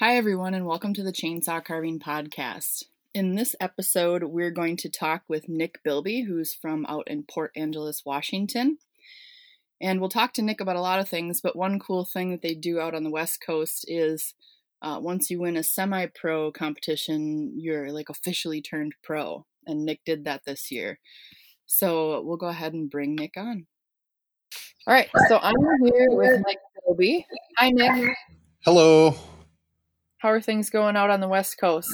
Hi, 0.00 0.16
everyone, 0.16 0.54
and 0.54 0.64
welcome 0.64 0.94
to 0.94 1.02
the 1.02 1.10
Chainsaw 1.10 1.64
Carving 1.64 1.98
Podcast. 1.98 2.84
In 3.14 3.34
this 3.34 3.56
episode, 3.58 4.22
we're 4.22 4.52
going 4.52 4.76
to 4.76 4.88
talk 4.88 5.24
with 5.26 5.48
Nick 5.48 5.82
Bilby, 5.82 6.20
who's 6.20 6.54
from 6.54 6.86
out 6.86 7.08
in 7.08 7.24
Port 7.24 7.50
Angeles, 7.56 8.04
Washington. 8.04 8.78
And 9.80 9.98
we'll 9.98 10.08
talk 10.08 10.34
to 10.34 10.42
Nick 10.42 10.60
about 10.60 10.76
a 10.76 10.80
lot 10.80 11.00
of 11.00 11.08
things, 11.08 11.40
but 11.40 11.56
one 11.56 11.80
cool 11.80 12.04
thing 12.04 12.30
that 12.30 12.42
they 12.42 12.54
do 12.54 12.78
out 12.78 12.94
on 12.94 13.02
the 13.02 13.10
West 13.10 13.40
Coast 13.44 13.86
is 13.88 14.34
uh, 14.82 15.00
once 15.02 15.30
you 15.30 15.40
win 15.40 15.56
a 15.56 15.64
semi 15.64 16.06
pro 16.14 16.52
competition, 16.52 17.54
you're 17.56 17.90
like 17.90 18.08
officially 18.08 18.62
turned 18.62 18.94
pro. 19.02 19.46
And 19.66 19.84
Nick 19.84 20.04
did 20.06 20.26
that 20.26 20.44
this 20.46 20.70
year. 20.70 21.00
So 21.66 22.22
we'll 22.22 22.36
go 22.36 22.46
ahead 22.46 22.72
and 22.72 22.88
bring 22.88 23.16
Nick 23.16 23.32
on. 23.36 23.66
All 24.86 24.94
right, 24.94 25.08
so 25.28 25.40
I'm 25.42 25.56
here 25.82 26.06
with 26.10 26.40
Nick 26.46 26.58
Bilby. 26.86 27.26
Hi, 27.56 27.70
Nick. 27.70 28.14
Hello. 28.60 29.16
How 30.18 30.30
are 30.30 30.40
things 30.40 30.68
going 30.68 30.96
out 30.96 31.10
on 31.10 31.20
the 31.20 31.28
West 31.28 31.58
Coast? 31.60 31.92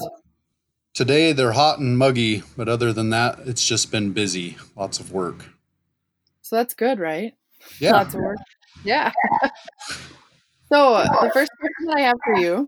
Today 0.94 1.32
they're 1.32 1.52
hot 1.52 1.78
and 1.78 1.98
muggy, 1.98 2.42
but 2.56 2.70
other 2.70 2.90
than 2.90 3.10
that, 3.10 3.38
it's 3.44 3.66
just 3.66 3.92
been 3.92 4.12
busy. 4.12 4.56
Lots 4.74 4.98
of 4.98 5.12
work. 5.12 5.50
So 6.40 6.56
that's 6.56 6.72
good, 6.72 6.98
right? 6.98 7.34
Yeah. 7.80 7.92
Lots 7.92 8.14
of 8.14 8.20
work. 8.20 8.38
Yeah. 8.82 9.12
so 10.72 11.04
the 11.20 11.30
first 11.34 11.50
question 11.60 11.94
I 11.94 12.00
have 12.00 12.16
for 12.24 12.36
you, 12.36 12.66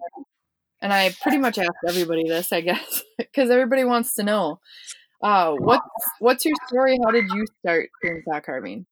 and 0.82 0.92
I 0.92 1.14
pretty 1.22 1.38
much 1.38 1.56
asked 1.56 1.72
everybody 1.88 2.28
this, 2.28 2.52
I 2.52 2.60
guess, 2.60 3.02
because 3.18 3.48
everybody 3.48 3.84
wants 3.84 4.14
to 4.16 4.24
know. 4.24 4.60
Uh, 5.22 5.52
what's 5.52 5.86
what's 6.18 6.44
your 6.44 6.54
story? 6.66 6.98
How 7.02 7.10
did 7.10 7.30
you 7.32 7.46
start 7.60 7.88
doing 8.02 8.22
chainsaw 8.28 8.42
carving? 8.42 8.84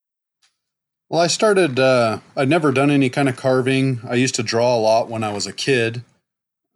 Well, 1.10 1.20
I 1.20 1.26
started. 1.26 1.78
Uh, 1.78 2.20
I'd 2.34 2.48
never 2.48 2.72
done 2.72 2.90
any 2.90 3.10
kind 3.10 3.28
of 3.28 3.36
carving. 3.36 4.00
I 4.08 4.14
used 4.14 4.34
to 4.36 4.42
draw 4.42 4.74
a 4.74 4.80
lot 4.80 5.10
when 5.10 5.22
I 5.22 5.32
was 5.32 5.46
a 5.46 5.52
kid, 5.52 6.02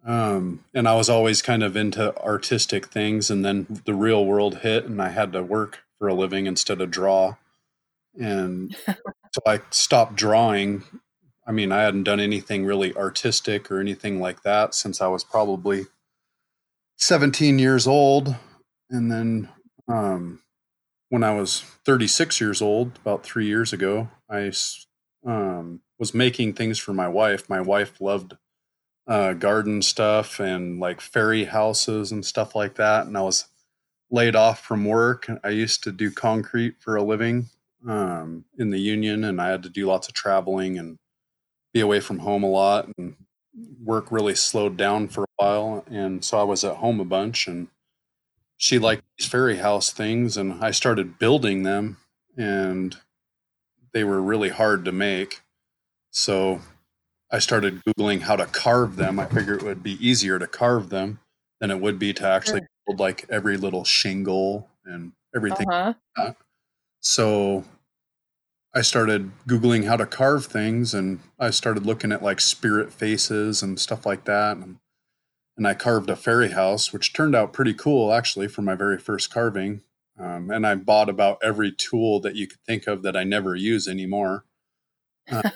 um, 0.09 0.65
and 0.73 0.89
I 0.89 0.95
was 0.95 1.11
always 1.11 1.43
kind 1.43 1.63
of 1.63 1.77
into 1.77 2.19
artistic 2.23 2.87
things. 2.87 3.31
And 3.31 3.45
then 3.45 3.83
the 3.85 3.93
real 3.93 4.25
world 4.25 4.61
hit, 4.61 4.87
and 4.87 5.03
I 5.03 5.11
had 5.11 5.35
to 5.35 5.43
work 5.43 5.81
for 5.99 6.09
a 6.09 6.15
living 6.15 6.47
instead 6.47 6.81
of 6.81 6.91
draw. 6.91 7.37
And 8.19 8.75
so 8.87 9.43
I 9.47 9.61
stopped 9.71 10.17
drawing. 10.17 10.83
I 11.47 11.53
mean, 11.53 11.73
I 11.73 11.83
hadn't 11.83 12.05
done 12.05 12.21
anything 12.21 12.65
really 12.65 12.97
artistic 12.97 13.71
or 13.71 13.81
anything 13.81 14.19
like 14.19 14.43
that 14.45 14.75
since 14.75 15.03
I 15.03 15.09
was 15.09 15.25
probably 15.25 15.85
17 16.97 17.59
years 17.59 17.87
old. 17.87 18.35
And 18.89 19.13
then 19.13 19.51
um, 19.89 20.41
when 21.11 21.23
I 21.23 21.35
was 21.35 21.61
36 21.85 22.41
years 22.41 22.63
old, 22.63 22.99
about 23.03 23.25
three 23.25 23.47
years 23.47 23.75
ago, 23.75 24.09
I 24.31 24.51
um, 25.27 25.83
was 25.99 26.15
making 26.15 26.55
things 26.55 26.79
for 26.79 26.95
my 26.95 27.09
wife. 27.09 27.51
My 27.51 27.61
wife 27.61 28.01
loved 28.01 28.39
uh, 29.09 29.33
garden 29.33 29.83
stuff 29.83 30.39
and 30.39 30.79
like 30.79 31.01
fairy 31.01 31.45
houses 31.45 32.13
and 32.13 32.25
stuff 32.25 32.55
like 32.55 32.75
that. 32.75 33.07
And 33.07 33.17
I 33.17 33.23
was 33.23 33.47
laid 34.11 34.37
off 34.37 34.61
from 34.61 34.85
work. 34.85 35.27
I 35.43 35.49
used 35.49 35.83
to 35.85 35.93
do 35.93 36.11
concrete 36.11 36.75
for 36.79 36.97
a 36.97 37.03
living 37.03 37.47
um, 37.89 38.45
in 38.59 38.71
the 38.71 38.79
union, 38.79 39.25
and 39.25 39.41
I 39.41 39.49
had 39.49 39.63
to 39.65 39.69
do 39.69 39.87
lots 39.87 40.09
of 40.09 40.15
traveling 40.15 40.79
and 40.79 40.99
be 41.73 41.81
away 41.81 42.01
from 42.01 42.19
home 42.19 42.43
a 42.43 42.49
lot. 42.49 42.89
And 42.99 43.17
work 43.83 44.11
really 44.11 44.35
slowed 44.35 44.77
down 44.77 45.09
for 45.09 45.25
a 45.25 45.27
while. 45.37 45.85
And 45.91 46.25
so 46.25 46.39
I 46.39 46.45
was 46.45 46.65
at 46.65 46.77
home 46.77 47.01
a 47.01 47.05
bunch 47.05 47.47
and 47.47 47.69
she 48.57 48.79
liked 48.79 49.05
these 49.17 49.29
fairy 49.29 49.57
house 49.57 49.91
things 49.93 50.37
and 50.37 50.65
I 50.65 50.71
started 50.71 51.19
building 51.19 51.63
them 51.63 51.97
and 52.37 52.97
they 53.93 54.05
were 54.05 54.21
really 54.21 54.51
hard 54.51 54.85
to 54.85 54.93
make. 54.93 55.43
So 56.11 56.61
I 57.31 57.39
started 57.39 57.83
Googling 57.85 58.23
how 58.23 58.37
to 58.37 58.47
carve 58.47 58.97
them. 58.97 59.21
I 59.21 59.27
figured 59.27 59.63
it 59.63 59.67
would 59.67 59.83
be 59.83 60.05
easier 60.07 60.39
to 60.39 60.47
carve 60.47 60.89
them 60.89 61.21
than 61.61 61.71
it 61.71 61.81
would 61.81 61.99
be 61.99 62.13
to 62.15 62.27
actually 62.27 62.63
build 62.87 63.01
like 63.01 63.27
every 63.29 63.57
little 63.57 63.85
shingle 63.85 64.69
and 64.85 65.13
everything. 65.35 65.69
Uh-huh. 65.69 65.93
Like 66.17 66.37
so 67.01 67.65
I 68.75 68.81
started 68.83 69.31
Googling 69.47 69.85
how 69.85 69.97
to 69.97 70.07
carve 70.07 70.47
things 70.47 70.95
and 70.95 71.21
I 71.39 71.51
started 71.51 71.85
looking 71.87 72.13
at 72.13 72.23
like 72.23 72.41
spirit 72.41 72.93
faces 72.93 73.63
and 73.63 73.79
stuff 73.79 74.07
like 74.07 74.25
that. 74.25 74.57
And 74.57 74.79
and 75.57 75.67
I 75.67 75.75
carved 75.75 76.09
a 76.09 76.15
fairy 76.15 76.51
house, 76.51 76.93
which 76.93 77.13
turned 77.13 77.35
out 77.35 77.53
pretty 77.53 77.75
cool 77.75 78.13
actually 78.13 78.47
for 78.47 78.63
my 78.63 78.77
very 78.77 78.99
first 78.99 79.33
carving. 79.33 79.83
Um, 80.19 80.51
and 80.51 80.67
I 80.67 80.75
bought 80.77 81.09
about 81.09 81.39
every 81.43 81.73
tool 81.73 82.21
that 82.21 82.37
you 82.37 82.47
could 82.47 82.61
think 82.67 82.87
of 82.87 83.03
that 83.03 83.17
I 83.17 83.25
never 83.25 83.55
use 83.55 83.87
anymore, 83.87 84.45
uh, 85.31 85.51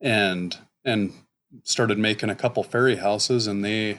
and 0.00 0.58
and 0.84 1.12
started 1.64 1.98
making 1.98 2.30
a 2.30 2.34
couple 2.34 2.62
fairy 2.62 2.96
houses, 2.96 3.46
and 3.46 3.64
they 3.64 3.98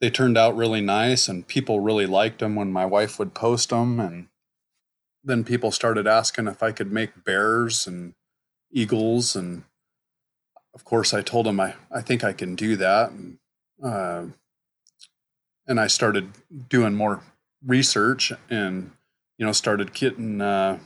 they 0.00 0.10
turned 0.10 0.36
out 0.36 0.56
really 0.56 0.80
nice, 0.80 1.28
and 1.28 1.46
people 1.46 1.80
really 1.80 2.06
liked 2.06 2.40
them 2.40 2.54
when 2.54 2.72
my 2.72 2.84
wife 2.84 3.18
would 3.18 3.34
post 3.34 3.70
them, 3.70 3.98
and 3.98 4.28
then 5.24 5.44
people 5.44 5.70
started 5.70 6.06
asking 6.06 6.46
if 6.46 6.62
I 6.62 6.72
could 6.72 6.92
make 6.92 7.24
bears 7.24 7.86
and 7.86 8.14
eagles, 8.70 9.34
and 9.34 9.64
of 10.74 10.84
course 10.84 11.14
I 11.14 11.22
told 11.22 11.46
them 11.46 11.60
I 11.60 11.74
I 11.90 12.02
think 12.02 12.24
I 12.24 12.32
can 12.32 12.54
do 12.54 12.76
that, 12.76 13.10
and 13.10 13.38
uh, 13.82 14.24
and 15.66 15.80
I 15.80 15.86
started 15.86 16.30
doing 16.68 16.94
more 16.94 17.22
research 17.64 18.32
and 18.48 18.92
you 19.38 19.46
know 19.46 19.52
started 19.52 19.92
getting 19.92 20.40
uh, 20.40 20.78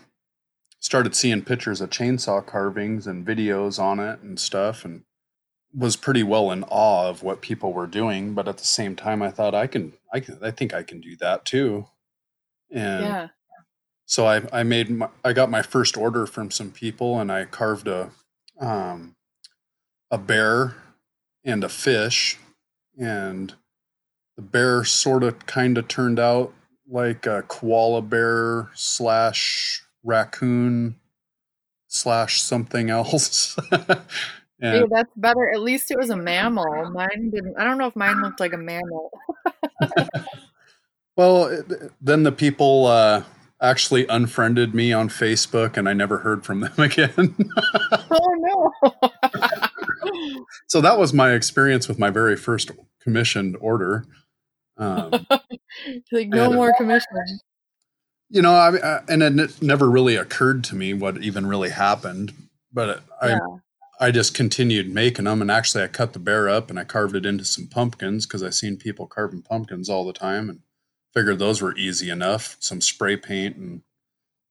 started 0.81 1.15
seeing 1.15 1.43
pictures 1.43 1.81
of 1.81 1.91
chainsaw 1.91 2.45
carvings 2.45 3.07
and 3.07 3.27
videos 3.27 3.79
on 3.79 4.01
it 4.01 4.21
and 4.21 4.41
stuff 4.41 4.85
and 4.85 5.03
was 5.73 5.95
pretty 5.95 6.23
well 6.23 6.51
in 6.51 6.65
awe 6.65 7.09
of 7.09 7.23
what 7.23 7.41
people 7.43 7.73
were 7.73 7.87
doing 7.87 8.35
but 8.35 8.49
at 8.49 8.59
the 8.59 8.65
same 8.65 8.97
time 8.97 9.23
I 9.23 9.31
thought 9.31 9.55
I 9.55 9.67
can 9.69 9.93
I 10.13 10.21
can 10.21 10.39
I 10.43 10.51
think 10.51 10.75
I 10.75 10.83
can 10.83 11.01
do 11.01 11.17
that 11.17 11.45
too 11.45 11.87
and 12.71 13.05
Yeah. 13.05 13.29
so 14.07 14.27
I 14.27 14.43
I 14.53 14.63
made 14.65 14.91
my, 14.91 15.09
I 15.25 15.33
got 15.33 15.51
my 15.51 15.63
first 15.63 15.97
order 15.97 16.27
from 16.27 16.51
some 16.51 16.73
people 16.73 17.21
and 17.21 17.31
I 17.31 17.45
carved 17.45 17.87
a 17.87 18.11
um 18.61 19.15
a 20.11 20.19
bear 20.19 20.75
and 21.45 21.63
a 21.63 21.69
fish 21.69 22.39
and 22.99 23.55
the 24.37 24.43
bear 24.43 24.83
sort 24.85 25.23
of 25.23 25.47
kind 25.47 25.79
of 25.79 25.87
turned 25.89 26.19
out 26.19 26.53
like 26.89 27.27
a 27.27 27.43
koala 27.47 28.03
bear 28.03 28.71
slash 28.75 29.85
raccoon 30.03 30.97
slash 31.89 32.41
something 32.41 32.91
else 32.91 33.57
Hey, 34.63 34.83
that's 34.91 35.11
better. 35.17 35.51
At 35.51 35.61
least 35.63 35.91
it 35.91 35.97
was 35.97 36.11
a 36.11 36.17
mammal. 36.17 36.91
Mine 36.91 37.31
didn't. 37.31 37.55
I 37.59 37.65
don't 37.65 37.79
know 37.79 37.87
if 37.87 37.97
mine 37.97 38.21
looked 38.21 38.41
like 38.41 38.53
a 38.53 38.59
mammal. 38.59 39.11
well 41.17 41.47
it- 41.47 41.93
then 42.01 42.23
the 42.23 42.33
people 42.33 42.87
uh 42.87 43.23
actually 43.63 44.07
unfriended 44.09 44.75
me 44.75 44.93
on 44.93 45.09
facebook 45.09 45.77
and 45.77 45.89
i 45.89 45.93
never 45.93 46.19
heard 46.19 46.45
from 46.45 46.61
them 46.61 46.73
again 46.79 47.35
oh 48.11 48.73
no. 48.83 48.93
so 50.67 50.81
that 50.81 50.99
was 50.99 51.13
my 51.13 51.33
experience 51.33 51.89
with 51.89 51.99
my 51.99 52.09
very 52.11 52.37
first 52.37 52.71
commissioned 53.03 53.57
order 53.61 54.05
um, 54.79 55.27
like 56.11 56.29
no 56.29 56.51
more 56.51 56.73
commission. 56.75 57.07
You 58.31 58.41
know 58.43 58.53
I, 58.55 58.77
I 58.79 59.01
and 59.09 59.23
it 59.41 59.61
never 59.63 59.91
really 59.91 60.17
occurred 60.17 60.65
to 60.65 60.77
me 60.77 60.95
what 60.95 61.23
even 61.23 61.47
really 61.47 61.71
happened 61.71 62.33
but 62.73 63.03
i 63.21 63.29
Yeah. 63.31 63.39
i 64.01 64.11
just 64.11 64.35
continued 64.35 64.89
making 64.93 65.25
them 65.27 65.43
and 65.43 65.51
actually 65.51 65.85
i 65.85 65.89
cut 65.89 66.13
the 66.13 66.19
bear 66.19 66.49
up 66.49 66.71
and 66.71 66.79
i 66.79 66.85
carved 66.85 67.17
it 67.17 67.27
into 67.27 67.45
some 67.45 67.67
pumpkins 67.67 68.27
because 68.27 68.43
i 68.43 68.51
seen 68.51 68.77
people 68.77 69.07
carving 69.07 69.43
pumpkins 69.43 69.89
all 69.89 70.07
the 70.07 70.13
time 70.13 70.49
and 70.49 70.61
figured 71.13 71.39
those 71.39 71.61
were 71.61 71.77
easy 71.77 72.09
enough 72.09 72.57
some 72.61 72.81
spray 72.81 73.17
paint 73.17 73.57
and 73.57 73.83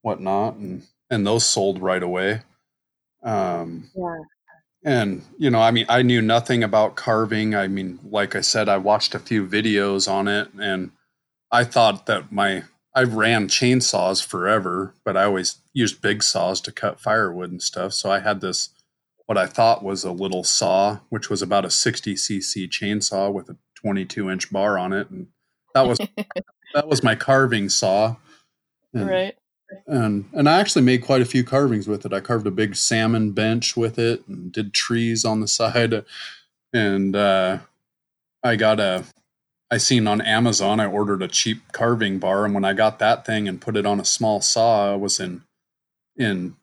whatnot 0.01 0.55
and 0.55 0.83
and 1.09 1.25
those 1.25 1.45
sold 1.45 1.81
right 1.81 2.03
away 2.03 2.41
um 3.23 3.89
Yeah. 3.95 4.17
and 4.83 5.23
you 5.37 5.49
know 5.49 5.61
i 5.61 5.71
mean 5.71 5.85
i 5.89 6.01
knew 6.01 6.21
nothing 6.21 6.63
about 6.63 6.95
carving 6.95 7.55
i 7.55 7.67
mean 7.67 7.99
like 8.03 8.35
i 8.35 8.41
said 8.41 8.69
i 8.69 8.77
watched 8.77 9.15
a 9.15 9.19
few 9.19 9.45
videos 9.47 10.09
on 10.11 10.27
it 10.27 10.49
and 10.59 10.91
i 11.51 11.63
thought 11.63 12.05
that 12.07 12.31
my 12.31 12.63
i 12.99 13.03
ran 13.03 13.47
chainsaws 13.47 14.25
forever 14.25 14.93
but 15.03 15.15
i 15.17 15.23
always 15.23 15.57
used 15.73 16.01
big 16.01 16.23
saws 16.23 16.61
to 16.61 16.71
cut 16.71 16.99
firewood 16.99 17.51
and 17.51 17.61
stuff 17.61 17.93
so 17.93 18.11
i 18.11 18.19
had 18.19 18.41
this 18.41 18.69
what 19.25 19.37
i 19.37 19.45
thought 19.45 19.83
was 19.83 20.03
a 20.03 20.11
little 20.11 20.43
saw 20.43 20.99
which 21.09 21.29
was 21.29 21.41
about 21.41 21.65
a 21.65 21.69
60 21.69 22.15
cc 22.15 22.69
chainsaw 22.69 23.31
with 23.31 23.49
a 23.49 23.57
22 23.75 24.29
inch 24.29 24.51
bar 24.51 24.77
on 24.77 24.93
it 24.93 25.09
and 25.09 25.27
that 25.73 25.87
was 25.87 25.97
that 26.73 26.87
was 26.87 27.03
my 27.03 27.15
carving 27.15 27.69
saw 27.69 28.15
and, 28.93 29.09
right. 29.09 29.35
and 29.87 30.25
and 30.33 30.49
I 30.49 30.59
actually 30.59 30.81
made 30.81 31.03
quite 31.03 31.21
a 31.21 31.25
few 31.25 31.43
carvings 31.43 31.87
with 31.87 32.05
it. 32.05 32.13
I 32.13 32.19
carved 32.19 32.47
a 32.47 32.51
big 32.51 32.75
salmon 32.75 33.31
bench 33.31 33.77
with 33.77 33.99
it 33.99 34.27
and 34.27 34.51
did 34.51 34.73
trees 34.73 35.25
on 35.25 35.41
the 35.41 35.47
side. 35.59 36.05
And 36.73 37.15
uh, 37.15 37.59
I 38.43 38.55
got 38.55 38.79
a 38.79 39.03
I 39.71 39.77
seen 39.77 40.07
on 40.07 40.21
Amazon 40.21 40.79
I 40.79 40.85
ordered 40.87 41.21
a 41.21 41.27
cheap 41.27 41.71
carving 41.71 42.17
bar 42.19 42.45
and 42.45 42.53
when 42.53 42.65
I 42.65 42.73
got 42.73 42.99
that 42.99 43.25
thing 43.25 43.47
and 43.47 43.61
put 43.61 43.77
it 43.77 43.85
on 43.85 43.99
a 43.99 44.05
small 44.05 44.41
saw, 44.41 44.93
I 44.93 44.95
was 44.95 45.19
in 45.19 45.43
in 46.17 46.55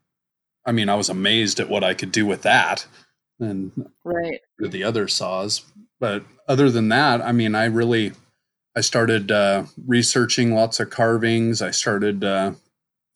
I 0.64 0.72
mean, 0.72 0.88
I 0.88 0.96
was 0.96 1.08
amazed 1.08 1.60
at 1.60 1.68
what 1.68 1.84
I 1.84 1.94
could 1.94 2.10
do 2.10 2.26
with 2.26 2.42
that 2.42 2.86
and 3.38 3.90
Right. 4.04 4.40
with 4.58 4.72
the 4.72 4.82
other 4.84 5.06
saws. 5.08 5.62
but 6.00 6.24
other 6.48 6.70
than 6.70 6.88
that, 6.90 7.20
I 7.22 7.32
mean, 7.32 7.54
I 7.54 7.64
really 7.66 8.12
I 8.76 8.80
started 8.82 9.30
uh, 9.30 9.64
researching 9.86 10.54
lots 10.54 10.80
of 10.80 10.90
carvings. 10.90 11.62
I 11.62 11.70
started 11.70 12.22
uh, 12.24 12.52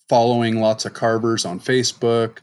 following 0.08 0.60
lots 0.60 0.86
of 0.86 0.94
carvers 0.94 1.44
on 1.44 1.60
Facebook, 1.60 2.38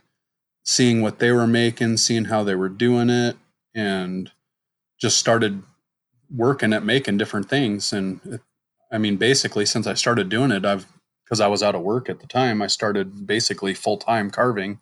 seeing 0.64 1.02
what 1.02 1.18
they 1.18 1.32
were 1.32 1.46
making, 1.48 1.96
seeing 1.96 2.26
how 2.26 2.44
they 2.44 2.54
were 2.54 2.68
doing 2.68 3.10
it, 3.10 3.36
and 3.74 4.30
just 5.00 5.18
started 5.18 5.62
working 6.34 6.72
at 6.72 6.84
making 6.84 7.18
different 7.18 7.48
things. 7.48 7.92
And 7.92 8.20
it, 8.24 8.40
I 8.90 8.98
mean, 8.98 9.16
basically, 9.16 9.66
since 9.66 9.86
I 9.86 9.94
started 9.94 10.28
doing 10.28 10.50
it, 10.50 10.64
I've 10.64 10.86
because 11.28 11.40
I 11.40 11.46
was 11.48 11.62
out 11.62 11.74
of 11.74 11.82
work 11.82 12.08
at 12.08 12.20
the 12.20 12.26
time, 12.26 12.62
I 12.62 12.68
started 12.68 13.26
basically 13.26 13.74
full 13.74 13.98
time 13.98 14.30
carving 14.30 14.80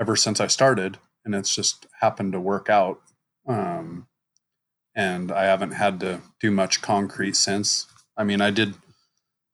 ever 0.00 0.16
since 0.16 0.40
I 0.40 0.46
started, 0.46 0.98
and 1.24 1.34
it's 1.34 1.54
just 1.54 1.86
happened 2.00 2.32
to 2.32 2.40
work 2.40 2.70
out. 2.70 3.00
Um, 3.46 4.06
and 4.94 5.30
I 5.30 5.44
haven't 5.44 5.72
had 5.72 6.00
to 6.00 6.22
do 6.40 6.50
much 6.50 6.80
concrete 6.80 7.36
since. 7.36 7.86
I 8.16 8.24
mean, 8.24 8.40
I 8.40 8.50
did, 8.50 8.74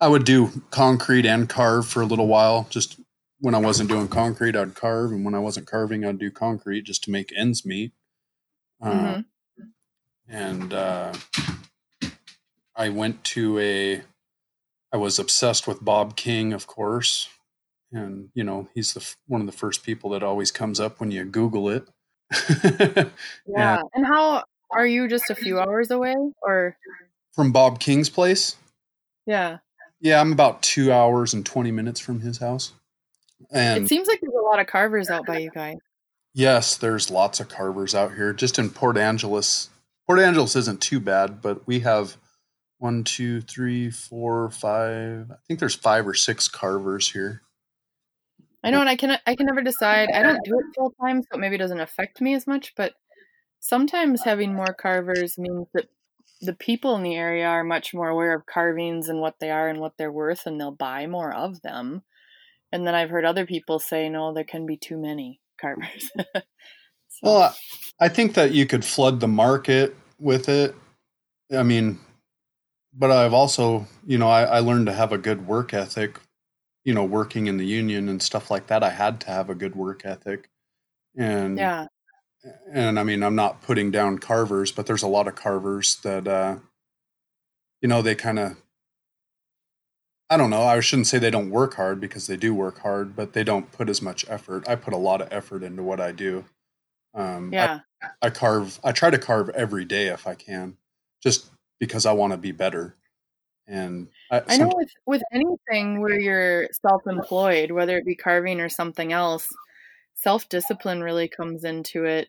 I 0.00 0.06
would 0.06 0.24
do 0.24 0.62
concrete 0.70 1.26
and 1.26 1.48
carve 1.48 1.88
for 1.88 2.02
a 2.02 2.06
little 2.06 2.28
while, 2.28 2.68
just 2.70 3.00
when 3.40 3.54
I 3.54 3.58
wasn't 3.58 3.88
doing 3.88 4.08
concrete, 4.08 4.56
I'd 4.56 4.74
carve, 4.74 5.10
and 5.10 5.24
when 5.24 5.34
I 5.34 5.40
wasn't 5.40 5.66
carving, 5.66 6.04
I'd 6.04 6.18
do 6.18 6.30
concrete 6.30 6.82
just 6.82 7.04
to 7.04 7.10
make 7.10 7.32
ends 7.36 7.66
meet. 7.66 7.92
Uh, 8.80 8.90
mm-hmm. 8.90 9.20
And 10.28 10.72
uh, 10.72 11.12
I 12.76 12.88
went 12.90 13.24
to 13.24 13.58
a. 13.58 14.02
I 14.92 14.96
was 14.96 15.18
obsessed 15.18 15.66
with 15.66 15.84
Bob 15.84 16.16
King, 16.16 16.52
of 16.52 16.66
course, 16.66 17.28
and 17.92 18.30
you 18.34 18.44
know 18.44 18.68
he's 18.74 18.94
the 18.94 19.14
one 19.26 19.40
of 19.40 19.46
the 19.46 19.52
first 19.52 19.84
people 19.84 20.10
that 20.10 20.22
always 20.22 20.50
comes 20.50 20.80
up 20.80 21.00
when 21.00 21.10
you 21.10 21.24
Google 21.24 21.68
it. 21.68 21.88
yeah, 23.46 23.80
and, 23.80 23.82
and 23.94 24.06
how 24.06 24.44
are 24.70 24.86
you 24.86 25.08
just 25.08 25.30
a 25.30 25.34
few 25.34 25.58
hours 25.58 25.90
away, 25.90 26.14
or 26.42 26.76
from 27.32 27.52
Bob 27.52 27.80
King's 27.80 28.10
place? 28.10 28.56
Yeah. 29.26 29.58
Yeah, 30.00 30.20
I'm 30.20 30.32
about 30.32 30.62
two 30.62 30.92
hours 30.92 31.34
and 31.34 31.44
twenty 31.44 31.72
minutes 31.72 32.00
from 32.00 32.20
his 32.20 32.38
house. 32.38 32.72
And 33.50 33.84
it 33.84 33.88
seems 33.88 34.08
like 34.08 34.20
there's 34.20 34.34
a 34.34 34.42
lot 34.42 34.60
of 34.60 34.66
carvers 34.66 35.10
out 35.10 35.26
by 35.26 35.38
you 35.38 35.50
guys. 35.50 35.76
Yes, 36.34 36.76
there's 36.76 37.10
lots 37.10 37.40
of 37.40 37.48
carvers 37.48 37.94
out 37.94 38.14
here. 38.14 38.32
Just 38.32 38.58
in 38.58 38.70
Port 38.70 38.96
Angeles. 38.96 39.70
Port 40.08 40.20
Angeles 40.20 40.56
isn't 40.56 40.80
too 40.80 41.00
bad, 41.00 41.42
but 41.42 41.66
we 41.66 41.80
have 41.80 42.16
one, 42.78 43.04
two, 43.04 43.42
three, 43.42 43.90
four, 43.90 44.50
five. 44.50 45.30
I 45.30 45.36
think 45.46 45.60
there's 45.60 45.74
five 45.74 46.08
or 46.08 46.14
six 46.14 46.48
carvers 46.48 47.10
here. 47.10 47.42
I 48.64 48.70
know, 48.70 48.80
and 48.80 48.88
I 48.88 48.96
can 48.96 49.18
I 49.26 49.34
can 49.34 49.46
never 49.46 49.62
decide. 49.62 50.08
I 50.10 50.22
don't 50.22 50.42
do 50.44 50.58
it 50.58 50.74
full 50.74 50.94
time, 51.00 51.20
so 51.22 51.28
it 51.34 51.40
maybe 51.40 51.58
doesn't 51.58 51.78
affect 51.78 52.22
me 52.22 52.34
as 52.34 52.46
much. 52.46 52.72
But 52.74 52.94
sometimes 53.60 54.24
having 54.24 54.54
more 54.54 54.74
carvers 54.74 55.36
means 55.36 55.68
that 55.74 55.88
the 56.40 56.54
people 56.54 56.96
in 56.96 57.02
the 57.02 57.14
area 57.14 57.46
are 57.46 57.62
much 57.62 57.92
more 57.92 58.08
aware 58.08 58.34
of 58.34 58.46
carvings 58.46 59.08
and 59.08 59.20
what 59.20 59.40
they 59.40 59.50
are 59.50 59.68
and 59.68 59.78
what 59.78 59.98
they're 59.98 60.10
worth, 60.10 60.46
and 60.46 60.58
they'll 60.58 60.70
buy 60.70 61.06
more 61.06 61.34
of 61.34 61.60
them. 61.60 62.02
And 62.72 62.86
then 62.86 62.94
I've 62.94 63.10
heard 63.10 63.26
other 63.26 63.44
people 63.44 63.78
say, 63.78 64.08
no, 64.08 64.32
there 64.32 64.44
can 64.44 64.64
be 64.64 64.78
too 64.78 64.96
many 64.96 65.40
carvers. 65.60 66.10
so. 67.22 67.30
Well, 67.30 67.56
I 68.00 68.08
think 68.08 68.34
that 68.34 68.52
you 68.52 68.66
could 68.66 68.84
flood 68.84 69.20
the 69.20 69.28
market 69.28 69.96
with 70.18 70.48
it. 70.48 70.74
I 71.56 71.62
mean, 71.62 71.98
but 72.92 73.10
I've 73.10 73.32
also, 73.32 73.86
you 74.06 74.18
know, 74.18 74.28
I, 74.28 74.42
I 74.44 74.58
learned 74.60 74.86
to 74.86 74.92
have 74.92 75.12
a 75.12 75.18
good 75.18 75.46
work 75.46 75.74
ethic, 75.74 76.18
you 76.84 76.94
know, 76.94 77.04
working 77.04 77.46
in 77.46 77.56
the 77.56 77.66
union 77.66 78.08
and 78.08 78.22
stuff 78.22 78.50
like 78.50 78.66
that. 78.68 78.82
I 78.82 78.90
had 78.90 79.20
to 79.22 79.26
have 79.28 79.50
a 79.50 79.54
good 79.54 79.74
work 79.74 80.04
ethic. 80.04 80.48
And 81.16 81.58
yeah. 81.58 81.86
And 82.72 82.98
I 82.98 83.02
mean, 83.02 83.22
I'm 83.22 83.34
not 83.34 83.62
putting 83.62 83.90
down 83.90 84.18
carvers, 84.18 84.70
but 84.70 84.86
there's 84.86 85.02
a 85.02 85.08
lot 85.08 85.26
of 85.26 85.34
carvers 85.34 85.96
that, 86.02 86.28
uh, 86.28 86.56
you 87.82 87.88
know, 87.88 88.00
they 88.00 88.14
kind 88.14 88.38
of 88.38 88.56
I 90.30 90.36
don't 90.36 90.50
know. 90.50 90.62
I 90.62 90.80
shouldn't 90.80 91.06
say 91.06 91.18
they 91.18 91.30
don't 91.30 91.50
work 91.50 91.74
hard 91.74 92.00
because 92.00 92.26
they 92.26 92.36
do 92.36 92.54
work 92.54 92.80
hard, 92.80 93.16
but 93.16 93.32
they 93.32 93.42
don't 93.42 93.72
put 93.72 93.88
as 93.88 94.02
much 94.02 94.26
effort. 94.28 94.68
I 94.68 94.76
put 94.76 94.92
a 94.92 94.98
lot 94.98 95.22
of 95.22 95.28
effort 95.30 95.62
into 95.62 95.82
what 95.82 96.00
I 96.00 96.12
do. 96.12 96.44
Um, 97.18 97.52
yeah. 97.52 97.80
I, 98.02 98.26
I 98.26 98.30
carve. 98.30 98.78
I 98.84 98.92
try 98.92 99.10
to 99.10 99.18
carve 99.18 99.50
every 99.50 99.84
day 99.84 100.06
if 100.06 100.26
I 100.26 100.34
can, 100.34 100.76
just 101.22 101.50
because 101.80 102.06
I 102.06 102.12
want 102.12 102.32
to 102.32 102.36
be 102.36 102.52
better. 102.52 102.94
And 103.66 104.08
I, 104.30 104.42
I 104.48 104.56
know 104.56 104.70
with 104.74 104.90
with 105.04 105.22
anything 105.32 106.00
where 106.00 106.18
you're 106.18 106.68
self-employed, 106.86 107.70
whether 107.70 107.98
it 107.98 108.06
be 108.06 108.14
carving 108.14 108.60
or 108.60 108.68
something 108.68 109.12
else, 109.12 109.48
self-discipline 110.14 111.02
really 111.02 111.28
comes 111.28 111.64
into 111.64 112.04
it. 112.04 112.28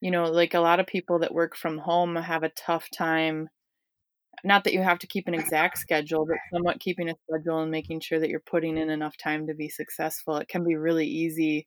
You 0.00 0.10
know, 0.10 0.24
like 0.24 0.54
a 0.54 0.60
lot 0.60 0.80
of 0.80 0.86
people 0.86 1.20
that 1.20 1.34
work 1.34 1.54
from 1.54 1.78
home 1.78 2.16
have 2.16 2.42
a 2.42 2.48
tough 2.48 2.88
time 2.90 3.48
not 4.44 4.64
that 4.64 4.72
you 4.72 4.82
have 4.82 4.98
to 5.00 5.06
keep 5.06 5.28
an 5.28 5.34
exact 5.34 5.78
schedule, 5.78 6.26
but 6.26 6.36
somewhat 6.52 6.80
keeping 6.80 7.08
a 7.08 7.14
schedule 7.28 7.60
and 7.60 7.70
making 7.70 8.00
sure 8.00 8.18
that 8.18 8.28
you're 8.28 8.40
putting 8.40 8.76
in 8.76 8.90
enough 8.90 9.16
time 9.16 9.46
to 9.46 9.54
be 9.54 9.68
successful. 9.68 10.36
It 10.36 10.48
can 10.48 10.64
be 10.64 10.74
really 10.74 11.06
easy 11.06 11.66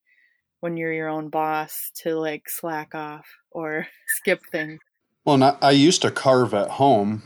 when 0.66 0.78
you're 0.78 0.92
your 0.92 1.10
own 1.10 1.30
boss 1.30 1.92
to 1.94 2.16
like 2.16 2.50
slack 2.50 2.96
off 2.96 3.28
or 3.52 3.86
skip 4.08 4.42
things. 4.52 4.80
Well, 5.24 5.44
I, 5.44 5.58
I, 5.62 5.72
used 5.72 6.02
to 6.02 6.10
carve 6.10 6.56
at 6.56 6.72
home, 6.72 7.22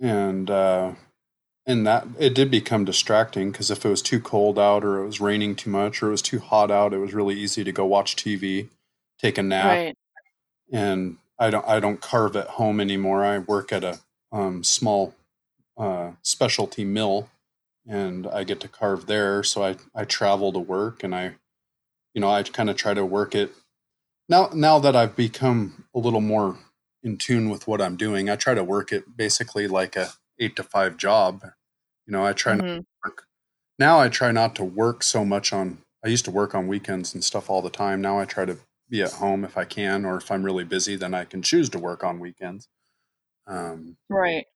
and 0.00 0.50
uh, 0.50 0.94
and 1.64 1.86
that 1.86 2.08
it 2.18 2.34
did 2.34 2.50
become 2.50 2.84
distracting 2.84 3.52
because 3.52 3.70
if 3.70 3.84
it 3.84 3.88
was 3.88 4.02
too 4.02 4.18
cold 4.18 4.58
out, 4.58 4.84
or 4.84 4.98
it 4.98 5.06
was 5.06 5.20
raining 5.20 5.54
too 5.54 5.70
much, 5.70 6.02
or 6.02 6.08
it 6.08 6.10
was 6.10 6.22
too 6.22 6.40
hot 6.40 6.72
out, 6.72 6.92
it 6.92 6.98
was 6.98 7.14
really 7.14 7.36
easy 7.36 7.62
to 7.62 7.70
go 7.70 7.86
watch 7.86 8.16
TV, 8.16 8.68
take 9.20 9.38
a 9.38 9.42
nap, 9.42 9.66
right. 9.66 9.96
and 10.72 11.16
I 11.38 11.50
don't 11.50 11.66
I 11.68 11.78
don't 11.78 12.00
carve 12.00 12.34
at 12.34 12.48
home 12.48 12.80
anymore. 12.80 13.24
I 13.24 13.38
work 13.38 13.72
at 13.72 13.84
a 13.84 14.00
um, 14.32 14.64
small 14.64 15.14
uh, 15.78 16.10
specialty 16.22 16.84
mill, 16.84 17.30
and 17.86 18.26
I 18.26 18.42
get 18.42 18.58
to 18.60 18.68
carve 18.68 19.06
there. 19.06 19.44
So 19.44 19.62
I 19.62 19.76
I 19.94 20.04
travel 20.04 20.52
to 20.52 20.58
work, 20.58 21.04
and 21.04 21.14
I, 21.14 21.34
you 22.14 22.20
know, 22.20 22.30
I 22.30 22.42
kind 22.42 22.70
of 22.70 22.76
try 22.76 22.94
to 22.94 23.04
work 23.04 23.34
it. 23.34 23.52
Now 24.28 24.50
now 24.52 24.78
that 24.78 24.96
I've 24.96 25.16
become 25.16 25.84
a 25.94 25.98
little 25.98 26.20
more 26.20 26.58
in 27.02 27.16
tune 27.16 27.50
with 27.50 27.66
what 27.66 27.80
I'm 27.80 27.96
doing, 27.96 28.28
I 28.28 28.36
try 28.36 28.54
to 28.54 28.64
work 28.64 28.92
it 28.92 29.16
basically 29.16 29.66
like 29.66 29.96
a 29.96 30.10
eight 30.38 30.56
to 30.56 30.62
five 30.62 30.96
job. 30.96 31.42
You 32.06 32.12
know, 32.12 32.24
I 32.24 32.32
try 32.32 32.54
mm-hmm. 32.54 32.66
not 32.66 32.76
to 32.76 32.86
work. 33.04 33.26
Now 33.78 34.00
I 34.00 34.08
try 34.08 34.32
not 34.32 34.54
to 34.56 34.64
work 34.64 35.02
so 35.02 35.24
much 35.24 35.52
on. 35.52 35.78
I 36.04 36.08
used 36.08 36.24
to 36.24 36.30
work 36.30 36.54
on 36.54 36.66
weekends 36.66 37.14
and 37.14 37.22
stuff 37.22 37.50
all 37.50 37.62
the 37.62 37.70
time. 37.70 38.00
Now 38.00 38.18
I 38.18 38.24
try 38.24 38.44
to 38.44 38.58
be 38.88 39.02
at 39.02 39.12
home 39.12 39.44
if 39.44 39.56
I 39.56 39.64
can, 39.64 40.04
or 40.04 40.16
if 40.16 40.30
I'm 40.30 40.42
really 40.42 40.64
busy, 40.64 40.96
then 40.96 41.14
I 41.14 41.24
can 41.24 41.42
choose 41.42 41.68
to 41.70 41.78
work 41.78 42.02
on 42.02 42.18
weekends. 42.18 42.68
Um, 43.46 43.96
right. 44.08 44.46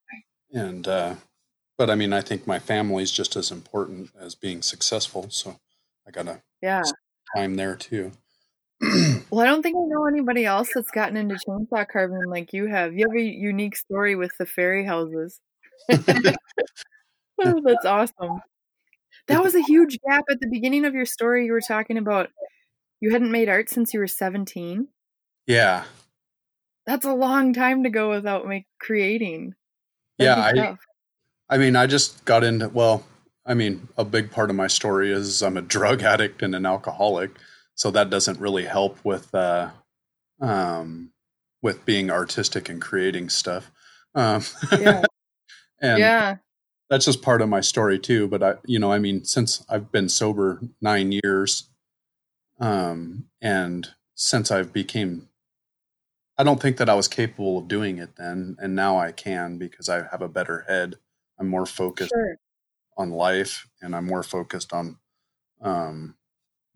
And, 0.52 0.86
uh, 0.88 1.14
but 1.78 1.90
I 1.90 1.94
mean, 1.94 2.12
I 2.12 2.20
think 2.20 2.46
my 2.46 2.58
family 2.58 3.02
is 3.02 3.12
just 3.12 3.36
as 3.36 3.50
important 3.50 4.10
as 4.18 4.34
being 4.34 4.62
successful. 4.62 5.26
So 5.30 5.58
I 6.06 6.10
got 6.10 6.26
to 6.26 6.42
yeah 6.62 6.82
time 7.36 7.54
there 7.54 7.76
too. 7.76 8.12
well, 8.80 9.40
I 9.40 9.46
don't 9.46 9.62
think 9.62 9.76
I 9.76 9.86
know 9.86 10.06
anybody 10.06 10.44
else 10.44 10.70
that's 10.74 10.90
gotten 10.90 11.16
into 11.16 11.36
chainsaw 11.36 11.86
carving 11.90 12.28
like 12.28 12.52
you 12.52 12.66
have. 12.66 12.92
You 12.94 13.06
have 13.08 13.16
a 13.16 13.22
unique 13.22 13.76
story 13.76 14.16
with 14.16 14.32
the 14.38 14.46
fairy 14.46 14.84
houses. 14.84 15.40
oh, 15.90 16.34
that's 17.38 17.84
awesome. 17.84 18.40
That 19.28 19.42
was 19.42 19.54
a 19.54 19.62
huge 19.62 19.98
gap 20.06 20.24
at 20.30 20.40
the 20.40 20.48
beginning 20.50 20.84
of 20.84 20.94
your 20.94 21.06
story. 21.06 21.46
You 21.46 21.52
were 21.52 21.60
talking 21.60 21.96
about 21.96 22.30
you 23.00 23.10
hadn't 23.10 23.32
made 23.32 23.48
art 23.48 23.70
since 23.70 23.94
you 23.94 24.00
were 24.00 24.06
17. 24.06 24.88
Yeah 25.46 25.84
that's 26.86 27.04
a 27.04 27.14
long 27.14 27.52
time 27.52 27.82
to 27.84 27.90
go 27.90 28.10
without 28.10 28.46
make 28.46 28.66
creating. 28.78 29.54
That'd 30.18 30.56
yeah, 30.56 30.76
I, 31.48 31.54
I 31.54 31.58
mean, 31.58 31.76
I 31.76 31.86
just 31.86 32.24
got 32.24 32.44
into 32.44 32.68
well, 32.68 33.04
I 33.46 33.54
mean, 33.54 33.88
a 33.96 34.04
big 34.04 34.30
part 34.30 34.50
of 34.50 34.56
my 34.56 34.66
story 34.66 35.12
is 35.12 35.42
I'm 35.42 35.56
a 35.56 35.62
drug 35.62 36.02
addict 36.02 36.42
and 36.42 36.54
an 36.54 36.64
alcoholic, 36.64 37.30
so 37.74 37.90
that 37.90 38.10
doesn't 38.10 38.40
really 38.40 38.64
help 38.64 38.98
with 39.04 39.34
uh, 39.34 39.70
um, 40.40 41.10
with 41.62 41.84
being 41.84 42.10
artistic 42.10 42.68
and 42.68 42.80
creating 42.80 43.28
stuff. 43.28 43.70
Um, 44.14 44.42
yeah. 44.72 45.02
and 45.80 45.98
yeah, 45.98 46.36
that's 46.88 47.04
just 47.04 47.22
part 47.22 47.42
of 47.42 47.48
my 47.48 47.60
story 47.60 47.98
too. 47.98 48.28
But 48.28 48.42
I, 48.42 48.54
you 48.64 48.78
know, 48.78 48.92
I 48.92 48.98
mean, 48.98 49.24
since 49.24 49.64
I've 49.68 49.92
been 49.92 50.08
sober 50.08 50.60
nine 50.80 51.12
years, 51.12 51.68
um, 52.60 53.26
and 53.42 53.88
since 54.14 54.50
I've 54.50 54.72
became 54.72 55.28
I 56.36 56.42
don't 56.42 56.60
think 56.60 56.78
that 56.78 56.88
I 56.88 56.94
was 56.94 57.08
capable 57.08 57.58
of 57.58 57.68
doing 57.68 57.98
it 57.98 58.16
then, 58.16 58.56
and 58.58 58.74
now 58.74 58.98
I 58.98 59.12
can 59.12 59.56
because 59.58 59.88
I 59.88 60.06
have 60.10 60.22
a 60.22 60.28
better 60.28 60.64
head. 60.66 60.96
I'm 61.38 61.48
more 61.48 61.66
focused 61.66 62.12
sure. 62.14 62.38
On 62.96 63.10
life, 63.10 63.66
and 63.80 63.94
I'm 63.94 64.06
more 64.06 64.22
focused 64.22 64.72
on 64.72 64.98
um, 65.60 66.16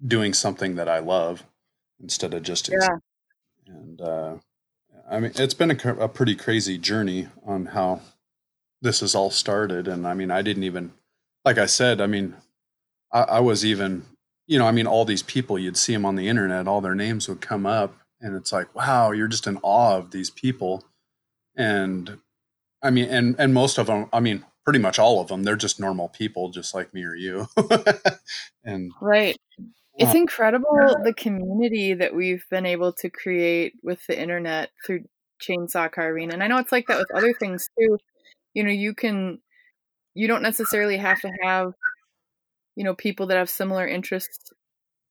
doing 0.04 0.34
something 0.34 0.76
that 0.76 0.88
I 0.88 0.98
love 0.98 1.44
instead 2.00 2.34
of 2.34 2.42
just. 2.42 2.68
Yeah. 2.68 2.98
And 3.66 4.00
uh, 4.00 4.34
I 5.10 5.20
mean, 5.20 5.32
it's 5.34 5.54
been 5.54 5.70
a, 5.70 5.94
a 5.94 6.08
pretty 6.08 6.34
crazy 6.34 6.78
journey 6.78 7.28
on 7.44 7.66
how 7.66 8.00
this 8.80 9.00
has 9.00 9.14
all 9.14 9.30
started, 9.30 9.88
and 9.88 10.06
I 10.06 10.14
mean, 10.14 10.30
I 10.30 10.42
didn't 10.42 10.64
even, 10.64 10.92
like 11.44 11.58
I 11.58 11.66
said, 11.66 12.00
I 12.00 12.06
mean, 12.06 12.34
I, 13.12 13.22
I 13.22 13.40
was 13.40 13.64
even, 13.64 14.04
you 14.46 14.58
know, 14.58 14.66
I 14.66 14.72
mean, 14.72 14.86
all 14.86 15.04
these 15.04 15.22
people 15.22 15.58
you'd 15.58 15.76
see 15.76 15.92
them 15.92 16.06
on 16.06 16.16
the 16.16 16.28
internet, 16.28 16.68
all 16.68 16.80
their 16.80 16.94
names 16.94 17.28
would 17.28 17.40
come 17.40 17.66
up 17.66 17.94
and 18.20 18.34
it's 18.34 18.50
like 18.50 18.74
wow 18.74 19.12
you're 19.12 19.28
just 19.28 19.46
in 19.46 19.56
awe 19.62 19.96
of 19.96 20.10
these 20.10 20.28
people 20.28 20.84
and 21.58 22.18
I 22.82 22.90
mean, 22.90 23.08
and 23.08 23.34
and 23.38 23.52
most 23.52 23.78
of 23.78 23.86
them, 23.86 24.06
I 24.12 24.20
mean, 24.20 24.44
pretty 24.68 24.78
much 24.78 24.98
all 24.98 25.18
of 25.18 25.28
them, 25.28 25.44
they're 25.44 25.56
just 25.56 25.80
normal 25.80 26.10
people, 26.10 26.50
just 26.50 26.74
like 26.74 26.92
me 26.92 27.02
or 27.02 27.14
you. 27.14 27.48
and 28.64 28.92
right, 29.00 29.34
it's 29.94 30.14
incredible 30.14 30.68
the 31.02 31.14
community 31.14 31.94
that 31.94 32.14
we've 32.14 32.44
been 32.50 32.66
able 32.66 32.92
to 32.92 33.08
create 33.08 33.72
with 33.82 33.98
the 34.06 34.20
internet 34.20 34.68
through 34.84 35.04
chainsaw 35.40 35.90
carving, 35.90 36.30
and 36.34 36.42
I 36.42 36.48
know 36.48 36.58
it's 36.58 36.70
like 36.70 36.86
that 36.88 36.98
with 36.98 37.10
other 37.14 37.32
things 37.32 37.70
too. 37.78 37.96
You 38.52 38.62
know, 38.62 38.70
you 38.70 38.92
can, 38.92 39.38
you 40.12 40.28
don't 40.28 40.42
necessarily 40.42 40.98
have 40.98 41.18
to 41.22 41.30
have, 41.42 41.72
you 42.76 42.84
know, 42.84 42.94
people 42.94 43.28
that 43.28 43.38
have 43.38 43.48
similar 43.48 43.88
interests 43.88 44.52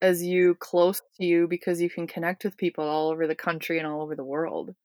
as 0.04 0.22
you 0.22 0.54
close 0.54 1.02
to 1.20 1.26
you 1.26 1.48
because 1.48 1.82
you 1.82 1.90
can 1.90 2.06
connect 2.06 2.44
with 2.44 2.58
people 2.58 2.88
all 2.88 3.10
over 3.10 3.26
the 3.26 3.34
country 3.34 3.80
and 3.80 3.88
all 3.88 4.04
over 4.04 4.16
the 4.16 4.24
world. 4.24 4.76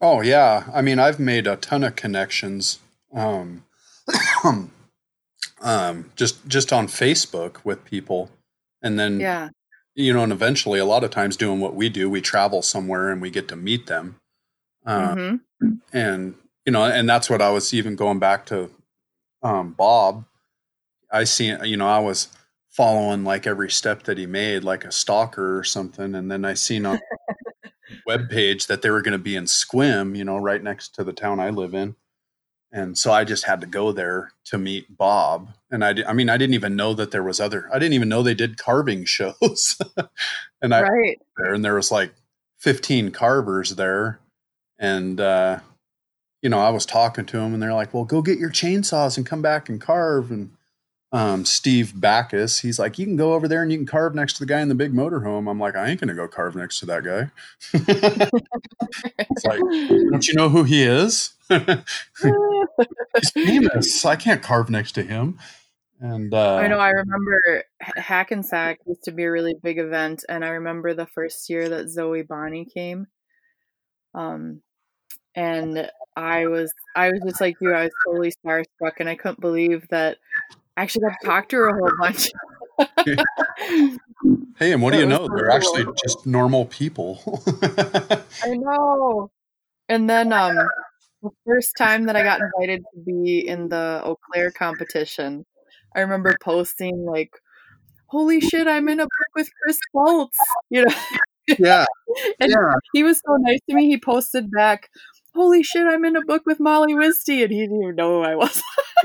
Oh 0.00 0.20
yeah, 0.20 0.64
I 0.74 0.82
mean 0.82 0.98
I've 0.98 1.20
made 1.20 1.46
a 1.46 1.54
ton 1.54 1.84
of 1.84 1.94
connections, 1.94 2.80
um, 3.14 3.62
um, 5.62 6.10
just 6.16 6.46
just 6.46 6.72
on 6.72 6.86
Facebook 6.86 7.64
with 7.64 7.84
people, 7.84 8.30
and 8.82 8.98
then 8.98 9.20
yeah, 9.20 9.50
you 9.94 10.12
know, 10.12 10.22
and 10.22 10.32
eventually 10.32 10.78
a 10.78 10.84
lot 10.84 11.04
of 11.04 11.10
times 11.10 11.36
doing 11.36 11.60
what 11.60 11.74
we 11.74 11.88
do, 11.88 12.08
we 12.08 12.20
travel 12.20 12.62
somewhere 12.62 13.10
and 13.10 13.20
we 13.20 13.30
get 13.30 13.48
to 13.48 13.56
meet 13.56 13.86
them, 13.86 14.16
uh, 14.84 15.14
mm-hmm. 15.14 15.70
and 15.92 16.34
you 16.64 16.72
know, 16.72 16.84
and 16.84 17.08
that's 17.08 17.30
what 17.30 17.42
I 17.42 17.50
was 17.50 17.72
even 17.72 17.96
going 17.96 18.18
back 18.18 18.46
to 18.46 18.70
um, 19.42 19.72
Bob. 19.72 20.24
I 21.10 21.24
see, 21.24 21.54
you 21.64 21.76
know, 21.76 21.88
I 21.88 22.00
was 22.00 22.28
following 22.70 23.24
like 23.24 23.46
every 23.46 23.70
step 23.70 24.02
that 24.02 24.18
he 24.18 24.26
made, 24.26 24.64
like 24.64 24.84
a 24.84 24.92
stalker 24.92 25.58
or 25.58 25.64
something, 25.64 26.14
and 26.14 26.30
then 26.30 26.44
I 26.44 26.54
seen 26.54 26.84
on 26.84 27.00
web 28.06 28.28
page 28.28 28.66
that 28.66 28.82
they 28.82 28.90
were 28.90 29.02
going 29.02 29.12
to 29.12 29.18
be 29.18 29.36
in 29.36 29.44
Sequim, 29.44 30.16
you 30.16 30.24
know, 30.24 30.36
right 30.36 30.62
next 30.62 30.94
to 30.96 31.04
the 31.04 31.12
town 31.12 31.40
I 31.40 31.50
live 31.50 31.74
in. 31.74 31.96
And 32.76 32.98
so 32.98 33.10
I 33.10 33.24
just 33.24 33.44
had 33.44 33.62
to 33.62 33.66
go 33.66 33.90
there 33.90 34.32
to 34.44 34.58
meet 34.58 34.98
Bob. 34.98 35.48
And 35.70 35.82
I, 35.82 35.94
I 36.06 36.12
mean, 36.12 36.28
I 36.28 36.36
didn't 36.36 36.52
even 36.52 36.76
know 36.76 36.92
that 36.92 37.10
there 37.10 37.22
was 37.22 37.40
other, 37.40 37.70
I 37.72 37.78
didn't 37.78 37.94
even 37.94 38.10
know 38.10 38.22
they 38.22 38.34
did 38.34 38.58
carving 38.58 39.04
shows. 39.06 39.80
and 40.60 40.74
I, 40.74 40.82
right. 40.82 41.18
there, 41.38 41.54
and 41.54 41.64
there 41.64 41.74
was 41.74 41.90
like 41.90 42.12
15 42.58 43.12
carvers 43.12 43.76
there. 43.76 44.20
And, 44.78 45.18
uh, 45.18 45.60
you 46.42 46.50
know, 46.50 46.58
I 46.58 46.68
was 46.68 46.84
talking 46.84 47.24
to 47.24 47.38
them 47.38 47.54
and 47.54 47.62
they're 47.62 47.72
like, 47.72 47.94
well, 47.94 48.04
go 48.04 48.20
get 48.20 48.38
your 48.38 48.50
chainsaws 48.50 49.16
and 49.16 49.24
come 49.24 49.40
back 49.40 49.70
and 49.70 49.80
carve. 49.80 50.30
And, 50.30 50.50
um, 51.12 51.46
Steve 51.46 51.98
Backus. 51.98 52.60
He's 52.60 52.78
like, 52.78 52.98
you 52.98 53.06
can 53.06 53.16
go 53.16 53.32
over 53.32 53.48
there 53.48 53.62
and 53.62 53.72
you 53.72 53.78
can 53.78 53.86
carve 53.86 54.14
next 54.14 54.34
to 54.34 54.40
the 54.40 54.46
guy 54.46 54.60
in 54.60 54.68
the 54.68 54.74
big 54.74 54.92
motorhome. 54.92 55.50
I'm 55.50 55.58
like, 55.58 55.76
I 55.76 55.88
ain't 55.88 55.98
gonna 55.98 56.12
go 56.12 56.28
carve 56.28 56.54
next 56.56 56.80
to 56.80 56.86
that 56.86 57.04
guy. 57.04 57.30
it's 59.18 59.44
like, 59.46 59.60
don't 59.60 60.28
you 60.28 60.34
know 60.34 60.50
who 60.50 60.64
he 60.64 60.82
is? 60.82 61.32
He's 63.16 63.30
famous. 63.30 64.04
I 64.04 64.16
can't 64.16 64.42
carve 64.42 64.70
next 64.70 64.92
to 64.92 65.02
him. 65.02 65.38
And 66.00 66.34
uh, 66.34 66.56
I 66.56 66.68
know 66.68 66.78
I 66.78 66.90
remember 66.90 67.64
Hackensack 67.80 68.80
used 68.86 69.04
to 69.04 69.12
be 69.12 69.24
a 69.24 69.30
really 69.30 69.54
big 69.62 69.78
event, 69.78 70.24
and 70.28 70.44
I 70.44 70.48
remember 70.48 70.92
the 70.92 71.06
first 71.06 71.48
year 71.48 71.68
that 71.70 71.88
Zoe 71.88 72.22
Bonnie 72.22 72.66
came. 72.66 73.06
Um, 74.14 74.60
and 75.34 75.90
I 76.14 76.46
was 76.46 76.72
I 76.94 77.10
was 77.10 77.20
just 77.26 77.40
like 77.40 77.56
you, 77.60 77.72
I 77.72 77.84
was 77.84 77.92
totally 78.06 78.32
starstruck, 78.44 79.00
and 79.00 79.08
I 79.08 79.14
couldn't 79.14 79.40
believe 79.40 79.86
that 79.88 80.18
I 80.76 80.82
actually 80.82 81.08
got 81.08 81.16
to 81.20 81.26
talk 81.26 81.48
to 81.50 81.56
her 81.56 81.68
a 81.68 81.74
whole 81.74 81.90
bunch. 81.98 82.28
hey, 84.58 84.72
and 84.72 84.82
what 84.82 84.92
do 84.92 84.98
you 84.98 85.06
know? 85.06 85.28
They're 85.34 85.50
actually 85.50 85.86
just 86.04 86.26
normal 86.26 86.66
people. 86.66 87.42
I 87.62 88.54
know. 88.54 89.30
And 89.88 90.10
then 90.10 90.32
um 90.32 90.58
the 91.30 91.52
first 91.52 91.72
time 91.76 92.04
that 92.06 92.16
I 92.16 92.22
got 92.22 92.40
invited 92.40 92.82
to 92.94 93.00
be 93.00 93.46
in 93.46 93.68
the 93.68 94.02
Eau 94.04 94.16
Claire 94.30 94.50
competition, 94.50 95.44
I 95.94 96.00
remember 96.00 96.36
posting 96.42 97.04
like, 97.04 97.30
"Holy 98.06 98.40
shit, 98.40 98.66
I'm 98.66 98.88
in 98.88 99.00
a 99.00 99.04
book 99.04 99.28
with 99.34 99.48
Chris 99.62 99.78
Foltz," 99.94 100.28
you 100.70 100.84
know. 100.84 100.94
Yeah. 101.58 101.84
and 102.40 102.50
yeah. 102.50 102.72
he 102.92 103.02
was 103.02 103.18
so 103.18 103.36
nice 103.38 103.60
to 103.68 103.76
me. 103.76 103.86
He 103.88 103.98
posted 103.98 104.50
back, 104.50 104.90
holy 105.34 105.62
shit, 105.62 105.86
I'm 105.86 106.04
in 106.04 106.16
a 106.16 106.24
book 106.24 106.42
with 106.46 106.58
Molly 106.58 106.94
Wisty. 106.94 107.42
And 107.42 107.52
he 107.52 107.60
didn't 107.60 107.82
even 107.82 107.94
know 107.94 108.22
who 108.22 108.22
I 108.22 108.34
was. 108.34 108.62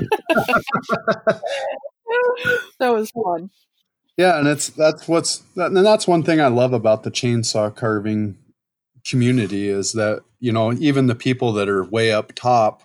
that 2.80 2.92
was 2.92 3.10
fun. 3.10 3.50
Yeah, 4.16 4.38
and 4.38 4.46
it's 4.46 4.68
that's 4.68 5.08
what's 5.08 5.42
and 5.56 5.76
that's 5.76 6.06
one 6.06 6.22
thing 6.22 6.40
I 6.40 6.48
love 6.48 6.74
about 6.74 7.02
the 7.02 7.10
chainsaw 7.10 7.74
carving 7.74 8.36
community 9.04 9.68
is 9.68 9.92
that 9.92 10.22
you 10.40 10.52
know 10.52 10.72
even 10.72 11.06
the 11.06 11.14
people 11.14 11.52
that 11.54 11.68
are 11.68 11.84
way 11.84 12.12
up 12.12 12.32
top, 12.34 12.82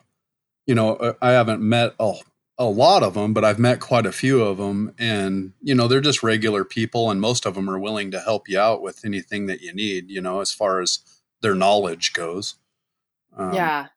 you 0.65 0.75
know, 0.75 0.95
uh, 0.95 1.13
I 1.21 1.31
haven't 1.31 1.61
met 1.61 1.93
a 1.99 2.13
a 2.59 2.65
lot 2.65 3.03
of 3.03 3.13
them, 3.13 3.33
but 3.33 3.45
I've 3.45 3.59
met 3.59 3.79
quite 3.79 4.07
a 4.07 4.11
few 4.11 4.41
of 4.41 4.57
them, 4.57 4.93
and 4.97 5.53
you 5.61 5.75
know 5.75 5.87
they're 5.87 6.01
just 6.01 6.23
regular 6.23 6.63
people, 6.63 7.11
and 7.11 7.21
most 7.21 7.45
of 7.45 7.55
them 7.55 7.69
are 7.69 7.79
willing 7.79 8.11
to 8.11 8.19
help 8.19 8.49
you 8.49 8.59
out 8.59 8.81
with 8.81 9.05
anything 9.05 9.45
that 9.45 9.61
you 9.61 9.73
need, 9.73 10.09
you 10.09 10.21
know, 10.21 10.41
as 10.41 10.51
far 10.51 10.81
as 10.81 10.99
their 11.41 11.55
knowledge 11.55 12.13
goes. 12.13 12.55
Um, 13.35 13.53
yeah. 13.53 13.87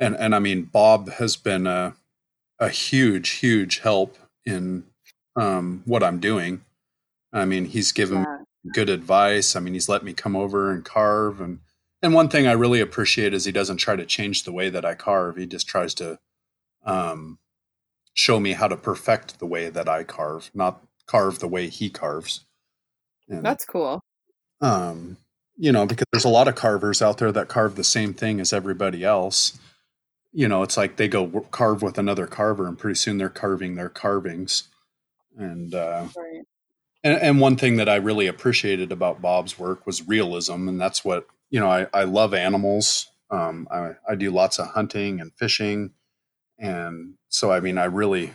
And 0.00 0.16
and 0.16 0.34
I 0.34 0.38
mean, 0.38 0.62
Bob 0.62 1.10
has 1.12 1.36
been 1.36 1.66
a 1.66 1.94
a 2.58 2.70
huge, 2.70 3.30
huge 3.30 3.80
help 3.80 4.16
in 4.44 4.84
um, 5.36 5.82
what 5.84 6.02
I'm 6.02 6.18
doing. 6.18 6.62
I 7.32 7.44
mean, 7.44 7.66
he's 7.66 7.92
given 7.92 8.18
yeah. 8.18 8.38
good 8.72 8.88
advice. 8.88 9.56
I 9.56 9.60
mean, 9.60 9.74
he's 9.74 9.88
let 9.88 10.02
me 10.02 10.14
come 10.14 10.34
over 10.34 10.70
and 10.70 10.84
carve 10.84 11.40
and 11.40 11.58
and 12.02 12.14
one 12.14 12.28
thing 12.28 12.46
I 12.46 12.52
really 12.52 12.80
appreciate 12.80 13.32
is 13.32 13.44
he 13.44 13.52
doesn't 13.52 13.78
try 13.78 13.96
to 13.96 14.06
change 14.06 14.44
the 14.44 14.52
way 14.52 14.68
that 14.68 14.84
I 14.84 14.94
carve. 14.94 15.36
He 15.36 15.46
just 15.46 15.66
tries 15.66 15.94
to 15.94 16.18
um, 16.84 17.38
show 18.14 18.38
me 18.38 18.52
how 18.52 18.68
to 18.68 18.76
perfect 18.76 19.38
the 19.38 19.46
way 19.46 19.70
that 19.70 19.88
I 19.88 20.04
carve, 20.04 20.50
not 20.54 20.82
carve 21.06 21.38
the 21.38 21.48
way 21.48 21.68
he 21.68 21.90
carves. 21.90 22.44
And, 23.28 23.44
That's 23.44 23.64
cool. 23.64 24.02
Um, 24.60 25.16
you 25.56 25.72
know, 25.72 25.86
because 25.86 26.06
there's 26.12 26.24
a 26.24 26.30
lot 26.30 26.48
of 26.48 26.54
carvers 26.54 27.00
out 27.00 27.18
there 27.18 27.32
that 27.32 27.48
carve 27.48 27.76
the 27.76 27.84
same 27.84 28.12
thing 28.14 28.40
as 28.40 28.52
everybody 28.52 29.04
else. 29.04 29.58
You 30.32 30.48
know, 30.48 30.62
it's 30.62 30.76
like 30.76 30.96
they 30.96 31.08
go 31.08 31.26
carve 31.50 31.82
with 31.82 31.98
another 31.98 32.26
carver, 32.26 32.66
and 32.66 32.78
pretty 32.78 32.96
soon 32.96 33.16
they're 33.16 33.30
carving 33.30 33.74
their 33.74 33.88
carvings. 33.88 34.64
And 35.36 35.74
uh, 35.74 36.08
right. 36.14 36.42
and, 37.02 37.18
and 37.20 37.40
one 37.40 37.56
thing 37.56 37.76
that 37.76 37.88
I 37.88 37.96
really 37.96 38.26
appreciated 38.26 38.92
about 38.92 39.22
Bob's 39.22 39.58
work 39.58 39.86
was 39.86 40.06
realism, 40.06 40.68
and 40.68 40.78
that's 40.78 41.04
what 41.04 41.26
you 41.50 41.60
know. 41.60 41.70
I 41.70 41.86
I 41.92 42.04
love 42.04 42.34
animals. 42.34 43.10
Um, 43.30 43.68
I 43.70 43.92
I 44.08 44.14
do 44.14 44.30
lots 44.30 44.58
of 44.58 44.68
hunting 44.68 45.20
and 45.20 45.32
fishing, 45.34 45.92
and 46.58 47.14
so 47.28 47.52
I 47.52 47.60
mean, 47.60 47.78
I 47.78 47.84
really 47.84 48.34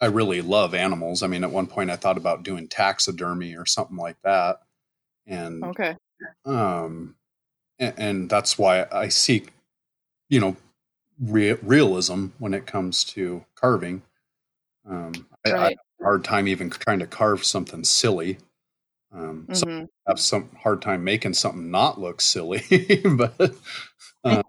I 0.00 0.06
really 0.06 0.42
love 0.42 0.74
animals. 0.74 1.22
I 1.22 1.28
mean, 1.28 1.44
at 1.44 1.50
one 1.50 1.66
point 1.66 1.90
I 1.90 1.96
thought 1.96 2.18
about 2.18 2.42
doing 2.42 2.68
taxidermy 2.68 3.56
or 3.56 3.64
something 3.64 3.96
like 3.96 4.20
that. 4.22 4.60
And 5.26 5.64
okay. 5.64 5.96
Um, 6.44 7.14
and, 7.78 7.94
and 7.96 8.30
that's 8.30 8.58
why 8.58 8.86
I 8.92 9.08
seek, 9.08 9.52
you 10.28 10.40
know, 10.40 10.56
re- 11.18 11.58
realism 11.62 12.28
when 12.38 12.54
it 12.54 12.66
comes 12.66 13.04
to 13.04 13.44
carving. 13.54 14.02
Um, 14.86 15.12
right. 15.46 15.54
I, 15.54 15.58
I, 15.58 15.68
have 15.68 15.78
a 16.00 16.04
hard 16.04 16.24
time 16.24 16.48
even 16.48 16.68
trying 16.70 16.98
to 16.98 17.06
carve 17.06 17.44
something 17.44 17.84
silly. 17.84 18.38
Um, 19.14 19.46
mm-hmm. 19.48 19.54
so 19.54 19.68
I 19.68 20.10
have 20.10 20.20
some 20.20 20.50
hard 20.60 20.82
time 20.82 21.04
making 21.04 21.34
something 21.34 21.70
not 21.70 22.00
look 22.00 22.20
silly, 22.20 22.62
but 23.04 23.34
uh, 24.24 24.42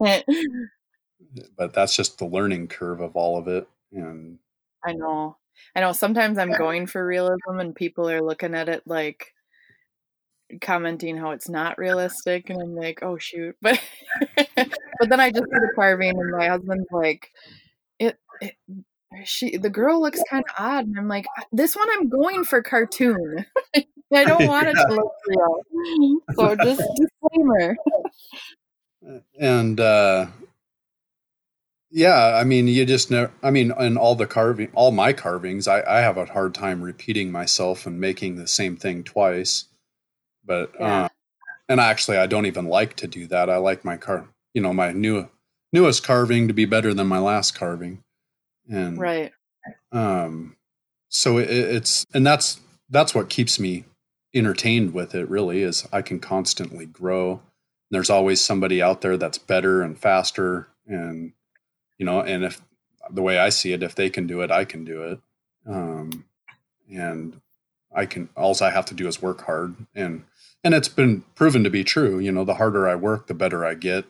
but 1.57 1.73
that's 1.73 1.95
just 1.95 2.17
the 2.17 2.25
learning 2.25 2.67
curve 2.67 2.99
of 2.99 3.15
all 3.15 3.37
of 3.37 3.47
it. 3.47 3.67
And 3.91 4.39
I 4.83 4.93
know, 4.93 5.37
I 5.75 5.81
know. 5.81 5.91
Sometimes 5.91 6.37
I'm 6.37 6.51
going 6.51 6.87
for 6.87 7.05
realism, 7.05 7.59
and 7.59 7.75
people 7.75 8.09
are 8.09 8.21
looking 8.21 8.55
at 8.55 8.69
it 8.69 8.83
like 8.85 9.33
commenting 10.61 11.17
how 11.17 11.31
it's 11.31 11.49
not 11.49 11.77
realistic 11.77 12.49
and 12.49 12.61
I'm 12.61 12.75
like, 12.75 12.99
oh 13.01 13.17
shoot. 13.17 13.55
But 13.61 13.79
but 14.99 15.09
then 15.09 15.19
I 15.19 15.29
just 15.29 15.43
do 15.43 15.59
the 15.59 15.71
carving 15.75 16.17
and 16.17 16.31
my 16.31 16.47
husband's 16.47 16.87
like, 16.91 17.31
it, 17.99 18.17
it 18.41 18.55
she 19.25 19.57
the 19.57 19.69
girl 19.69 20.01
looks 20.01 20.21
kind 20.29 20.43
of 20.47 20.55
odd 20.57 20.85
and 20.85 20.97
I'm 20.97 21.07
like, 21.07 21.25
this 21.51 21.75
one 21.75 21.87
I'm 21.91 22.09
going 22.09 22.43
for 22.43 22.61
cartoon. 22.61 23.45
I 24.13 24.23
don't 24.25 24.47
want 24.47 24.67
it 24.67 24.73
to 24.73 24.87
look 24.93 25.13
real. 25.27 26.19
So 26.35 26.55
just 26.55 26.83
disclaimer. 26.95 27.75
And 29.39 29.79
uh 29.79 30.27
yeah, 31.95 32.35
I 32.35 32.43
mean, 32.43 32.67
you 32.67 32.85
just 32.85 33.09
know. 33.09 33.29
I 33.41 33.51
mean, 33.51 33.71
in 33.79 33.95
all 33.95 34.15
the 34.15 34.27
carving, 34.27 34.69
all 34.73 34.91
my 34.91 35.13
carvings, 35.13 35.65
I, 35.65 35.81
I 35.81 36.01
have 36.01 36.17
a 36.17 36.25
hard 36.25 36.53
time 36.53 36.81
repeating 36.81 37.31
myself 37.31 37.85
and 37.85 38.01
making 38.01 38.35
the 38.35 38.47
same 38.47 38.75
thing 38.75 39.01
twice. 39.05 39.63
But 40.43 40.71
yeah. 40.77 41.05
uh, 41.05 41.09
and 41.69 41.79
actually, 41.79 42.17
I 42.17 42.27
don't 42.27 42.47
even 42.47 42.65
like 42.65 42.97
to 42.97 43.07
do 43.07 43.27
that. 43.27 43.49
I 43.49 43.57
like 43.57 43.85
my 43.85 43.95
car, 43.95 44.27
you 44.53 44.61
know, 44.61 44.73
my 44.73 44.91
new 44.91 45.29
newest 45.71 46.03
carving 46.03 46.49
to 46.49 46.53
be 46.53 46.65
better 46.65 46.93
than 46.93 47.07
my 47.07 47.19
last 47.19 47.55
carving, 47.55 48.01
and 48.69 48.99
right. 48.99 49.31
Um, 49.93 50.57
so 51.07 51.37
it, 51.37 51.49
it's 51.49 52.05
and 52.13 52.27
that's 52.27 52.59
that's 52.89 53.15
what 53.15 53.29
keeps 53.29 53.57
me 53.57 53.85
entertained 54.35 54.93
with 54.93 55.15
it. 55.15 55.29
Really, 55.29 55.63
is 55.63 55.87
I 55.91 56.01
can 56.01 56.19
constantly 56.19 56.85
grow, 56.85 57.41
there's 57.91 58.09
always 58.09 58.41
somebody 58.41 58.81
out 58.81 59.01
there 59.01 59.17
that's 59.17 59.37
better 59.37 59.81
and 59.81 59.97
faster 59.97 60.67
and 60.87 61.33
you 61.97 62.05
know 62.05 62.21
and 62.21 62.43
if 62.43 62.61
the 63.09 63.21
way 63.21 63.39
i 63.39 63.49
see 63.49 63.73
it 63.73 63.83
if 63.83 63.95
they 63.95 64.09
can 64.09 64.27
do 64.27 64.41
it 64.41 64.51
i 64.51 64.65
can 64.65 64.83
do 64.83 65.03
it. 65.03 65.19
Um, 65.67 66.25
and 66.91 67.39
i 67.93 68.05
can 68.05 68.29
all 68.35 68.55
i 68.61 68.69
have 68.69 68.85
to 68.87 68.93
do 68.93 69.07
is 69.07 69.21
work 69.21 69.45
hard. 69.45 69.75
And 69.93 70.23
and 70.63 70.73
it's 70.73 70.89
been 70.89 71.23
proven 71.35 71.63
to 71.63 71.69
be 71.69 71.83
true 71.83 72.19
you 72.19 72.31
know 72.31 72.43
the 72.43 72.55
harder 72.55 72.87
i 72.87 72.95
work 72.95 73.27
the 73.27 73.33
better 73.33 73.65
i 73.65 73.73
get. 73.73 74.05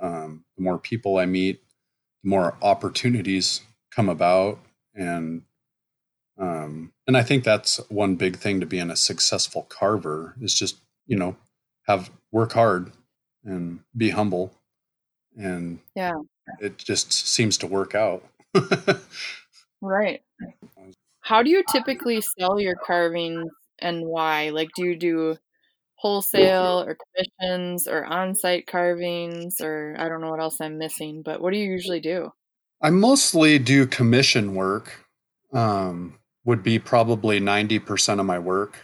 Um, 0.00 0.44
the 0.56 0.62
more 0.62 0.78
people 0.78 1.18
i 1.18 1.26
meet 1.26 1.62
the 2.22 2.30
more 2.30 2.56
opportunities 2.62 3.62
come 3.90 4.08
about. 4.08 4.58
And 4.94 5.42
um, 6.38 6.92
and 7.08 7.16
i 7.16 7.22
think 7.22 7.42
that's 7.42 7.78
one 7.88 8.14
big 8.14 8.36
thing 8.36 8.60
to 8.60 8.66
being 8.66 8.90
a 8.90 8.96
successful 8.96 9.66
carver 9.68 10.36
is 10.40 10.54
just 10.54 10.76
you 11.06 11.16
know 11.16 11.34
have 11.88 12.10
work 12.30 12.52
hard 12.52 12.92
and 13.44 13.80
be 13.96 14.10
humble. 14.10 14.52
And 15.36 15.80
yeah. 15.96 16.12
it 16.60 16.78
just 16.78 17.12
seems 17.12 17.58
to 17.58 17.66
work 17.66 17.94
out. 17.94 18.24
Right. 19.80 20.22
How 21.20 21.44
do 21.44 21.50
you 21.50 21.62
typically 21.70 22.20
sell 22.20 22.58
your 22.58 22.74
carvings 22.74 23.48
and 23.78 24.04
why? 24.04 24.50
Like 24.50 24.70
do 24.74 24.84
you 24.84 24.96
do 24.96 25.36
wholesale 25.94 26.82
or 26.84 26.96
commissions 27.40 27.86
or 27.86 28.04
on-site 28.04 28.66
carvings 28.66 29.60
or 29.60 29.96
i 29.98 30.08
don't 30.08 30.20
know 30.20 30.30
what 30.30 30.40
else 30.40 30.60
i'm 30.60 30.78
missing 30.78 31.22
but 31.24 31.40
what 31.40 31.52
do 31.52 31.58
you 31.58 31.70
usually 31.70 32.00
do? 32.00 32.32
I 32.82 32.90
mostly 32.90 33.60
do 33.60 33.86
commission 33.86 34.56
work 34.56 35.06
um, 35.52 36.18
would 36.48 36.62
be 36.62 36.78
probably 36.78 37.38
90% 37.38 38.18
of 38.18 38.26
my 38.26 38.38
work 38.38 38.78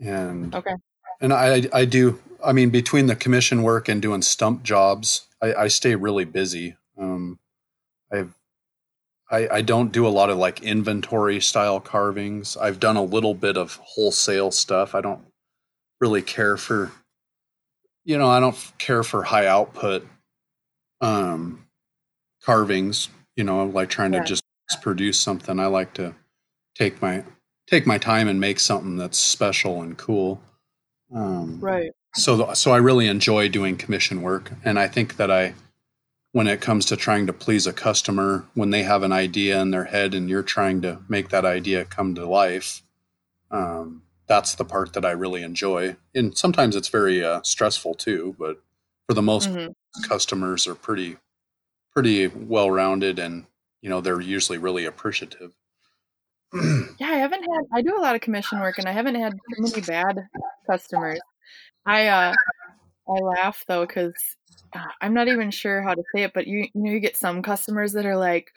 and 0.00 0.54
okay 0.54 0.74
and 1.20 1.32
i 1.32 1.62
i 1.72 1.84
do 1.84 2.18
I 2.44 2.52
mean, 2.52 2.70
between 2.70 3.06
the 3.06 3.16
commission 3.16 3.62
work 3.62 3.88
and 3.88 4.00
doing 4.00 4.22
stump 4.22 4.62
jobs, 4.62 5.26
I, 5.42 5.54
I 5.54 5.68
stay 5.68 5.94
really 5.94 6.24
busy. 6.24 6.76
Um, 6.98 7.38
I've, 8.12 8.34
I, 9.30 9.48
I 9.48 9.62
don't 9.62 9.92
do 9.92 10.06
a 10.06 10.08
lot 10.08 10.30
of 10.30 10.38
like 10.38 10.62
inventory 10.62 11.40
style 11.40 11.80
carvings. 11.80 12.56
I've 12.56 12.80
done 12.80 12.96
a 12.96 13.02
little 13.02 13.34
bit 13.34 13.56
of 13.56 13.78
wholesale 13.82 14.50
stuff. 14.50 14.94
I 14.94 15.00
don't 15.00 15.22
really 16.00 16.22
care 16.22 16.56
for, 16.56 16.92
you 18.04 18.18
know, 18.18 18.28
I 18.28 18.40
don't 18.40 18.56
care 18.78 19.02
for 19.02 19.22
high 19.22 19.46
output 19.46 20.06
um, 21.00 21.66
carvings. 22.42 23.08
You 23.36 23.44
know, 23.44 23.64
like 23.64 23.88
trying 23.88 24.12
yeah. 24.12 24.20
to 24.20 24.26
just 24.26 24.42
produce 24.82 25.18
something. 25.18 25.58
I 25.60 25.66
like 25.66 25.94
to 25.94 26.14
take 26.74 27.00
my 27.02 27.24
take 27.66 27.86
my 27.86 27.98
time 27.98 28.28
and 28.28 28.40
make 28.40 28.60
something 28.60 28.96
that's 28.96 29.18
special 29.18 29.82
and 29.82 29.96
cool. 29.96 30.40
Um, 31.14 31.60
right 31.60 31.90
so 32.14 32.52
so 32.54 32.72
I 32.72 32.78
really 32.78 33.06
enjoy 33.06 33.48
doing 33.48 33.76
commission 33.76 34.22
work, 34.22 34.52
and 34.64 34.78
I 34.78 34.88
think 34.88 35.16
that 35.16 35.30
I, 35.30 35.54
when 36.32 36.46
it 36.46 36.60
comes 36.60 36.84
to 36.86 36.96
trying 36.96 37.26
to 37.26 37.32
please 37.32 37.66
a 37.66 37.72
customer, 37.72 38.44
when 38.54 38.70
they 38.70 38.82
have 38.82 39.02
an 39.02 39.12
idea 39.12 39.60
in 39.60 39.70
their 39.70 39.84
head 39.84 40.14
and 40.14 40.28
you're 40.28 40.42
trying 40.42 40.82
to 40.82 41.00
make 41.08 41.28
that 41.28 41.44
idea 41.44 41.84
come 41.84 42.14
to 42.16 42.26
life, 42.26 42.82
um, 43.50 44.02
that's 44.26 44.54
the 44.54 44.64
part 44.64 44.92
that 44.94 45.04
I 45.04 45.12
really 45.12 45.42
enjoy. 45.42 45.96
And 46.14 46.36
sometimes 46.36 46.76
it's 46.76 46.88
very 46.88 47.24
uh, 47.24 47.42
stressful 47.42 47.94
too, 47.94 48.34
but 48.38 48.60
for 49.06 49.14
the 49.14 49.22
most 49.22 49.50
mm-hmm. 49.50 50.02
customers 50.08 50.66
are 50.66 50.74
pretty 50.74 51.16
pretty 51.92 52.26
well 52.28 52.70
rounded, 52.70 53.18
and 53.20 53.46
you 53.82 53.90
know 53.90 54.00
they're 54.00 54.20
usually 54.20 54.58
really 54.58 54.84
appreciative. 54.84 55.54
Yeah, 56.52 57.06
I 57.06 57.16
haven't 57.16 57.42
had. 57.42 57.64
I 57.72 57.82
do 57.82 57.96
a 57.96 58.02
lot 58.02 58.14
of 58.14 58.20
commission 58.20 58.60
work, 58.60 58.78
and 58.78 58.88
I 58.88 58.92
haven't 58.92 59.14
had 59.14 59.32
too 59.32 59.62
many 59.62 59.80
bad 59.82 60.26
customers. 60.68 61.20
I 61.86 62.08
uh 62.08 62.34
I 63.08 63.12
laugh 63.12 63.64
though 63.66 63.86
because 63.86 64.14
uh, 64.74 64.84
I'm 65.00 65.14
not 65.14 65.28
even 65.28 65.50
sure 65.50 65.82
how 65.82 65.94
to 65.94 66.02
say 66.14 66.22
it, 66.24 66.32
but 66.34 66.46
you 66.46 66.60
you 66.60 66.70
know 66.74 66.90
you 66.90 67.00
get 67.00 67.16
some 67.16 67.42
customers 67.42 67.92
that 67.92 68.06
are 68.06 68.16
like, 68.16 68.52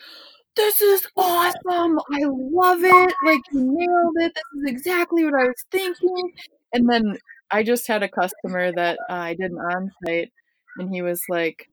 "This 0.56 0.82
is 0.82 1.08
awesome! 1.18 2.00
I 2.12 2.24
love 2.24 2.84
it! 2.84 3.14
Like 3.25 3.42
you 3.51 3.62
nailed 3.62 4.16
it! 4.18 4.34
This 4.34 4.64
is 4.64 4.72
exactly 4.72 5.24
what 5.25 5.36
I 5.36 5.46
was 5.46 5.66
thinking." 5.72 6.32
And 6.74 6.90
then 6.90 7.18
I 7.51 7.64
just 7.64 7.88
had 7.88 8.03
a 8.03 8.10
customer 8.10 8.72
that 8.74 8.98
uh, 9.10 9.14
I 9.14 9.34
did 9.36 9.51
an 9.51 9.60
on-site, 9.60 10.32
and 10.77 10.94
he 10.94 11.01
was 11.01 11.22
like, 11.29 11.70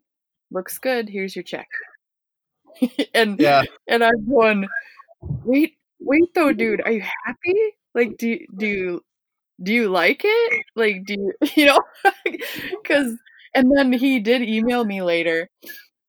"Looks 0.50 0.78
good. 0.78 1.08
Here's 1.08 1.34
your 1.34 1.42
check." 1.42 1.68
and 3.14 3.38
yeah, 3.40 3.64
and 3.88 4.04
I'm 4.04 4.28
going, 4.28 4.68
"Wait, 5.44 5.76
wait 6.00 6.34
though, 6.34 6.52
dude. 6.52 6.82
Are 6.84 6.92
you 6.92 7.04
happy? 7.24 7.58
Like, 7.94 8.16
do 8.18 8.38
do 8.56 8.66
you 8.66 9.00
do 9.62 9.72
you 9.72 9.88
like 9.88 10.22
it? 10.24 10.62
Like, 10.74 11.04
do 11.06 11.14
you, 11.14 11.32
you 11.56 11.66
know, 11.66 11.80
because, 12.24 13.16
and 13.54 13.70
then 13.76 13.92
he 13.92 14.20
did 14.20 14.42
email 14.42 14.84
me 14.84 15.02
later 15.02 15.48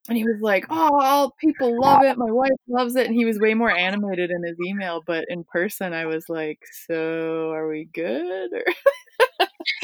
and 0.07 0.17
he 0.17 0.23
was 0.23 0.39
like, 0.41 0.65
oh, 0.69 0.99
all 0.99 1.35
people 1.39 1.79
love 1.79 2.03
it. 2.03 2.17
My 2.17 2.31
wife 2.31 2.51
loves 2.67 2.95
it. 2.95 3.07
And 3.07 3.15
he 3.15 3.25
was 3.25 3.39
way 3.39 3.53
more 3.53 3.71
animated 3.71 4.31
in 4.31 4.43
his 4.43 4.57
email, 4.65 5.01
but 5.05 5.25
in 5.27 5.43
person, 5.43 5.93
I 5.93 6.05
was 6.05 6.25
like, 6.27 6.59
so 6.87 7.51
are 7.51 7.67
we 7.67 7.87
good? 7.93 8.49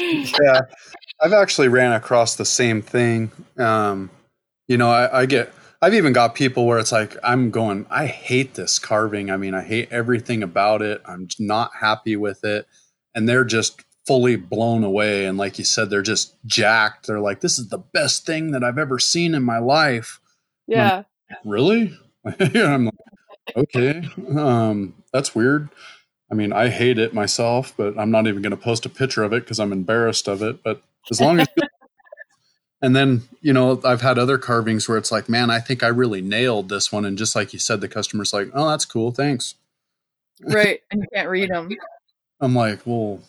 yeah. 0.00 0.60
I've 1.20 1.32
actually 1.32 1.68
ran 1.68 1.92
across 1.92 2.36
the 2.36 2.44
same 2.44 2.82
thing. 2.82 3.30
Um, 3.58 4.10
you 4.66 4.76
know, 4.76 4.90
I, 4.90 5.22
I 5.22 5.26
get, 5.26 5.52
I've 5.80 5.94
even 5.94 6.12
got 6.12 6.34
people 6.34 6.66
where 6.66 6.78
it's 6.78 6.90
like, 6.90 7.16
I'm 7.22 7.50
going, 7.50 7.86
I 7.88 8.06
hate 8.06 8.54
this 8.54 8.78
carving. 8.78 9.30
I 9.30 9.36
mean, 9.36 9.54
I 9.54 9.62
hate 9.62 9.88
everything 9.92 10.42
about 10.42 10.82
it. 10.82 11.00
I'm 11.04 11.28
not 11.38 11.70
happy 11.80 12.16
with 12.16 12.44
it 12.44 12.66
and 13.14 13.28
they're 13.28 13.44
just 13.44 13.82
fully 14.06 14.36
blown 14.36 14.84
away. 14.84 15.26
And 15.26 15.36
like 15.36 15.58
you 15.58 15.64
said, 15.64 15.90
they're 15.90 16.02
just 16.02 16.34
jacked. 16.46 17.06
They're 17.06 17.20
like, 17.20 17.40
this 17.40 17.58
is 17.58 17.68
the 17.68 17.78
best 17.78 18.24
thing 18.26 18.52
that 18.52 18.64
I've 18.64 18.78
ever 18.78 18.98
seen 18.98 19.34
in 19.34 19.42
my 19.42 19.58
life. 19.58 20.20
Yeah. 20.66 21.02
Like, 21.28 21.38
really? 21.44 21.98
I'm 22.54 22.86
like, 22.86 22.94
okay. 23.56 24.08
Um, 24.36 24.94
that's 25.12 25.34
weird. 25.34 25.68
I 26.30 26.34
mean, 26.34 26.52
I 26.52 26.68
hate 26.68 26.98
it 26.98 27.14
myself, 27.14 27.74
but 27.76 27.98
I'm 27.98 28.10
not 28.10 28.26
even 28.26 28.42
going 28.42 28.50
to 28.50 28.56
post 28.56 28.86
a 28.86 28.88
picture 28.88 29.24
of 29.24 29.32
it 29.32 29.44
because 29.44 29.60
I'm 29.60 29.72
embarrassed 29.72 30.28
of 30.28 30.42
it. 30.42 30.62
But 30.62 30.82
as 31.10 31.20
long 31.20 31.40
as, 31.40 31.48
and 32.80 32.94
then, 32.94 33.22
you 33.40 33.52
know, 33.52 33.80
I've 33.84 34.02
had 34.02 34.18
other 34.18 34.38
carvings 34.38 34.88
where 34.88 34.98
it's 34.98 35.10
like, 35.10 35.28
man, 35.28 35.50
I 35.50 35.58
think 35.58 35.82
I 35.82 35.88
really 35.88 36.20
nailed 36.20 36.68
this 36.68 36.92
one. 36.92 37.04
And 37.04 37.18
just 37.18 37.34
like 37.34 37.52
you 37.52 37.58
said, 37.58 37.80
the 37.80 37.88
customer's 37.88 38.32
like, 38.32 38.50
oh, 38.54 38.68
that's 38.68 38.84
cool. 38.84 39.10
Thanks. 39.10 39.54
Right. 40.42 40.80
And 40.90 41.02
you 41.02 41.08
can't 41.12 41.28
read 41.28 41.50
them. 41.50 41.68
I'm 42.40 42.54
like, 42.54 42.80
well, 42.84 43.20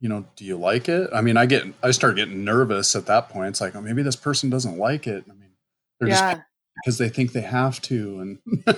you 0.00 0.08
know, 0.08 0.24
do 0.36 0.44
you 0.44 0.56
like 0.56 0.88
it? 0.88 1.10
I 1.12 1.22
mean, 1.22 1.36
I 1.36 1.46
get, 1.46 1.64
I 1.82 1.90
start 1.90 2.16
getting 2.16 2.44
nervous 2.44 2.94
at 2.94 3.06
that 3.06 3.30
point. 3.30 3.48
It's 3.48 3.60
like, 3.60 3.74
oh, 3.74 3.80
maybe 3.80 4.02
this 4.02 4.14
person 4.14 4.48
doesn't 4.48 4.78
like 4.78 5.08
it. 5.08 5.24
I 5.28 5.32
mean, 5.32 5.50
they're 5.98 6.08
yeah. 6.08 6.34
just 6.34 6.42
because 6.78 6.98
they 6.98 7.08
think 7.08 7.32
they 7.32 7.40
have 7.40 7.80
to, 7.82 8.20
and 8.20 8.38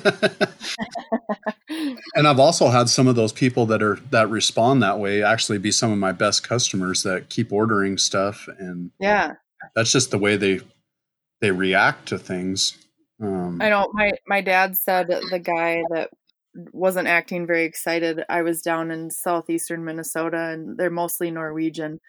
and 2.15 2.27
I've 2.27 2.41
also 2.41 2.69
had 2.69 2.89
some 2.89 3.07
of 3.07 3.17
those 3.17 3.33
people 3.33 3.67
that 3.67 3.83
are 3.83 3.99
that 4.11 4.31
respond 4.31 4.83
that 4.83 4.99
way 4.99 5.23
actually 5.23 5.59
be 5.59 5.71
some 5.71 5.93
of 5.93 5.99
my 5.99 6.13
best 6.13 6.43
customers 6.43 7.03
that 7.03 7.29
keep 7.29 7.53
ordering 7.53 7.99
stuff, 7.99 8.49
and 8.59 8.91
yeah, 8.99 9.35
that's 9.75 9.93
just 9.93 10.11
the 10.11 10.19
way 10.19 10.37
they 10.37 10.61
they 11.41 11.51
react 11.51 12.09
to 12.09 12.19
things. 12.19 12.77
Um, 13.23 13.61
I 13.61 13.71
know 13.71 13.89
my 13.93 14.13
my 14.27 14.41
dad 14.41 14.77
said 14.77 15.09
the 15.09 15.39
guy 15.39 15.83
that 15.91 16.11
wasn't 16.73 17.09
acting 17.09 17.47
very 17.47 17.65
excited. 17.65 18.25
I 18.29 18.43
was 18.43 18.63
down 18.63 18.91
in 18.91 19.11
southeastern 19.11 19.85
Minnesota, 19.85 20.39
and 20.39 20.77
they're 20.77 20.91
mostly 20.91 21.31
Norwegian, 21.31 22.01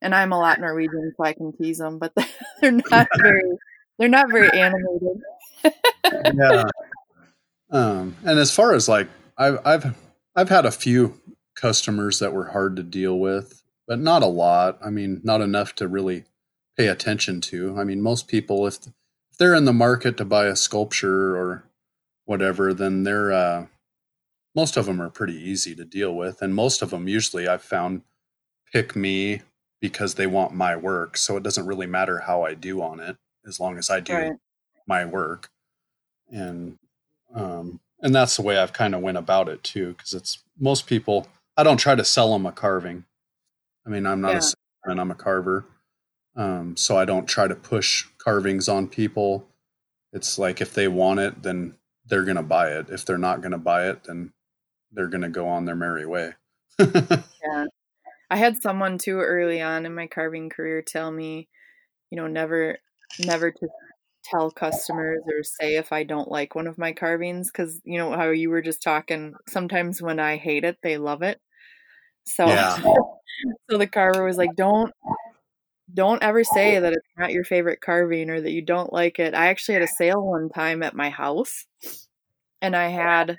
and 0.00 0.14
I'm 0.14 0.32
a 0.32 0.38
lot 0.38 0.60
Norwegian, 0.60 1.12
so 1.16 1.24
I 1.24 1.32
can 1.32 1.52
tease 1.56 1.78
them, 1.78 1.98
but 1.98 2.12
they're 2.60 2.72
not 2.90 3.08
very 3.20 3.42
they're 3.98 4.08
not 4.08 4.30
very 4.30 4.50
animated. 4.50 5.22
yeah. 6.34 6.64
Um, 7.70 8.14
and 8.24 8.38
as 8.38 8.54
far 8.54 8.74
as 8.74 8.88
like 8.88 9.08
I've 9.36 9.58
I've 9.66 9.96
I've 10.36 10.48
had 10.48 10.64
a 10.64 10.70
few 10.70 11.20
customers 11.56 12.20
that 12.20 12.32
were 12.32 12.50
hard 12.50 12.76
to 12.76 12.84
deal 12.84 13.18
with, 13.18 13.64
but 13.88 13.98
not 13.98 14.22
a 14.22 14.26
lot. 14.26 14.78
I 14.84 14.90
mean, 14.90 15.20
not 15.24 15.40
enough 15.40 15.74
to 15.76 15.88
really 15.88 16.24
pay 16.76 16.88
attention 16.88 17.40
to. 17.42 17.78
I 17.78 17.84
mean, 17.84 18.00
most 18.00 18.28
people 18.28 18.66
if 18.66 18.78
if 18.86 19.38
they're 19.38 19.54
in 19.54 19.64
the 19.64 19.72
market 19.72 20.16
to 20.18 20.24
buy 20.24 20.46
a 20.46 20.56
sculpture 20.56 21.36
or 21.36 21.64
whatever, 22.24 22.72
then 22.72 23.02
they're 23.02 23.32
uh, 23.32 23.66
most 24.54 24.76
of 24.76 24.86
them 24.86 25.00
are 25.00 25.10
pretty 25.10 25.34
easy 25.34 25.74
to 25.74 25.84
deal 25.84 26.14
with 26.14 26.40
and 26.40 26.54
most 26.54 26.82
of 26.82 26.90
them 26.90 27.08
usually 27.08 27.48
i've 27.48 27.62
found 27.62 28.02
pick 28.72 28.94
me 28.94 29.42
because 29.80 30.14
they 30.14 30.26
want 30.26 30.54
my 30.54 30.76
work 30.76 31.16
so 31.16 31.36
it 31.36 31.42
doesn't 31.42 31.66
really 31.66 31.86
matter 31.86 32.20
how 32.20 32.42
i 32.42 32.54
do 32.54 32.80
on 32.82 33.00
it 33.00 33.16
as 33.46 33.60
long 33.60 33.76
as 33.76 33.90
i 33.90 34.00
do 34.00 34.14
right. 34.14 34.32
my 34.86 35.04
work 35.04 35.50
and 36.30 36.78
um 37.34 37.80
and 38.00 38.14
that's 38.14 38.36
the 38.36 38.42
way 38.42 38.58
i've 38.58 38.72
kind 38.72 38.94
of 38.94 39.00
went 39.00 39.18
about 39.18 39.48
it 39.48 39.62
too 39.62 39.94
because 39.94 40.12
it's 40.12 40.42
most 40.58 40.86
people 40.86 41.26
i 41.56 41.62
don't 41.62 41.78
try 41.78 41.94
to 41.94 42.04
sell 42.04 42.32
them 42.32 42.46
a 42.46 42.52
carving 42.52 43.04
i 43.86 43.90
mean 43.90 44.06
i'm 44.06 44.20
not 44.20 44.32
yeah. 44.32 44.38
a 44.38 44.42
salesman 44.42 45.00
i'm 45.00 45.10
a 45.10 45.16
carver 45.16 45.64
um 46.36 46.76
so 46.76 46.96
i 46.96 47.04
don't 47.04 47.26
try 47.28 47.46
to 47.46 47.54
push 47.54 48.06
carvings 48.18 48.68
on 48.68 48.86
people 48.88 49.46
it's 50.12 50.38
like 50.38 50.60
if 50.60 50.74
they 50.74 50.88
want 50.88 51.20
it 51.20 51.42
then 51.42 51.74
they're 52.06 52.24
going 52.24 52.36
to 52.36 52.42
buy 52.42 52.70
it 52.70 52.90
if 52.90 53.04
they're 53.04 53.16
not 53.18 53.40
going 53.40 53.52
to 53.52 53.58
buy 53.58 53.88
it 53.88 54.04
then 54.04 54.32
they're 54.94 55.08
going 55.08 55.22
to 55.22 55.28
go 55.28 55.48
on 55.48 55.64
their 55.64 55.74
merry 55.74 56.06
way. 56.06 56.32
yeah. 56.78 57.66
I 58.30 58.36
had 58.36 58.62
someone 58.62 58.98
too 58.98 59.18
early 59.20 59.60
on 59.60 59.86
in 59.86 59.94
my 59.94 60.06
carving 60.06 60.48
career 60.48 60.82
tell 60.82 61.10
me, 61.10 61.48
you 62.10 62.16
know, 62.16 62.26
never 62.26 62.78
never 63.24 63.50
to 63.50 63.68
tell 64.24 64.50
customers 64.50 65.20
or 65.26 65.42
say 65.42 65.76
if 65.76 65.92
I 65.92 66.02
don't 66.04 66.30
like 66.30 66.54
one 66.54 66.66
of 66.66 66.78
my 66.78 66.92
carvings 66.92 67.50
because 67.50 67.80
you 67.84 67.98
know 67.98 68.12
how 68.12 68.30
you 68.30 68.50
were 68.50 68.62
just 68.62 68.82
talking. 68.82 69.34
Sometimes 69.48 70.00
when 70.00 70.18
I 70.18 70.36
hate 70.36 70.64
it, 70.64 70.78
they 70.82 70.96
love 70.96 71.22
it. 71.22 71.40
So, 72.24 72.46
Yeah. 72.46 72.76
so 73.70 73.78
the 73.78 73.86
carver 73.86 74.24
was 74.24 74.38
like, 74.38 74.56
"Don't, 74.56 74.92
don't 75.92 76.22
ever 76.22 76.44
say 76.44 76.78
that 76.78 76.92
it's 76.92 77.08
not 77.18 77.32
your 77.32 77.44
favorite 77.44 77.80
carving 77.80 78.30
or 78.30 78.40
that 78.40 78.52
you 78.52 78.62
don't 78.62 78.92
like 78.92 79.18
it." 79.18 79.34
I 79.34 79.46
actually 79.48 79.74
had 79.74 79.82
a 79.82 79.88
sale 79.88 80.22
one 80.22 80.48
time 80.50 80.82
at 80.82 80.94
my 80.94 81.10
house, 81.10 81.66
and 82.62 82.74
I 82.76 82.88
had 82.88 83.36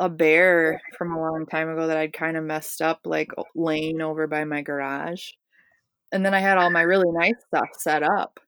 a 0.00 0.08
bear 0.08 0.80
from 0.98 1.12
a 1.12 1.20
long 1.20 1.46
time 1.46 1.68
ago 1.68 1.86
that 1.86 1.96
I'd 1.96 2.12
kind 2.12 2.36
of 2.36 2.44
messed 2.44 2.82
up, 2.82 3.00
like 3.04 3.30
laying 3.54 4.00
over 4.00 4.26
by 4.26 4.44
my 4.44 4.62
garage, 4.62 5.30
and 6.12 6.24
then 6.26 6.34
I 6.34 6.40
had 6.40 6.58
all 6.58 6.70
my 6.70 6.82
really 6.82 7.10
nice 7.12 7.36
stuff 7.48 7.68
set 7.78 8.02
up. 8.02 8.40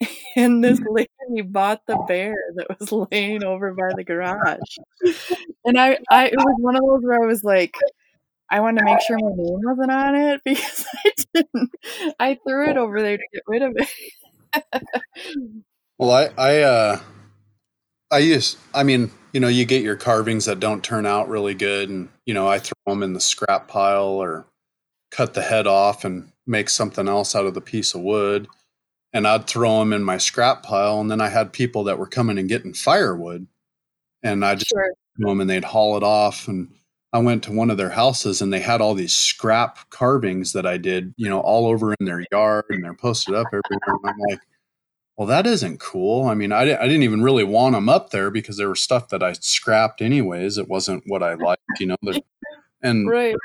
And 0.36 0.64
this 0.64 0.80
lady 0.90 1.42
bought 1.42 1.82
the 1.86 1.96
bear 2.08 2.34
that 2.56 2.78
was 2.80 2.92
laying 3.12 3.44
over 3.44 3.74
by 3.74 3.90
the 3.96 4.04
garage. 4.04 4.78
And 5.64 5.78
I, 5.80 5.98
I 6.10 6.26
it 6.28 6.36
was 6.36 6.56
one 6.60 6.76
of 6.76 6.82
those 6.82 7.02
where 7.02 7.22
I 7.22 7.26
was 7.26 7.44
like, 7.44 7.74
I 8.50 8.60
wanted 8.60 8.80
to 8.80 8.84
make 8.84 9.00
sure 9.06 9.16
my 9.18 9.30
name 9.36 9.60
wasn't 9.62 9.90
on 9.90 10.14
it 10.14 10.40
because 10.44 10.86
I 11.04 11.10
didn't. 11.34 11.70
I 12.18 12.38
threw 12.46 12.68
it 12.70 12.76
over 12.76 13.00
there 13.00 13.16
to 13.16 13.22
get 13.32 13.42
rid 13.46 13.62
of 13.62 13.76
it. 13.76 13.88
Well, 15.98 16.10
I, 16.10 16.30
I, 16.36 16.62
uh, 16.62 17.00
I 18.10 18.18
use, 18.18 18.56
I 18.74 18.82
mean, 18.82 19.10
you 19.32 19.40
know, 19.40 19.48
you 19.48 19.64
get 19.64 19.82
your 19.82 19.96
carvings 19.96 20.46
that 20.46 20.60
don't 20.60 20.82
turn 20.82 21.06
out 21.06 21.28
really 21.28 21.54
good, 21.54 21.88
and 21.88 22.08
you 22.26 22.34
know, 22.34 22.48
I 22.48 22.58
throw 22.58 22.74
them 22.88 23.02
in 23.02 23.12
the 23.12 23.20
scrap 23.20 23.68
pile 23.68 24.04
or 24.08 24.46
cut 25.10 25.34
the 25.34 25.42
head 25.42 25.66
off 25.66 26.04
and 26.04 26.32
make 26.46 26.68
something 26.68 27.06
else 27.08 27.34
out 27.36 27.46
of 27.46 27.54
the 27.54 27.60
piece 27.60 27.94
of 27.94 28.00
wood, 28.00 28.48
and 29.12 29.28
I'd 29.28 29.46
throw 29.46 29.78
them 29.78 29.92
in 29.92 30.02
my 30.02 30.18
scrap 30.18 30.62
pile, 30.64 31.00
and 31.00 31.10
then 31.10 31.20
I 31.20 31.28
had 31.28 31.52
people 31.52 31.84
that 31.84 31.98
were 31.98 32.06
coming 32.06 32.38
and 32.38 32.48
getting 32.48 32.74
firewood, 32.74 33.46
and 34.22 34.44
I 34.44 34.54
just 34.56 34.70
Sure. 34.70 34.90
them 35.18 35.40
and 35.40 35.48
they'd 35.50 35.64
haul 35.64 35.96
it 35.96 36.02
off 36.02 36.48
and 36.48 36.74
I 37.12 37.18
went 37.18 37.42
to 37.44 37.52
one 37.52 37.70
of 37.70 37.76
their 37.76 37.90
houses 37.90 38.40
and 38.40 38.52
they 38.52 38.60
had 38.60 38.80
all 38.80 38.94
these 38.94 39.14
scrap 39.14 39.90
carvings 39.90 40.52
that 40.52 40.64
I 40.64 40.76
did, 40.76 41.12
you 41.16 41.28
know, 41.28 41.40
all 41.40 41.66
over 41.66 41.92
in 41.94 42.06
their 42.06 42.24
yard 42.30 42.66
and 42.68 42.84
they're 42.84 42.94
posted 42.94 43.34
up 43.34 43.46
everywhere. 43.48 43.98
And 44.04 44.10
I'm 44.12 44.18
like, 44.30 44.40
well, 45.16 45.26
that 45.26 45.46
isn't 45.46 45.80
cool. 45.80 46.28
I 46.28 46.34
mean, 46.34 46.52
I, 46.52 46.64
di- 46.64 46.76
I 46.76 46.86
didn't 46.86 47.02
even 47.02 47.22
really 47.22 47.44
want 47.44 47.74
them 47.74 47.88
up 47.88 48.10
there 48.10 48.30
because 48.30 48.56
there 48.56 48.68
was 48.68 48.80
stuff 48.80 49.08
that 49.08 49.22
I 49.22 49.32
scrapped 49.32 50.00
anyways. 50.00 50.56
It 50.56 50.68
wasn't 50.68 51.02
what 51.06 51.22
I 51.22 51.34
liked, 51.34 51.62
you 51.78 51.86
know. 51.86 51.96
And 52.82 53.08
Right. 53.10 53.36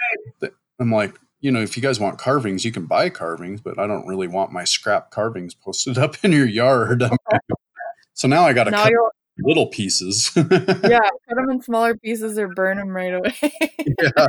I'm 0.79 0.91
like, 0.91 1.19
you 1.41 1.51
know, 1.51 1.61
if 1.61 1.75
you 1.75 1.83
guys 1.83 1.99
want 1.99 2.17
carvings, 2.17 2.65
you 2.65 2.71
can 2.71 2.85
buy 2.85 3.09
carvings, 3.09 3.61
but 3.61 3.77
I 3.77 3.87
don't 3.87 4.07
really 4.07 4.27
want 4.27 4.51
my 4.51 4.63
scrap 4.63 5.11
carvings 5.11 5.53
posted 5.53 5.97
up 5.97 6.23
in 6.23 6.31
your 6.31 6.47
yard. 6.47 7.03
so 8.13 8.27
now 8.27 8.45
I 8.45 8.53
got 8.53 8.65
to 8.65 8.71
cut 8.71 8.91
little 9.39 9.67
pieces. 9.67 10.31
yeah, 10.35 11.09
cut 11.27 11.35
them 11.35 11.49
in 11.49 11.61
smaller 11.61 11.95
pieces 11.95 12.37
or 12.37 12.47
burn 12.49 12.77
them 12.77 12.89
right 12.89 13.13
away. 13.13 13.35
yeah. 13.51 14.27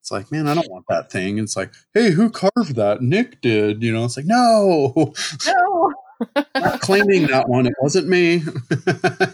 It's 0.00 0.10
like, 0.10 0.30
man, 0.30 0.46
I 0.46 0.54
don't 0.54 0.70
want 0.70 0.86
that 0.88 1.10
thing. 1.10 1.38
It's 1.38 1.56
like, 1.56 1.72
hey, 1.94 2.10
who 2.10 2.30
carved 2.30 2.76
that? 2.76 3.02
Nick 3.02 3.40
did. 3.40 3.82
You 3.82 3.92
know, 3.92 4.04
it's 4.04 4.16
like, 4.16 4.26
no, 4.26 5.12
no. 5.46 5.94
not 6.54 6.80
claiming 6.80 7.26
that 7.26 7.48
one. 7.48 7.66
It 7.66 7.74
wasn't 7.80 8.08
me. 8.08 8.42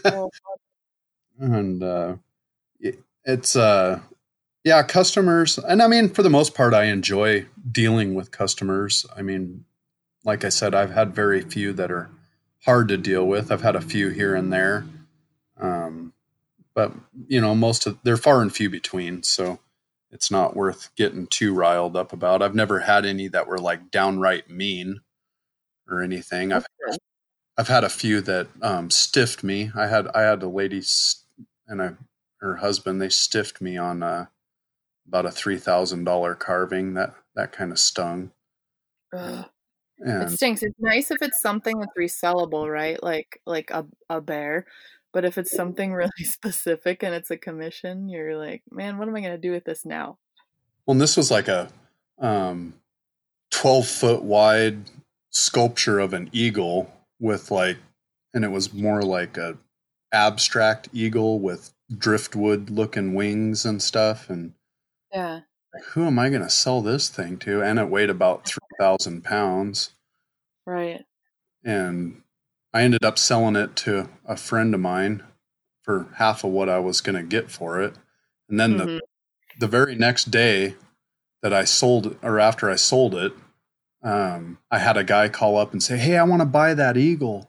Oh, 0.04 0.30
and 1.38 1.82
uh, 1.82 2.16
it, 2.80 3.00
it's, 3.24 3.56
uh, 3.56 4.00
yeah, 4.64 4.82
customers. 4.82 5.58
And 5.58 5.82
I 5.82 5.88
mean, 5.88 6.08
for 6.08 6.22
the 6.22 6.30
most 6.30 6.54
part, 6.54 6.72
I 6.74 6.84
enjoy 6.84 7.46
dealing 7.70 8.14
with 8.14 8.30
customers. 8.30 9.04
I 9.16 9.22
mean, 9.22 9.64
like 10.24 10.44
I 10.44 10.48
said, 10.50 10.74
I've 10.74 10.92
had 10.92 11.14
very 11.14 11.42
few 11.42 11.72
that 11.74 11.90
are 11.90 12.10
hard 12.64 12.88
to 12.88 12.96
deal 12.96 13.26
with. 13.26 13.50
I've 13.50 13.62
had 13.62 13.76
a 13.76 13.80
few 13.80 14.10
here 14.10 14.34
and 14.34 14.52
there. 14.52 14.84
Um, 15.62 16.12
but, 16.74 16.92
you 17.28 17.40
know, 17.40 17.54
most 17.54 17.86
of 17.86 17.98
they're 18.02 18.16
far 18.16 18.42
and 18.42 18.52
few 18.52 18.70
between. 18.70 19.22
So, 19.22 19.58
it's 20.12 20.30
not 20.30 20.54
worth 20.54 20.94
getting 20.94 21.26
too 21.26 21.54
riled 21.54 21.96
up 21.96 22.12
about. 22.12 22.42
I've 22.42 22.54
never 22.54 22.80
had 22.80 23.06
any 23.06 23.28
that 23.28 23.46
were 23.46 23.58
like 23.58 23.90
downright 23.90 24.50
mean 24.50 25.00
or 25.88 26.02
anything. 26.02 26.52
I've 26.52 26.66
Okay. 26.86 26.96
I've 27.56 27.68
had 27.68 27.84
a 27.84 27.88
few 27.88 28.20
that 28.22 28.48
um, 28.62 28.90
stiffed 28.90 29.44
me. 29.44 29.70
I 29.74 29.86
had 29.86 30.08
I 30.08 30.22
had 30.22 30.42
a 30.42 30.48
lady 30.48 30.82
and 31.66 31.80
a, 31.80 31.96
her 32.40 32.56
husband. 32.56 33.00
They 33.00 33.08
stiffed 33.08 33.60
me 33.60 33.76
on 33.76 34.02
uh, 34.02 34.26
about 35.06 35.26
a 35.26 35.30
three 35.30 35.58
thousand 35.58 36.04
dollar 36.04 36.34
carving. 36.34 36.94
That 36.94 37.14
that 37.34 37.52
kind 37.52 37.72
of 37.72 37.78
stung. 37.78 38.32
Ugh. 39.14 39.46
It 40.04 40.30
stinks. 40.30 40.62
It's 40.62 40.80
nice 40.80 41.10
if 41.10 41.22
it's 41.22 41.40
something 41.40 41.78
that's 41.78 41.92
resellable, 41.96 42.70
right? 42.70 43.00
Like 43.02 43.40
like 43.46 43.70
a 43.70 43.86
a 44.10 44.20
bear. 44.20 44.66
But 45.12 45.24
if 45.24 45.36
it's 45.38 45.52
something 45.52 45.92
really 45.92 46.10
specific 46.24 47.02
and 47.02 47.14
it's 47.14 47.30
a 47.30 47.36
commission, 47.36 48.08
you're 48.08 48.36
like, 48.36 48.62
man, 48.70 48.98
what 48.98 49.08
am 49.08 49.16
I 49.16 49.20
gonna 49.20 49.38
do 49.38 49.52
with 49.52 49.64
this 49.64 49.84
now? 49.84 50.18
well, 50.86 50.94
and 50.94 51.00
this 51.00 51.16
was 51.16 51.30
like 51.30 51.48
a 51.48 51.68
um, 52.18 52.74
twelve 53.50 53.86
foot 53.86 54.22
wide 54.22 54.90
sculpture 55.30 55.98
of 55.98 56.12
an 56.12 56.28
eagle 56.32 56.92
with 57.20 57.50
like, 57.50 57.78
and 58.34 58.44
it 58.44 58.50
was 58.50 58.72
more 58.74 59.02
like 59.02 59.36
a 59.36 59.56
abstract 60.12 60.88
eagle 60.92 61.38
with 61.40 61.72
driftwood 61.96 62.70
looking 62.70 63.14
wings 63.14 63.64
and 63.64 63.82
stuff 63.82 64.28
and 64.30 64.52
Yeah. 65.12 65.40
like, 65.74 65.84
who 65.84 66.04
am 66.06 66.18
I 66.18 66.28
going 66.30 66.42
to 66.42 66.50
sell 66.50 66.82
this 66.82 67.08
thing 67.08 67.38
to? 67.40 67.62
And 67.62 67.78
it 67.78 67.88
weighed 67.88 68.10
about 68.10 68.44
3,000 68.46 69.22
pounds. 69.24 69.90
Right. 70.66 71.04
And 71.64 72.22
I 72.74 72.82
ended 72.82 73.04
up 73.04 73.18
selling 73.18 73.56
it 73.56 73.76
to 73.76 74.08
a 74.26 74.36
friend 74.36 74.74
of 74.74 74.80
mine 74.80 75.22
for 75.82 76.08
half 76.16 76.44
of 76.44 76.50
what 76.52 76.68
I 76.68 76.78
was 76.78 77.00
going 77.00 77.16
to 77.16 77.22
get 77.22 77.50
for 77.50 77.80
it. 77.82 77.94
And 78.48 78.58
then 78.58 78.76
Mhm. 78.78 78.78
the, 78.78 79.00
the 79.60 79.66
very 79.66 79.94
next 79.94 80.30
day 80.30 80.76
that 81.42 81.52
I 81.52 81.64
sold, 81.64 82.16
or 82.22 82.38
after 82.40 82.70
I 82.70 82.76
sold 82.76 83.14
it, 83.14 83.32
um, 84.02 84.58
I 84.70 84.78
had 84.78 84.96
a 84.96 85.04
guy 85.04 85.28
call 85.28 85.56
up 85.58 85.72
and 85.72 85.82
say, 85.82 85.96
Hey, 85.98 86.16
I 86.16 86.24
want 86.24 86.40
to 86.40 86.46
buy 86.46 86.74
that 86.74 86.96
eagle. 86.96 87.48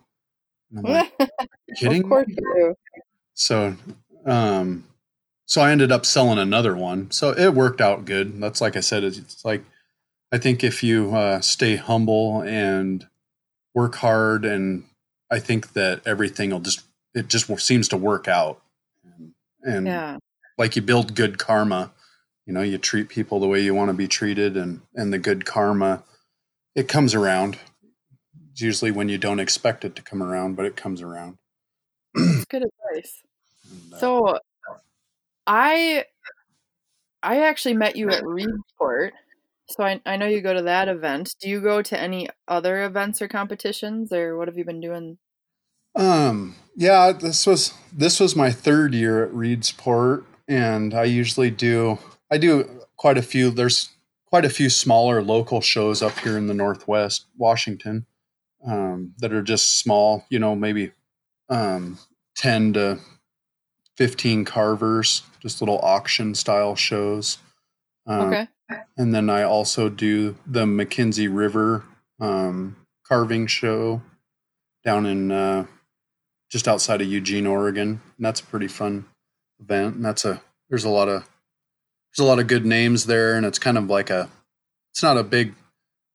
And 0.69 0.79
I'm 0.79 0.85
like, 0.85 1.11
"You 1.67 1.75
kidding 1.75 2.03
of 2.03 2.09
course 2.09 2.27
me? 2.27 2.35
you 2.37 2.53
do. 2.55 2.75
So, 3.33 3.75
um, 4.25 4.85
so 5.45 5.61
I 5.61 5.71
ended 5.71 5.91
up 5.91 6.05
selling 6.05 6.39
another 6.39 6.75
one. 6.75 7.11
So 7.11 7.31
it 7.31 7.53
worked 7.53 7.81
out 7.81 8.05
good. 8.05 8.39
That's 8.41 8.61
like 8.61 8.75
I 8.75 8.79
said, 8.81 9.03
it's, 9.03 9.17
it's 9.17 9.45
like 9.45 9.63
I 10.31 10.37
think 10.37 10.63
if 10.63 10.83
you 10.83 11.15
uh, 11.15 11.41
stay 11.41 11.75
humble 11.75 12.41
and 12.41 13.07
work 13.73 13.95
hard, 13.95 14.45
and 14.45 14.85
I 15.33 15.39
think 15.39 15.73
that 15.73 16.05
everything 16.05 16.51
will 16.51 16.59
just 16.59 16.81
it 17.15 17.27
just 17.27 17.47
seems 17.59 17.87
to 17.89 17.97
work 17.97 18.27
out. 18.27 18.61
And, 19.03 19.33
and 19.63 19.87
Yeah. 19.87 20.17
like 20.57 20.75
you 20.75 20.81
build 20.81 21.15
good 21.15 21.37
karma, 21.39 21.91
you 22.45 22.53
know, 22.53 22.61
you 22.61 22.77
treat 22.77 23.09
people 23.09 23.39
the 23.39 23.47
way 23.47 23.61
you 23.61 23.73
want 23.73 23.89
to 23.89 23.93
be 23.93 24.07
treated, 24.07 24.55
and 24.55 24.81
and 24.95 25.11
the 25.11 25.17
good 25.19 25.45
karma 25.45 26.03
it 26.75 26.87
comes 26.87 27.15
around. 27.15 27.57
It's 28.51 28.61
usually 28.61 28.91
when 28.91 29.09
you 29.09 29.17
don't 29.17 29.39
expect 29.39 29.83
it 29.83 29.95
to 29.95 30.03
come 30.03 30.21
around, 30.21 30.55
but 30.55 30.65
it 30.65 30.75
comes 30.75 31.01
around. 31.01 31.37
Good 32.15 32.63
advice. 32.69 33.23
And, 33.71 33.93
uh, 33.93 33.97
So 33.97 34.39
I 35.47 36.05
I 37.23 37.41
actually 37.41 37.73
met 37.75 37.95
you 37.95 38.09
at 38.09 38.23
Reedsport. 38.23 39.11
So 39.69 39.83
I 39.83 40.01
I 40.05 40.17
know 40.17 40.27
you 40.27 40.41
go 40.41 40.53
to 40.53 40.63
that 40.63 40.89
event. 40.89 41.35
Do 41.41 41.49
you 41.49 41.61
go 41.61 41.81
to 41.81 41.99
any 41.99 42.29
other 42.47 42.83
events 42.83 43.21
or 43.21 43.27
competitions 43.27 44.13
or 44.13 44.37
what 44.37 44.47
have 44.47 44.57
you 44.57 44.65
been 44.65 44.81
doing? 44.81 45.17
Um, 45.95 46.55
yeah, 46.75 47.11
this 47.11 47.45
was 47.45 47.73
this 47.91 48.19
was 48.19 48.35
my 48.35 48.51
third 48.51 48.93
year 48.93 49.23
at 49.23 49.31
Reedsport, 49.31 50.23
and 50.47 50.93
I 50.93 51.03
usually 51.03 51.51
do 51.51 51.99
I 52.31 52.37
do 52.37 52.67
quite 52.97 53.17
a 53.17 53.21
few. 53.21 53.49
There's 53.51 53.89
quite 54.25 54.45
a 54.45 54.49
few 54.49 54.69
smaller 54.69 55.21
local 55.21 55.61
shows 55.61 56.01
up 56.01 56.17
here 56.19 56.37
in 56.37 56.47
the 56.47 56.53
Northwest 56.53 57.25
Washington 57.37 58.05
um, 58.65 59.13
that 59.19 59.33
are 59.33 59.43
just 59.43 59.79
small. 59.79 60.25
You 60.29 60.39
know, 60.39 60.55
maybe 60.55 60.91
um, 61.49 61.99
ten 62.35 62.73
to 62.73 62.99
fifteen 63.95 64.45
carvers, 64.45 65.21
just 65.39 65.61
little 65.61 65.79
auction 65.79 66.33
style 66.33 66.75
shows. 66.75 67.37
Um, 68.07 68.21
Okay. 68.33 68.47
and 68.97 69.13
then 69.13 69.29
I 69.29 69.43
also 69.43 69.87
do 69.89 70.35
the 70.47 70.65
McKenzie 70.65 71.29
River 71.33 71.85
um, 72.19 72.75
carving 73.07 73.45
show 73.47 74.01
down 74.83 75.05
in 75.05 75.31
uh, 75.31 75.65
just 76.53 76.67
outside 76.67 77.01
of 77.01 77.07
Eugene, 77.07 77.47
Oregon. 77.47 77.99
And 78.17 78.25
that's 78.25 78.39
a 78.39 78.45
pretty 78.45 78.67
fun 78.67 79.05
event. 79.59 79.95
And 79.95 80.05
that's 80.05 80.23
a 80.23 80.39
there's 80.69 80.83
a 80.83 80.89
lot 80.89 81.09
of 81.09 81.27
there's 82.11 82.23
a 82.23 82.29
lot 82.29 82.37
of 82.37 82.45
good 82.45 82.63
names 82.63 83.07
there, 83.07 83.35
and 83.35 83.43
it's 83.43 83.57
kind 83.57 83.77
of 83.77 83.89
like 83.89 84.11
a 84.11 84.29
it's 84.91 85.01
not 85.01 85.17
a 85.17 85.23
big 85.23 85.55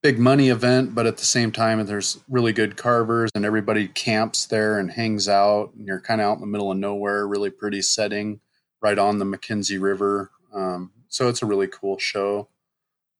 big 0.01 0.17
money 0.21 0.49
event, 0.49 0.95
but 0.95 1.07
at 1.07 1.17
the 1.17 1.25
same 1.25 1.51
time, 1.51 1.85
there's 1.85 2.21
really 2.29 2.53
good 2.53 2.77
carvers, 2.77 3.33
and 3.35 3.45
everybody 3.45 3.89
camps 3.89 4.47
there 4.47 4.79
and 4.79 4.93
hangs 4.93 5.29
out, 5.29 5.75
and 5.75 5.89
you're 5.89 6.01
kind 6.01 6.21
of 6.21 6.29
out 6.29 6.35
in 6.35 6.41
the 6.41 6.47
middle 6.47 6.71
of 6.71 6.79
nowhere, 6.79 7.27
really 7.27 7.51
pretty 7.51 7.83
setting, 7.83 8.39
right 8.81 8.97
on 8.97 9.19
the 9.19 9.25
McKenzie 9.25 9.81
River. 9.81 10.31
Um, 10.55 10.93
so 11.09 11.29
it's 11.29 11.43
a 11.43 11.47
really 11.47 11.67
cool 11.67 11.99
show. 11.99 12.49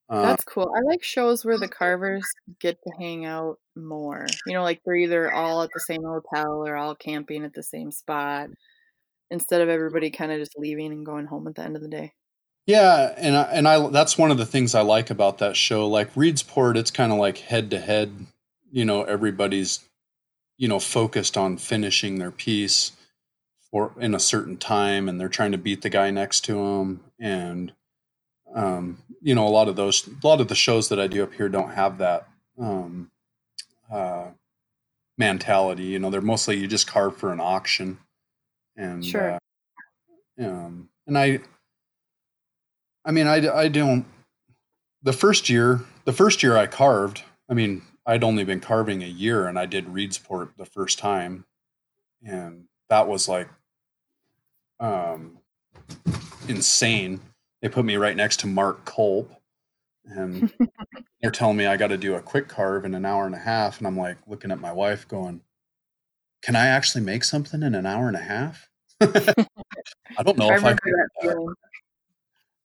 Uh, 0.09 0.23
That's 0.23 0.45
cool. 0.45 0.73
I 0.75 0.81
like 0.81 1.03
shows 1.03 1.45
where 1.45 1.59
the 1.59 1.69
carvers 1.69 2.25
get 2.61 2.79
to 2.83 2.93
hang 2.99 3.27
out 3.27 3.59
more. 3.77 4.27
You 4.47 4.55
know, 4.55 4.63
like 4.63 4.81
they're 4.85 4.97
either 4.97 5.31
all 5.33 5.63
at 5.63 5.71
the 5.75 5.81
same 5.81 6.03
hotel 6.03 6.67
or 6.67 6.77
all 6.77 6.95
camping 6.95 7.45
at 7.45 7.53
the 7.53 7.63
same 7.63 7.91
spot 7.91 8.49
instead 9.31 9.61
of 9.61 9.69
everybody 9.69 10.11
kind 10.11 10.33
of 10.33 10.39
just 10.39 10.57
leaving 10.57 10.93
and 10.93 11.05
going 11.05 11.27
home 11.27 11.47
at 11.47 11.55
the 11.55 11.63
end 11.63 11.77
of 11.77 11.83
the 11.83 11.89
day. 11.89 12.13
Yeah, 12.67 13.15
and 13.17 13.37
I, 13.37 13.43
and 13.45 13.69
I 13.69 13.89
that's 13.89 14.19
one 14.19 14.31
of 14.31 14.37
the 14.37 14.47
things 14.47 14.75
I 14.75 14.83
like 14.83 15.11
about 15.11 15.39
that 15.39 15.57
show. 15.57 15.87
Like 15.87 16.13
Reedsport, 16.15 16.77
it's 16.77 16.91
kind 16.91 17.13
of 17.13 17.19
like 17.19 17.39
head 17.39 17.71
to 17.71 17.81
head. 17.81 18.27
You 18.71 18.85
know, 18.85 19.05
everybody's 19.05 19.81
you 20.59 20.69
know 20.69 20.79
focused 20.79 21.37
on 21.37 21.57
finishing 21.57 22.19
their 22.19 22.31
piece 22.31 22.93
for 23.71 23.93
in 23.99 24.15
a 24.15 24.21
certain 24.21 24.59
time, 24.59 25.09
and 25.09 25.19
they're 25.19 25.31
trying 25.31 25.53
to 25.53 25.59
beat 25.59 25.81
the 25.81 25.89
guy 25.89 26.11
next 26.11 26.45
to 26.47 26.55
them, 26.55 27.01
and 27.19 27.73
um, 28.55 29.03
you 29.21 29.35
know, 29.35 29.47
a 29.47 29.51
lot 29.51 29.69
of 29.69 29.77
those, 29.77 30.07
a 30.07 30.27
lot 30.27 30.41
of 30.41 30.49
the 30.49 30.55
shows 30.55 30.89
that 30.89 31.01
I 31.01 31.07
do 31.07 31.23
up 31.23 31.35
here 31.35 31.49
don't 31.49 31.73
have 31.73 31.99
that 31.99 32.29
um, 32.59 33.11
uh, 33.93 34.27
mentality. 35.17 35.85
You 35.85 35.99
know, 35.99 36.11
they're 36.11 36.21
mostly 36.21 36.59
you 36.59 36.67
just 36.67 36.87
carve 36.87 37.17
for 37.17 37.33
an 37.33 37.41
auction, 37.41 37.99
and 38.77 39.05
sure. 39.05 39.39
Uh, 40.41 40.45
um, 40.45 40.89
and 41.07 41.19
I, 41.19 41.41
I 43.05 43.11
mean, 43.11 43.27
I 43.27 43.49
I 43.49 43.69
don't. 43.69 44.07
The 45.03 45.13
first 45.13 45.49
year, 45.49 45.81
the 46.05 46.13
first 46.13 46.43
year 46.43 46.57
I 46.57 46.67
carved, 46.67 47.23
I 47.49 47.55
mean, 47.55 47.83
I'd 48.05 48.25
only 48.25 48.45
been 48.45 48.61
carving 48.61 49.03
a 49.03 49.07
year, 49.07 49.47
and 49.47 49.59
I 49.59 49.67
did 49.67 49.87
Reedsport 49.87 50.51
the 50.57 50.67
first 50.67 50.99
time, 50.99 51.45
and 52.25 52.65
that 52.89 53.07
was 53.07 53.29
like, 53.29 53.49
um, 54.81 55.39
insane 56.49 57.21
they 57.63 57.69
put 57.69 57.85
me 57.85 57.97
right 57.97 58.17
next 58.17 58.41
to 58.41 58.47
Mark 58.47 58.85
Colp, 58.85 59.29
and 60.05 60.53
they're 61.23 61.31
telling 61.31 61.57
me 61.57 61.67
I 61.67 61.77
got 61.77 61.89
to 61.89 61.97
do 61.97 62.15
a 62.15 62.21
quick 62.21 62.49
carve 62.49 62.85
in 62.85 62.95
an 62.95 63.05
hour 63.05 63.27
and 63.27 63.35
a 63.35 63.39
half, 63.39 63.79
and 63.79 63.87
I'm 63.87 63.97
like 63.97 64.19
looking 64.27 64.51
at 64.51 64.61
my 64.61 64.73
wife, 64.73 65.07
going, 65.09 65.41
"Can 66.43 66.57
I 66.57 66.67
actually 66.67 67.05
make 67.05 67.25
something 67.25 67.63
in 67.63 67.75
an 67.75 67.87
hour 67.87 68.09
and 68.09 68.17
a 68.17 68.21
half?" 68.21 68.69
I 69.01 70.23
don't 70.25 70.39
know 70.39 70.51
I 70.51 70.57
if 70.57 70.65
I 70.65 70.75
can. 70.75 71.55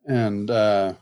And 0.05 0.51
uh, 0.51 0.93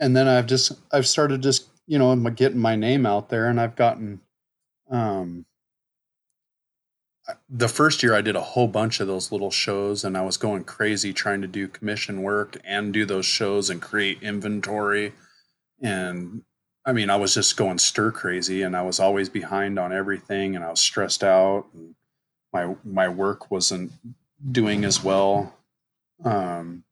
and 0.00 0.16
then 0.16 0.28
I've 0.28 0.46
just 0.46 0.72
I've 0.92 1.06
started 1.06 1.42
just 1.42 1.68
you 1.86 1.98
know 1.98 2.14
getting 2.30 2.58
my 2.58 2.76
name 2.76 3.06
out 3.06 3.28
there, 3.28 3.48
and 3.48 3.60
I've 3.60 3.76
gotten 3.76 4.20
um 4.90 5.46
the 7.48 7.68
first 7.68 8.02
year 8.02 8.14
I 8.14 8.20
did 8.20 8.36
a 8.36 8.40
whole 8.40 8.68
bunch 8.68 9.00
of 9.00 9.06
those 9.06 9.32
little 9.32 9.50
shows 9.50 10.04
and 10.04 10.16
I 10.16 10.22
was 10.22 10.36
going 10.36 10.64
crazy 10.64 11.12
trying 11.12 11.40
to 11.42 11.48
do 11.48 11.68
commission 11.68 12.22
work 12.22 12.56
and 12.64 12.92
do 12.92 13.04
those 13.04 13.26
shows 13.26 13.68
and 13.68 13.82
create 13.82 14.22
inventory. 14.22 15.12
And 15.82 16.42
I 16.84 16.92
mean, 16.92 17.10
I 17.10 17.16
was 17.16 17.34
just 17.34 17.56
going 17.56 17.78
stir 17.78 18.12
crazy 18.12 18.62
and 18.62 18.76
I 18.76 18.82
was 18.82 19.00
always 19.00 19.28
behind 19.28 19.78
on 19.78 19.92
everything 19.92 20.54
and 20.54 20.64
I 20.64 20.70
was 20.70 20.80
stressed 20.80 21.24
out 21.24 21.66
and 21.74 21.94
my 22.52 22.74
my 22.84 23.08
work 23.08 23.50
wasn't 23.50 23.92
doing 24.52 24.84
as 24.84 25.02
well. 25.02 25.54
Um 26.24 26.84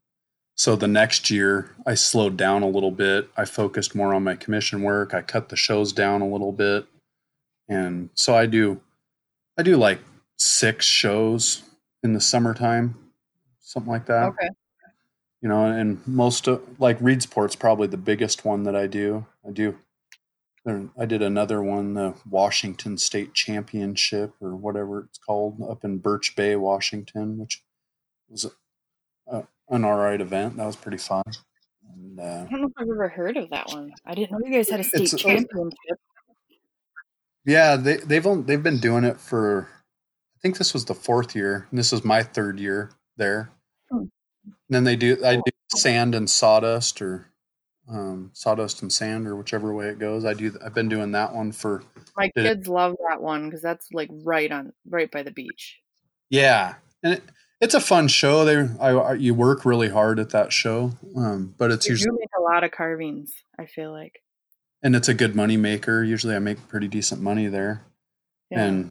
so 0.56 0.74
the 0.76 0.88
next 0.88 1.30
year 1.30 1.74
I 1.86 1.94
slowed 1.94 2.36
down 2.36 2.62
a 2.62 2.68
little 2.68 2.90
bit. 2.90 3.28
I 3.36 3.44
focused 3.44 3.94
more 3.94 4.14
on 4.14 4.24
my 4.24 4.34
commission 4.34 4.82
work. 4.82 5.14
I 5.14 5.22
cut 5.22 5.48
the 5.48 5.56
shows 5.56 5.92
down 5.92 6.22
a 6.22 6.28
little 6.28 6.52
bit. 6.52 6.86
And 7.68 8.10
so 8.14 8.36
I 8.36 8.46
do 8.46 8.80
I 9.56 9.62
do 9.62 9.76
like 9.76 10.00
six 10.44 10.84
shows 10.84 11.62
in 12.02 12.12
the 12.12 12.20
summertime, 12.20 12.96
something 13.60 13.90
like 13.90 14.06
that. 14.06 14.28
Okay. 14.28 14.48
You 15.40 15.48
know, 15.48 15.64
and 15.66 16.06
most 16.06 16.46
of 16.46 16.62
like 16.78 16.98
Reedsport's 17.00 17.56
probably 17.56 17.86
the 17.86 17.96
biggest 17.96 18.44
one 18.44 18.64
that 18.64 18.76
I 18.76 18.86
do. 18.86 19.26
I 19.46 19.50
do. 19.50 19.78
I 20.98 21.04
did 21.04 21.20
another 21.20 21.62
one, 21.62 21.92
the 21.92 22.14
Washington 22.28 22.96
State 22.96 23.34
Championship 23.34 24.32
or 24.40 24.56
whatever 24.56 25.00
it's 25.00 25.18
called, 25.18 25.60
up 25.68 25.84
in 25.84 25.98
Birch 25.98 26.34
Bay, 26.34 26.56
Washington, 26.56 27.36
which 27.36 27.62
was 28.30 28.46
a, 28.46 28.50
a, 29.26 29.46
an 29.68 29.84
all 29.84 29.96
right 29.96 30.18
event. 30.18 30.56
That 30.56 30.64
was 30.64 30.76
pretty 30.76 30.96
fun. 30.96 31.22
And, 31.92 32.18
uh, 32.18 32.46
I 32.46 32.50
don't 32.50 32.62
know 32.62 32.68
if 32.68 32.72
I've 32.78 32.88
ever 32.88 33.08
heard 33.08 33.36
of 33.36 33.50
that 33.50 33.68
one. 33.68 33.92
I 34.06 34.14
didn't 34.14 34.30
know 34.30 34.40
you 34.42 34.52
guys 34.52 34.70
had 34.70 34.80
a 34.80 34.84
state 34.84 35.14
championship. 35.18 35.98
Yeah, 37.44 37.76
they, 37.76 37.98
they've 37.98 38.26
only, 38.26 38.44
they've 38.44 38.62
been 38.62 38.78
doing 38.78 39.04
it 39.04 39.20
for 39.20 39.68
think 40.44 40.58
this 40.58 40.74
was 40.74 40.84
the 40.84 40.94
fourth 40.94 41.34
year, 41.34 41.66
and 41.70 41.78
this 41.78 41.90
was 41.90 42.04
my 42.04 42.22
third 42.22 42.60
year 42.60 42.90
there. 43.16 43.50
Hmm. 43.90 44.04
then 44.68 44.84
they 44.84 44.94
do 44.94 45.16
I 45.24 45.36
do 45.36 45.42
sand 45.74 46.14
and 46.14 46.28
sawdust 46.28 47.00
or 47.00 47.28
um, 47.88 48.30
sawdust 48.34 48.82
and 48.82 48.92
sand 48.92 49.26
or 49.26 49.36
whichever 49.36 49.72
way 49.72 49.86
it 49.88 49.98
goes. 49.98 50.26
I 50.26 50.34
do. 50.34 50.54
I've 50.62 50.74
been 50.74 50.90
doing 50.90 51.12
that 51.12 51.34
one 51.34 51.50
for 51.50 51.82
my 52.14 52.28
kids. 52.36 52.68
It. 52.68 52.70
Love 52.70 52.96
that 53.08 53.22
one 53.22 53.46
because 53.46 53.62
that's 53.62 53.88
like 53.94 54.10
right 54.10 54.52
on 54.52 54.74
right 54.86 55.10
by 55.10 55.22
the 55.22 55.30
beach. 55.30 55.80
Yeah, 56.28 56.74
and 57.02 57.14
it, 57.14 57.22
it's 57.62 57.74
a 57.74 57.80
fun 57.80 58.08
show. 58.08 58.44
They 58.44 58.68
I, 58.78 58.90
I, 58.90 59.14
you 59.14 59.32
work 59.32 59.64
really 59.64 59.88
hard 59.88 60.18
at 60.18 60.30
that 60.30 60.52
show, 60.52 60.92
um, 61.16 61.54
but 61.56 61.70
it's 61.70 61.86
you 61.86 61.92
usually 61.92 62.18
make 62.18 62.28
a 62.38 62.42
lot 62.42 62.64
of 62.64 62.70
carvings. 62.70 63.32
I 63.58 63.64
feel 63.64 63.92
like, 63.92 64.20
and 64.82 64.94
it's 64.94 65.08
a 65.08 65.14
good 65.14 65.34
money 65.34 65.56
maker. 65.56 66.04
Usually, 66.04 66.36
I 66.36 66.38
make 66.38 66.68
pretty 66.68 66.88
decent 66.88 67.22
money 67.22 67.46
there, 67.46 67.82
yeah. 68.50 68.64
and 68.64 68.90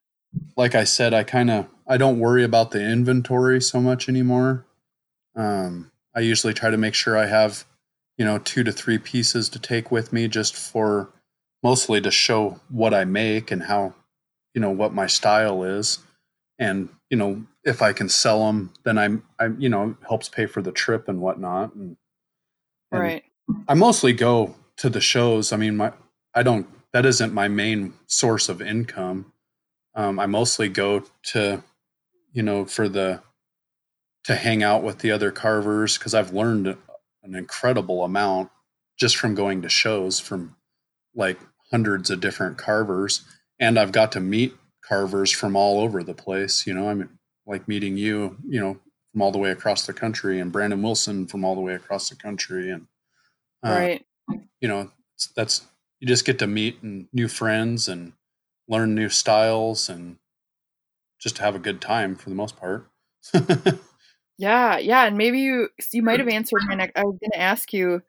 like 0.56 0.76
I 0.76 0.84
said, 0.84 1.14
I 1.14 1.24
kind 1.24 1.50
of 1.50 1.68
I 1.88 1.98
don't 1.98 2.20
worry 2.20 2.44
about 2.44 2.72
the 2.72 2.82
inventory 2.82 3.62
so 3.62 3.82
much 3.82 4.08
anymore. 4.08 4.66
Um, 5.36 5.92
I 6.16 6.22
usually 6.22 6.54
try 6.54 6.70
to 6.70 6.78
make 6.78 6.94
sure 6.94 7.18
I 7.18 7.26
have, 7.26 7.66
you 8.18 8.26
know, 8.26 8.38
two 8.38 8.64
to 8.64 8.72
three 8.72 8.98
pieces 8.98 9.50
to 9.50 9.60
take 9.60 9.92
with 9.92 10.14
me 10.14 10.28
just 10.28 10.56
for 10.56 11.10
mostly 11.64 12.00
to 12.02 12.12
show 12.12 12.60
what 12.70 12.94
I 12.94 13.06
make 13.06 13.52
and 13.52 13.64
how, 13.64 13.96
you 14.54 14.62
know, 14.62 14.70
what 14.70 14.94
my 14.94 15.08
style 15.08 15.64
is. 15.64 16.00
And, 16.60 16.90
you 17.10 17.18
know, 17.18 17.44
if 17.64 17.82
I 17.82 17.94
can 17.94 18.10
sell 18.10 18.46
them, 18.46 18.72
then 18.84 18.98
I'm, 18.98 19.24
I'm, 19.40 19.60
you 19.60 19.70
know, 19.70 19.96
helps 20.08 20.30
pay 20.30 20.46
for 20.46 20.62
the 20.62 20.72
trip 20.72 21.08
and 21.08 21.20
whatnot. 21.20 21.74
And, 21.74 21.98
and 22.92 23.02
right. 23.02 23.24
I 23.68 23.74
mostly 23.74 24.14
go 24.14 24.56
to 24.78 24.90
the 24.90 25.02
shows. 25.02 25.52
I 25.52 25.58
mean, 25.58 25.76
my, 25.78 25.94
I 26.36 26.44
don't, 26.44 26.68
that 26.92 27.06
isn't 27.06 27.34
my 27.34 27.48
main 27.48 27.94
source 28.06 28.50
of 28.50 28.62
income. 28.62 29.33
Um, 29.96 30.20
I 30.20 30.26
mostly 30.26 30.70
go 30.70 31.04
to, 31.32 31.64
you 32.32 32.44
know, 32.44 32.66
for 32.66 32.90
the 32.90 33.22
to 34.24 34.36
hang 34.36 34.64
out 34.64 34.84
with 34.84 35.00
the 35.00 35.12
other 35.12 35.32
carvers 35.32 35.98
because 35.98 36.14
I've 36.14 36.34
learned 36.34 36.68
an 36.68 37.36
incredible 37.36 38.04
amount 38.04 38.50
just 38.98 39.18
from 39.18 39.36
going 39.36 39.62
to 39.64 39.70
shows 39.70 40.20
from 40.20 40.56
like 41.16 41.40
hundreds 41.72 42.10
of 42.10 42.22
different 42.22 42.58
carvers, 42.58 43.24
and 43.60 43.78
I've 43.78 43.92
got 43.92 44.12
to 44.14 44.20
meet 44.20 44.56
carvers 44.88 45.32
from 45.32 45.56
all 45.56 45.80
over 45.80 46.04
the 46.04 46.14
place. 46.14 46.66
You 46.66 46.74
know, 46.74 46.90
I'm 46.90 47.20
like 47.46 47.68
meeting 47.68 47.98
you, 47.98 48.38
you 48.48 48.60
know, 48.60 48.80
from 49.12 49.22
all 49.22 49.32
the 49.32 49.38
way 49.38 49.52
across 49.52 49.86
the 49.86 49.94
country, 49.94 50.40
and 50.40 50.52
Brandon 50.52 50.82
Wilson 50.82 51.28
from 51.28 51.44
all 51.44 51.56
the 51.56 51.62
way 51.62 51.74
across 51.74 52.10
the 52.10 52.16
country, 52.16 52.72
and 52.72 52.88
uh, 53.66 53.70
right, 53.70 54.06
you 54.60 54.68
know, 54.68 54.92
that's 55.36 55.66
you 56.00 56.08
just 56.08 56.26
get 56.26 56.40
to 56.40 56.48
meet 56.48 56.82
and 56.82 57.08
new 57.14 57.28
friends 57.28 57.88
and 57.88 58.14
learn 58.74 58.96
new 58.96 59.10
styles 59.10 59.90
and 59.90 60.18
just 61.20 61.38
have 61.38 61.56
a 61.56 61.60
good 61.60 61.80
time 61.80 62.16
for 62.16 62.30
the 62.30 62.36
most 62.36 62.58
part. 62.58 62.90
yeah, 64.38 64.78
yeah, 64.78 65.06
and 65.06 65.18
maybe 65.18 65.40
you 65.40 65.70
you 65.92 66.04
might 66.04 66.20
have 66.20 66.28
answered 66.40 66.64
my 66.66 66.76
next. 66.76 66.98
I 66.98 67.04
was 67.04 67.18
going 67.20 67.32
to 67.32 67.40
ask 67.40 67.72
you 67.72 68.02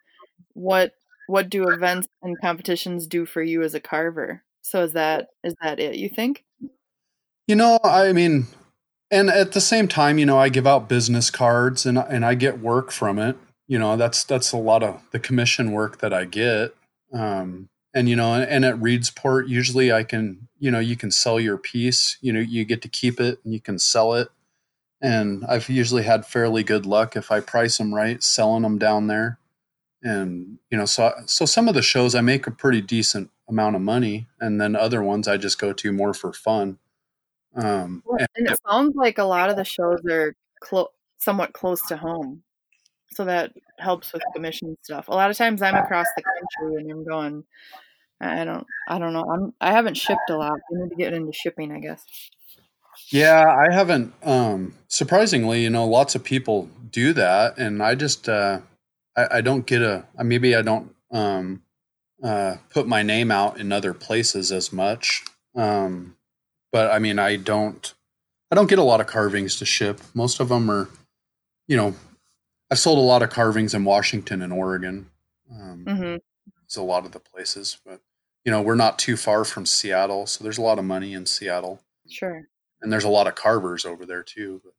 what 0.55 0.93
what 1.27 1.49
do 1.49 1.69
events 1.69 2.09
and 2.23 2.41
competitions 2.41 3.07
do 3.07 3.25
for 3.25 3.43
you 3.43 3.63
as 3.63 3.75
a 3.75 3.81
carver. 3.81 4.43
So 4.63 4.83
is 4.83 4.93
that 4.95 5.29
is 5.43 5.55
that 5.63 5.79
it? 5.79 5.97
You 5.97 6.09
think? 6.09 6.45
You 7.47 7.57
know, 7.57 7.79
I 7.85 8.13
mean, 8.13 8.47
and 9.11 9.29
at 9.29 9.53
the 9.53 9.61
same 9.61 9.87
time, 9.87 10.19
you 10.19 10.27
know, 10.27 10.39
I 10.39 10.49
give 10.49 10.67
out 10.67 10.89
business 10.89 11.31
cards 11.31 11.87
and 11.87 11.99
and 11.99 12.25
I 12.25 12.35
get 12.35 12.61
work 12.61 12.91
from 12.91 13.19
it. 13.19 13.37
You 13.69 13.79
know, 13.79 13.97
that's 13.97 14.25
that's 14.25 14.53
a 14.53 14.57
lot 14.57 14.83
of 14.83 15.03
the 15.13 15.21
commission 15.21 15.73
work 15.73 15.99
that 15.99 16.13
I 16.13 16.25
get. 16.25 16.75
Um, 17.13 17.69
and 17.95 18.09
you 18.09 18.17
know 18.17 18.35
and 18.35 18.65
at 18.65 18.75
reedsport 18.77 19.49
usually 19.49 19.93
i 19.93 20.03
can 20.03 20.49
you 20.59 20.71
know 20.71 20.81
you 20.81 20.97
can 20.97 21.11
sell 21.11 21.39
your 21.39 21.57
piece 21.57 22.19
you 22.21 22.33
know 22.33 22.41
you 22.41 22.65
get 22.65 22.83
to 22.83 22.89
keep 22.89 23.21
it 23.21 23.39
and 23.45 23.55
you 23.55 23.61
can 23.61 23.79
sell 23.79 24.15
it. 24.15 24.29
And 25.01 25.45
i've 25.47 25.69
usually 25.69 26.03
had 26.03 26.27
fairly 26.27 26.65
good 26.65 26.85
luck 26.85 27.17
if 27.17 27.31
i 27.31 27.41
price 27.41 27.79
them 27.79 27.95
right 27.95 28.23
selling 28.23 28.63
them 28.63 28.79
down 28.79 29.07
there. 29.07 29.39
And 30.03 30.59
you 30.71 30.77
know 30.77 30.87
so 30.87 31.13
so 31.27 31.45
some 31.45 31.69
of 31.69 31.75
the 31.75 31.83
shows 31.83 32.15
i 32.15 32.21
make 32.21 32.47
a 32.47 32.51
pretty 32.51 32.81
decent 32.81 33.31
amount 33.49 33.77
of 33.77 33.83
money. 33.83 34.27
And 34.41 34.61
then 34.61 34.75
other 34.75 35.03
ones 35.03 35.29
i 35.29 35.37
just 35.37 35.59
go 35.59 35.73
to 35.73 35.93
more 35.93 36.15
for 36.15 36.33
fun. 36.33 36.79
Um 37.55 38.03
and, 38.19 38.29
and 38.37 38.49
it 38.49 38.59
sounds 38.69 38.97
like 38.97 39.19
a 39.19 39.25
lot 39.25 39.51
of 39.51 39.57
the 39.57 39.65
shows 39.65 40.01
are 40.11 40.35
clo- 40.61 40.93
somewhat 41.19 41.53
close 41.53 41.87
to 41.89 41.97
home. 41.97 42.43
So 43.11 43.25
that 43.27 43.53
helps 43.79 44.13
with 44.13 44.23
commission 44.35 44.77
stuff. 44.83 45.09
A 45.09 45.13
lot 45.13 45.31
of 45.31 45.37
times 45.37 45.63
i'm 45.63 45.77
across 45.77 46.07
the 46.17 46.23
country 46.23 46.81
and 46.81 46.91
i'm 46.91 47.05
going 47.05 47.45
I 48.25 48.45
don't 48.45 48.67
I 48.89 48.99
don't 48.99 49.13
know. 49.13 49.25
I'm 49.25 49.55
I 49.61 49.73
haven't 49.73 49.97
shipped 49.97 50.31
a 50.31 50.37
lot. 50.37 50.53
I 50.53 50.83
need 50.83 50.91
to 50.91 50.97
get 50.97 51.13
into 51.13 51.33
shipping, 51.33 51.73
I 51.73 51.81
guess. 51.81 52.05
Yeah, 53.11 53.45
I 53.45 53.73
haven't 53.73 54.13
um 54.23 54.75
surprisingly, 54.89 55.63
you 55.63 55.71
know, 55.71 55.87
lots 55.87 56.15
of 56.15 56.25
people 56.25 56.69
do 56.91 57.13
that 57.15 57.59
and 57.59 57.83
I 57.83 57.95
just 57.95 58.29
uh 58.29 58.61
I, 59.17 59.39
I 59.39 59.41
don't 59.41 59.67
get 59.67 59.83
a 59.83 60.05
maybe 60.23 60.55
I 60.55 60.63
don't 60.63 60.95
um, 61.15 61.63
uh, 62.23 62.57
put 62.71 62.87
my 62.87 63.03
name 63.03 63.31
out 63.31 63.59
in 63.59 63.73
other 63.73 63.95
places 63.95 64.53
as 64.53 64.73
much. 64.73 65.25
Um, 65.55 66.17
but 66.73 66.91
I 66.91 66.99
mean, 66.99 67.19
I 67.19 67.37
don't, 67.37 67.95
I 68.51 68.55
don't 68.55 68.69
get 68.69 68.79
a 68.79 68.85
lot 68.85 69.01
of 69.01 69.07
carvings 69.07 69.57
to 69.59 69.65
ship. 69.65 70.01
Most 70.13 70.41
of 70.41 70.49
them 70.49 70.71
are, 70.71 70.89
you 71.69 71.77
know, 71.77 71.95
I've 72.71 72.79
sold 72.79 72.99
a 72.99 73.03
lot 73.03 73.23
of 73.23 73.31
carvings 73.31 73.75
in 73.75 73.85
Washington 73.85 74.43
and 74.43 74.53
Oregon. 74.53 75.11
Um, 75.51 75.85
Mm-hmm. 75.87 76.17
It's 76.65 76.77
a 76.77 76.83
lot 76.83 77.05
of 77.05 77.13
the 77.13 77.21
places, 77.21 77.79
but 77.85 78.01
you 78.45 78.53
know, 78.53 78.63
we're 78.63 78.75
not 78.75 78.99
too 78.99 79.17
far 79.17 79.45
from 79.45 79.67
Seattle, 79.67 80.27
so 80.27 80.45
there's 80.45 80.59
a 80.59 80.63
lot 80.63 80.79
of 80.79 80.85
money 80.85 81.13
in 81.15 81.27
Seattle, 81.27 81.81
Sure. 82.09 82.47
and 82.83 82.93
there's 82.93 83.05
a 83.05 83.09
lot 83.09 83.27
of 83.27 83.35
carvers 83.35 83.85
over 83.85 84.05
there 84.05 84.23
too. 84.23 84.61
But 84.65 84.73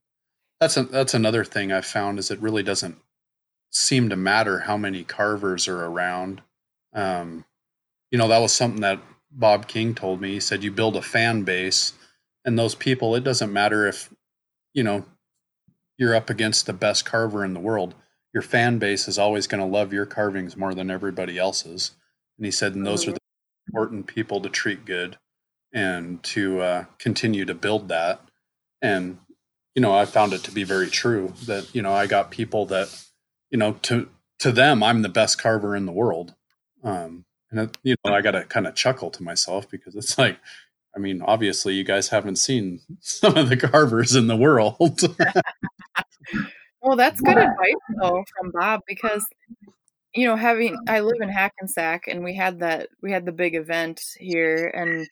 that's 0.60 0.78
a, 0.78 0.84
that's 0.84 1.14
another 1.14 1.44
thing 1.44 1.72
I've 1.72 1.86
found 1.86 2.20
is 2.20 2.32
it 2.32 2.40
really 2.40 2.64
doesn't 2.64 2.98
seem 3.72 4.10
to 4.10 4.16
matter 4.16 4.60
how 4.60 4.78
many 4.78 5.04
carvers 5.04 5.68
are 5.68 5.86
around. 5.86 6.42
Um, 6.94 7.46
you 8.12 8.18
know, 8.18 8.28
that 8.30 8.40
was 8.42 8.54
something 8.54 8.82
that 8.82 9.00
Bob 9.32 9.68
King 9.68 9.96
told 9.96 10.22
me. 10.22 10.34
He 10.34 10.40
said 10.40 10.64
you 10.64 10.72
build 10.72 10.96
a 10.96 11.02
fan 11.02 11.44
base, 11.44 11.94
and 12.46 12.58
those 12.58 12.76
people. 12.76 13.16
It 13.16 13.24
doesn't 13.24 13.52
matter 13.52 13.88
if 13.88 14.14
you 14.74 14.84
know 14.84 15.06
you're 15.98 16.16
up 16.16 16.30
against 16.30 16.66
the 16.68 16.74
best 16.74 17.06
carver 17.06 17.44
in 17.44 17.54
the 17.54 17.60
world. 17.60 17.96
Your 18.34 18.44
fan 18.44 18.78
base 18.80 19.08
is 19.08 19.18
always 19.18 19.48
going 19.48 19.62
to 19.62 19.68
love 19.68 19.94
your 19.94 20.06
carvings 20.06 20.56
more 20.58 20.74
than 20.76 20.92
everybody 20.92 21.38
else's. 21.38 21.92
And 22.38 22.46
he 22.46 22.52
said, 22.52 22.76
and 22.76 22.86
those 22.86 23.08
are 23.08 23.14
the 23.14 23.20
important 23.68 24.08
people 24.08 24.42
to 24.42 24.50
treat 24.50 24.86
good 24.86 25.18
and 25.74 26.24
to 26.24 26.62
uh, 26.62 26.86
continue 27.00 27.46
to 27.46 27.54
build 27.54 27.90
that. 27.90 28.22
And 28.82 29.20
you 29.74 29.82
know, 29.82 29.94
I 29.94 30.06
found 30.06 30.32
it 30.32 30.44
to 30.44 30.52
be 30.52 30.64
very 30.64 30.90
true 30.90 31.34
that 31.46 31.74
you 31.76 31.82
know 31.82 31.94
I 31.94 32.08
got 32.08 32.32
people 32.32 32.66
that 32.68 33.06
you 33.52 33.58
know 33.58 33.74
to 33.84 34.10
to 34.40 34.52
them 34.52 34.84
I'm 34.84 35.02
the 35.02 35.10
best 35.10 35.42
carver 35.42 35.76
in 35.76 35.86
the 35.86 35.92
world. 35.92 36.34
Um, 36.84 37.26
and 37.52 37.60
it, 37.62 37.78
you 37.84 37.96
know, 38.06 38.14
I 38.14 38.22
got 38.22 38.32
to 38.32 38.44
kind 38.44 38.68
of 38.68 38.76
chuckle 38.76 39.10
to 39.12 39.24
myself 39.24 39.70
because 39.70 39.96
it's 39.96 40.18
like, 40.18 40.38
I 40.96 41.00
mean, 41.00 41.22
obviously 41.22 41.74
you 41.74 41.84
guys 41.84 42.10
haven't 42.10 42.36
seen 42.38 42.82
some 43.00 43.38
of 43.38 43.50
the 43.50 43.58
carvers 43.58 44.16
in 44.16 44.28
the 44.28 44.36
world. 44.36 45.02
Well, 46.86 46.96
that's 46.96 47.20
good 47.20 47.38
advice 47.38 47.74
though 48.00 48.24
from 48.38 48.52
Bob 48.52 48.82
because 48.88 49.26
you 50.16 50.28
know 50.28 50.36
having 50.36 50.78
I 50.88 51.02
live 51.02 51.22
in 51.22 51.30
Hackensack 51.30 52.08
and 52.08 52.24
we 52.24 52.36
had 52.36 52.60
that 52.60 52.90
we 53.02 53.12
had 53.12 53.26
the 53.26 53.32
big 53.32 53.56
event 53.56 54.02
here 54.20 54.72
and 54.74 55.08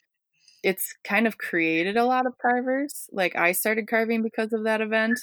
it's 0.64 0.96
kind 1.04 1.28
of 1.28 1.38
created 1.38 1.98
a 1.98 2.06
lot 2.06 2.26
of 2.26 2.38
carvers. 2.42 3.10
Like 3.12 3.36
I 3.36 3.52
started 3.52 3.88
carving 3.88 4.24
because 4.24 4.54
of 4.54 4.64
that 4.64 4.82
event. 4.82 5.20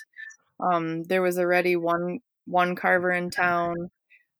Um, 0.60 1.04
there 1.04 1.22
was 1.22 1.38
already 1.38 1.76
one 1.76 2.20
one 2.44 2.76
carver 2.76 3.10
in 3.10 3.30
town, 3.30 3.90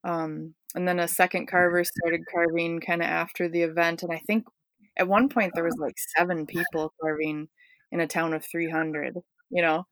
um, 0.04 0.54
and 0.74 0.86
then 0.86 1.00
a 1.00 1.08
second 1.08 1.46
carver 1.46 1.82
started 1.84 2.20
carving 2.30 2.80
kind 2.80 3.00
of 3.00 3.08
after 3.08 3.48
the 3.48 3.62
event. 3.62 4.02
And 4.02 4.12
I 4.12 4.18
think 4.26 4.44
at 4.98 5.08
one 5.08 5.30
point 5.30 5.52
there 5.54 5.64
was 5.64 5.78
like 5.78 5.94
seven 6.16 6.46
people 6.46 6.92
carving 7.00 7.48
in 7.90 8.00
a 8.00 8.06
town 8.06 8.34
of 8.34 8.44
three 8.44 8.70
hundred. 8.70 9.16
You 9.48 9.62
know, 9.62 9.86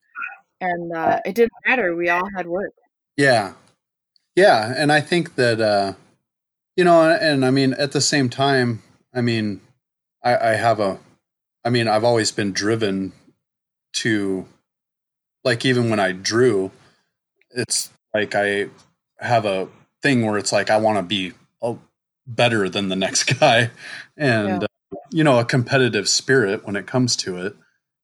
and 0.61 0.95
uh, 0.95 1.21
it 1.25 1.35
didn't 1.35 1.53
matter. 1.67 1.97
We 1.97 2.11
all 2.11 2.29
had 2.37 2.47
work. 2.47 2.75
Yeah. 3.17 3.55
Yeah. 4.39 4.73
And 4.77 4.93
I 4.93 5.01
think 5.01 5.35
that, 5.35 5.61
uh, 5.61 5.95
you 6.77 6.85
know, 6.85 7.03
and, 7.11 7.21
and 7.21 7.45
I 7.45 7.51
mean, 7.51 7.73
at 7.75 7.91
the 7.91 8.01
same 8.01 8.29
time, 8.29 8.83
I 9.13 9.21
mean, 9.21 9.61
I, 10.23 10.51
I 10.51 10.55
have 10.55 10.79
a, 10.79 10.99
I 11.65 11.71
mean, 11.71 11.89
I've 11.89 12.05
always 12.05 12.31
been 12.31 12.53
driven 12.53 13.13
to, 13.95 14.47
like, 15.43 15.65
even 15.65 15.91
when 15.91 15.99
I 15.99 16.13
drew, 16.13 16.71
it's 17.51 17.91
like 18.15 18.37
I 18.37 18.69
have 19.19 19.45
a 19.45 19.67
thing 20.03 20.25
where 20.25 20.39
it's 20.39 20.53
like 20.53 20.71
I 20.71 20.77
want 20.77 20.99
to 20.99 21.03
be 21.03 21.33
oh, 21.61 21.81
better 22.29 22.69
than 22.69 22.89
the 22.91 22.97
next 22.97 23.25
guy, 23.41 23.71
and 24.17 24.63
Yeah. 24.63 24.69
uh, 24.93 24.97
you 25.11 25.25
know, 25.25 25.41
a 25.41 25.45
competitive 25.45 26.09
spirit 26.09 26.65
when 26.65 26.77
it 26.77 26.87
comes 26.87 27.17
to 27.17 27.39
it. 27.39 27.57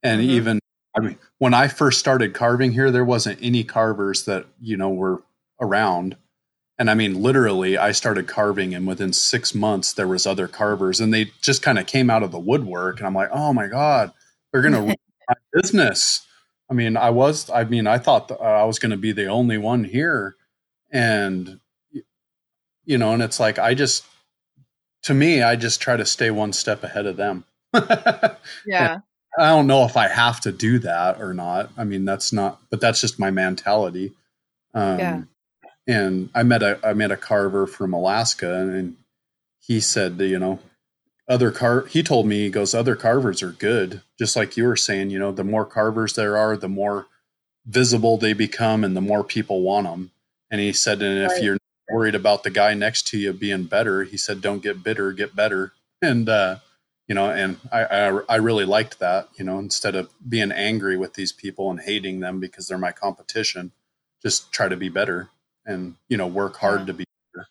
And 0.02 0.20
Mhm. 0.20 0.30
even, 0.30 0.58
I 0.96 1.00
mean, 1.00 1.18
when 1.38 1.54
I 1.54 1.68
first 1.68 2.00
started 2.00 2.34
carving 2.34 2.72
here, 2.72 2.90
there 2.90 3.04
wasn't 3.04 3.38
any 3.40 3.62
carvers 3.62 4.24
that 4.24 4.46
you 4.60 4.76
know 4.76 4.90
were 4.90 5.22
around. 5.60 6.16
And 6.78 6.90
I 6.90 6.94
mean, 6.94 7.22
literally, 7.22 7.78
I 7.78 7.92
started 7.92 8.26
carving, 8.26 8.74
and 8.74 8.86
within 8.86 9.12
six 9.12 9.54
months, 9.54 9.92
there 9.92 10.08
was 10.08 10.26
other 10.26 10.48
carvers, 10.48 11.00
and 11.00 11.14
they 11.14 11.30
just 11.40 11.62
kind 11.62 11.78
of 11.78 11.86
came 11.86 12.10
out 12.10 12.24
of 12.24 12.32
the 12.32 12.38
woodwork. 12.38 12.98
And 12.98 13.06
I'm 13.06 13.14
like, 13.14 13.30
oh 13.32 13.52
my 13.52 13.68
god, 13.68 14.12
they're 14.52 14.62
gonna 14.62 14.80
ruin 14.82 14.96
my 15.28 15.34
business. 15.52 16.26
I 16.70 16.74
mean, 16.74 16.96
I 16.96 17.10
was, 17.10 17.50
I 17.50 17.64
mean, 17.64 17.86
I 17.86 17.98
thought 17.98 18.30
uh, 18.30 18.34
I 18.34 18.64
was 18.64 18.78
going 18.78 18.90
to 18.90 18.96
be 18.96 19.12
the 19.12 19.26
only 19.26 19.58
one 19.58 19.84
here, 19.84 20.34
and 20.90 21.60
you 22.86 22.98
know, 22.98 23.12
and 23.12 23.22
it's 23.22 23.38
like 23.38 23.58
I 23.58 23.74
just, 23.74 24.04
to 25.04 25.14
me, 25.14 25.42
I 25.42 25.56
just 25.56 25.80
try 25.80 25.96
to 25.96 26.04
stay 26.06 26.30
one 26.30 26.52
step 26.52 26.82
ahead 26.82 27.06
of 27.06 27.16
them. 27.16 27.44
Yeah. 28.66 28.98
I 29.38 29.48
don't 29.48 29.66
know 29.66 29.84
if 29.84 29.96
I 29.96 30.06
have 30.06 30.40
to 30.42 30.52
do 30.52 30.78
that 30.80 31.20
or 31.20 31.34
not. 31.34 31.70
I 31.76 31.82
mean, 31.84 32.04
that's 32.04 32.32
not, 32.32 32.60
but 32.70 32.80
that's 32.80 33.00
just 33.00 33.18
my 33.18 33.30
mentality. 33.32 34.12
Um, 34.74 34.98
Yeah. 34.98 35.22
And 35.86 36.30
I 36.34 36.42
met 36.42 36.62
a 36.62 36.78
I 36.82 36.94
met 36.94 37.10
a 37.10 37.16
carver 37.16 37.66
from 37.66 37.92
Alaska, 37.92 38.54
and 38.54 38.96
he 39.60 39.80
said, 39.80 40.18
you 40.20 40.38
know, 40.38 40.60
other 41.28 41.50
car. 41.50 41.86
He 41.86 42.02
told 42.02 42.26
me 42.26 42.40
he 42.44 42.50
goes, 42.50 42.74
other 42.74 42.96
carvers 42.96 43.42
are 43.42 43.52
good, 43.52 44.02
just 44.18 44.36
like 44.36 44.56
you 44.56 44.64
were 44.64 44.76
saying. 44.76 45.10
You 45.10 45.18
know, 45.18 45.32
the 45.32 45.44
more 45.44 45.66
carvers 45.66 46.14
there 46.14 46.36
are, 46.38 46.56
the 46.56 46.68
more 46.68 47.06
visible 47.66 48.16
they 48.16 48.32
become, 48.32 48.84
and 48.84 48.96
the 48.96 49.00
more 49.02 49.24
people 49.24 49.62
want 49.62 49.86
them. 49.86 50.10
And 50.50 50.60
he 50.60 50.72
said, 50.72 51.02
and 51.02 51.18
if 51.24 51.32
Right. 51.32 51.42
you're 51.42 51.58
worried 51.90 52.14
about 52.14 52.44
the 52.44 52.50
guy 52.50 52.74
next 52.74 53.06
to 53.08 53.18
you 53.18 53.32
being 53.32 53.64
better, 53.64 54.04
he 54.04 54.16
said, 54.16 54.40
don't 54.40 54.62
get 54.62 54.82
bitter, 54.82 55.12
get 55.12 55.36
better. 55.36 55.72
And 56.00 56.28
uh, 56.28 56.56
you 57.08 57.14
know, 57.14 57.30
and 57.30 57.58
I, 57.72 57.84
I 57.84 58.20
I 58.30 58.36
really 58.36 58.64
liked 58.64 58.98
that. 59.00 59.28
You 59.36 59.44
know, 59.44 59.58
instead 59.58 59.94
of 59.94 60.08
being 60.26 60.50
angry 60.52 60.96
with 60.96 61.14
these 61.14 61.32
people 61.32 61.70
and 61.70 61.80
hating 61.80 62.20
them 62.20 62.40
because 62.40 62.68
they're 62.68 62.78
my 62.78 62.92
competition, 62.92 63.72
just 64.22 64.50
try 64.52 64.68
to 64.68 64.76
be 64.76 64.88
better 64.88 65.28
and 65.66 65.96
you 66.08 66.16
know 66.16 66.26
work 66.26 66.56
hard 66.58 66.80
Yeah. 66.82 66.86
to 66.86 66.94
be 66.94 67.04
better. 67.34 67.48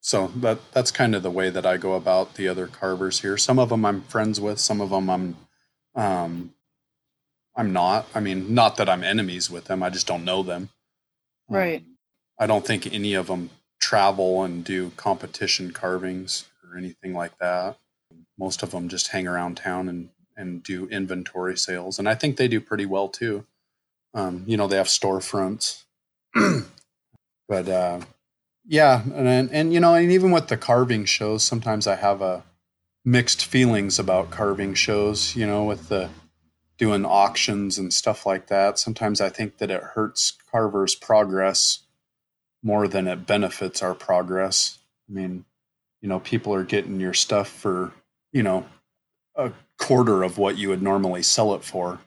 So 0.00 0.28
that 0.36 0.60
that's 0.72 0.90
kind 0.90 1.14
of 1.14 1.22
the 1.22 1.30
way 1.30 1.50
that 1.50 1.66
I 1.66 1.76
go 1.78 1.94
about 1.94 2.34
the 2.34 2.48
other 2.48 2.66
carvers 2.66 3.20
here. 3.22 3.36
Some 3.38 3.58
of 3.58 3.70
them 3.70 3.84
I'm 3.84 4.02
friends 4.02 4.40
with, 4.40 4.60
some 4.60 4.80
of 4.80 4.90
them 4.90 5.10
I'm 5.10 5.36
um 5.94 6.54
I'm 7.56 7.72
not. 7.72 8.06
I 8.14 8.20
mean, 8.20 8.54
not 8.54 8.76
that 8.78 8.88
I'm 8.88 9.04
enemies 9.04 9.50
with 9.50 9.66
them. 9.66 9.82
I 9.82 9.90
just 9.90 10.06
don't 10.06 10.24
know 10.24 10.42
them. 10.42 10.70
Right. 11.48 11.80
Um, 11.82 11.98
I 12.38 12.46
don't 12.46 12.66
think 12.66 12.92
any 12.92 13.14
of 13.14 13.26
them 13.28 13.50
travel 13.80 14.42
and 14.44 14.64
do 14.64 14.90
competition 14.96 15.72
carvings 15.72 16.46
or 16.64 16.78
anything 16.78 17.14
like 17.14 17.36
that. 17.38 17.76
Most 18.38 18.62
of 18.62 18.70
them 18.72 18.88
just 18.88 19.08
hang 19.08 19.26
around 19.28 19.56
town 19.58 19.88
and 19.88 20.10
and 20.36 20.62
do 20.62 20.86
inventory 20.88 21.58
sales, 21.58 21.98
and 21.98 22.08
I 22.08 22.14
think 22.14 22.36
they 22.38 22.48
do 22.48 22.60
pretty 22.60 22.86
well 22.86 23.08
too. 23.08 23.44
Um, 24.14 24.44
you 24.46 24.56
know, 24.56 24.66
they 24.66 24.76
have 24.78 24.86
storefronts, 24.88 25.84
but 27.52 27.68
uh, 27.68 28.00
yeah, 28.64 29.02
and 29.14 29.50
and 29.52 29.74
you 29.74 29.78
know, 29.78 29.94
and 29.94 30.10
even 30.10 30.30
with 30.30 30.48
the 30.48 30.56
carving 30.56 31.04
shows, 31.04 31.44
sometimes 31.44 31.86
I 31.86 31.96
have 31.96 32.22
a 32.22 32.44
mixed 33.04 33.44
feelings 33.44 33.98
about 33.98 34.30
carving 34.30 34.72
shows. 34.72 35.36
You 35.36 35.46
know, 35.46 35.64
with 35.64 35.90
the 35.90 36.08
doing 36.78 37.04
auctions 37.04 37.76
and 37.76 37.92
stuff 37.92 38.24
like 38.24 38.46
that. 38.46 38.78
Sometimes 38.78 39.20
I 39.20 39.28
think 39.28 39.58
that 39.58 39.70
it 39.70 39.82
hurts 39.82 40.32
carvers' 40.50 40.94
progress 40.94 41.80
more 42.62 42.88
than 42.88 43.06
it 43.06 43.26
benefits 43.26 43.82
our 43.82 43.94
progress. 43.94 44.78
I 45.06 45.12
mean, 45.12 45.44
you 46.00 46.08
know, 46.08 46.20
people 46.20 46.54
are 46.54 46.64
getting 46.64 47.00
your 47.00 47.12
stuff 47.12 47.48
for, 47.48 47.92
you 48.32 48.42
know, 48.42 48.64
a 49.36 49.52
quarter 49.78 50.22
of 50.22 50.38
what 50.38 50.56
you 50.56 50.70
would 50.70 50.82
normally 50.82 51.22
sell 51.22 51.54
it 51.54 51.62
for. 51.62 51.98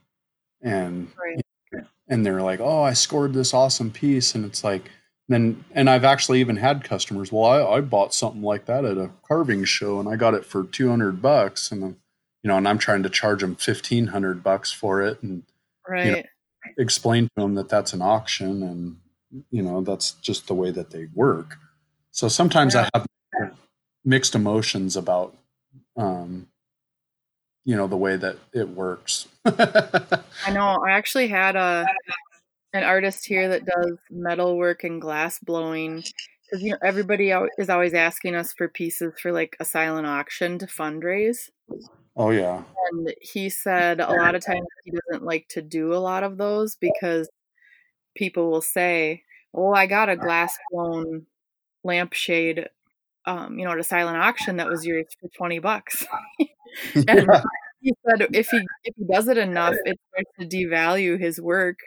And 0.60 1.10
Right. 1.24 1.86
and 2.08 2.26
they're 2.26 2.42
like, 2.42 2.60
"Oh, 2.60 2.82
I 2.82 2.94
scored 2.94 3.34
this 3.34 3.54
awesome 3.54 3.92
piece." 3.92 4.34
And 4.34 4.44
it's 4.44 4.64
like 4.64 4.90
then 5.28 5.66
and 5.72 5.90
I've 5.90 6.04
actually 6.04 6.40
even 6.40 6.58
had 6.58 6.84
customers, 6.84 7.32
"Well, 7.32 7.46
I, 7.46 7.78
I 7.78 7.82
bought 7.82 8.14
something 8.14 8.42
like 8.44 8.66
that 8.66 8.86
at 8.86 8.98
a 8.98 9.12
carving 9.28 9.64
show 9.66 10.00
and 10.00 10.08
I 10.08 10.16
got 10.16 10.34
it 10.34 10.46
for 10.46 10.64
200 10.64 11.22
bucks." 11.22 11.72
And 11.72 11.84
I'm, 11.84 11.98
you 12.44 12.48
know, 12.50 12.58
and 12.58 12.68
I'm 12.68 12.78
trying 12.78 13.04
to 13.04 13.10
charge 13.10 13.42
them 13.42 13.56
1500 13.56 14.44
bucks 14.44 14.72
for 14.72 15.02
it 15.02 15.22
and 15.24 15.44
Right. 15.88 16.26
explain 16.78 17.26
to 17.26 17.32
them 17.38 17.56
that 17.56 17.70
that's 17.70 17.94
an 17.94 18.02
auction 18.02 18.64
and 18.64 18.98
you 19.52 19.62
know 19.62 19.82
that's 19.82 20.12
just 20.14 20.48
the 20.48 20.54
way 20.54 20.72
that 20.72 20.90
they 20.90 21.08
work 21.14 21.58
so 22.12 22.28
sometimes 22.28 22.74
Yeah. 22.74 22.90
i 22.94 22.98
have 22.98 23.08
mixed 24.04 24.34
emotions 24.34 24.98
about 24.98 25.36
um 25.96 26.48
you 27.66 27.76
know 27.76 27.86
the 27.88 27.98
way 27.98 28.16
that 28.16 28.38
it 28.54 28.70
works 28.70 29.28
I 29.46 30.52
know. 30.52 30.78
I 30.86 30.92
actually 30.92 31.28
had 31.28 31.56
a 31.56 31.86
an 32.76 32.84
artist 32.84 33.26
here 33.26 33.50
that 33.50 33.66
does 33.66 33.98
metal 34.10 34.58
work 34.58 34.84
and 34.84 35.02
glass 35.02 35.40
blowing 35.40 36.04
because 36.44 36.64
you 36.64 36.72
know 36.72 36.78
everybody 36.84 37.34
is 37.58 37.70
always 37.70 37.94
asking 37.94 38.36
us 38.36 38.54
for 38.54 38.68
pieces 38.68 39.14
for 39.20 39.32
like 39.32 39.56
a 39.60 39.66
silent 39.66 40.08
auction 40.08 40.60
to 40.60 40.68
fundraise. 40.68 41.50
oh 42.16 42.32
yeah 42.32 42.64
And 42.92 43.14
he 43.22 43.50
said 43.50 44.00
a 44.00 44.12
lot 44.12 44.36
of 44.36 44.46
times 44.46 44.68
he 44.84 44.92
doesn't 44.92 45.26
like 45.26 45.48
to 45.50 45.62
do 45.62 45.94
a 45.94 45.98
lot 45.98 46.24
of 46.24 46.38
those 46.38 46.76
because 46.76 47.30
people 48.16 48.50
will 48.52 48.62
say, 48.62 49.24
"Oh, 49.54 49.74
I 49.74 49.88
got 49.88 50.10
a 50.10 50.16
glass 50.16 50.58
blown 50.72 51.26
lampshade 51.84 52.70
um, 53.26 53.58
you 53.58 53.66
know, 53.66 53.72
at 53.72 53.80
a 53.80 53.84
silent 53.84 54.18
auction 54.18 54.58
that 54.58 54.70
was 54.70 54.86
yours 54.86 55.08
for 55.20 55.30
20 55.30 55.60
bucks. 55.60 56.06
and 56.96 57.06
yeah. 57.08 57.42
he 57.82 57.94
said 58.06 58.28
if 58.34 58.50
he 58.50 58.60
if 58.84 58.96
he 58.96 59.06
does 59.12 59.28
it 59.28 59.38
enough, 59.38 59.76
it 59.86 60.00
starts 60.10 60.32
to 60.40 60.46
devalue 60.58 61.20
his 61.20 61.42
work 61.42 61.80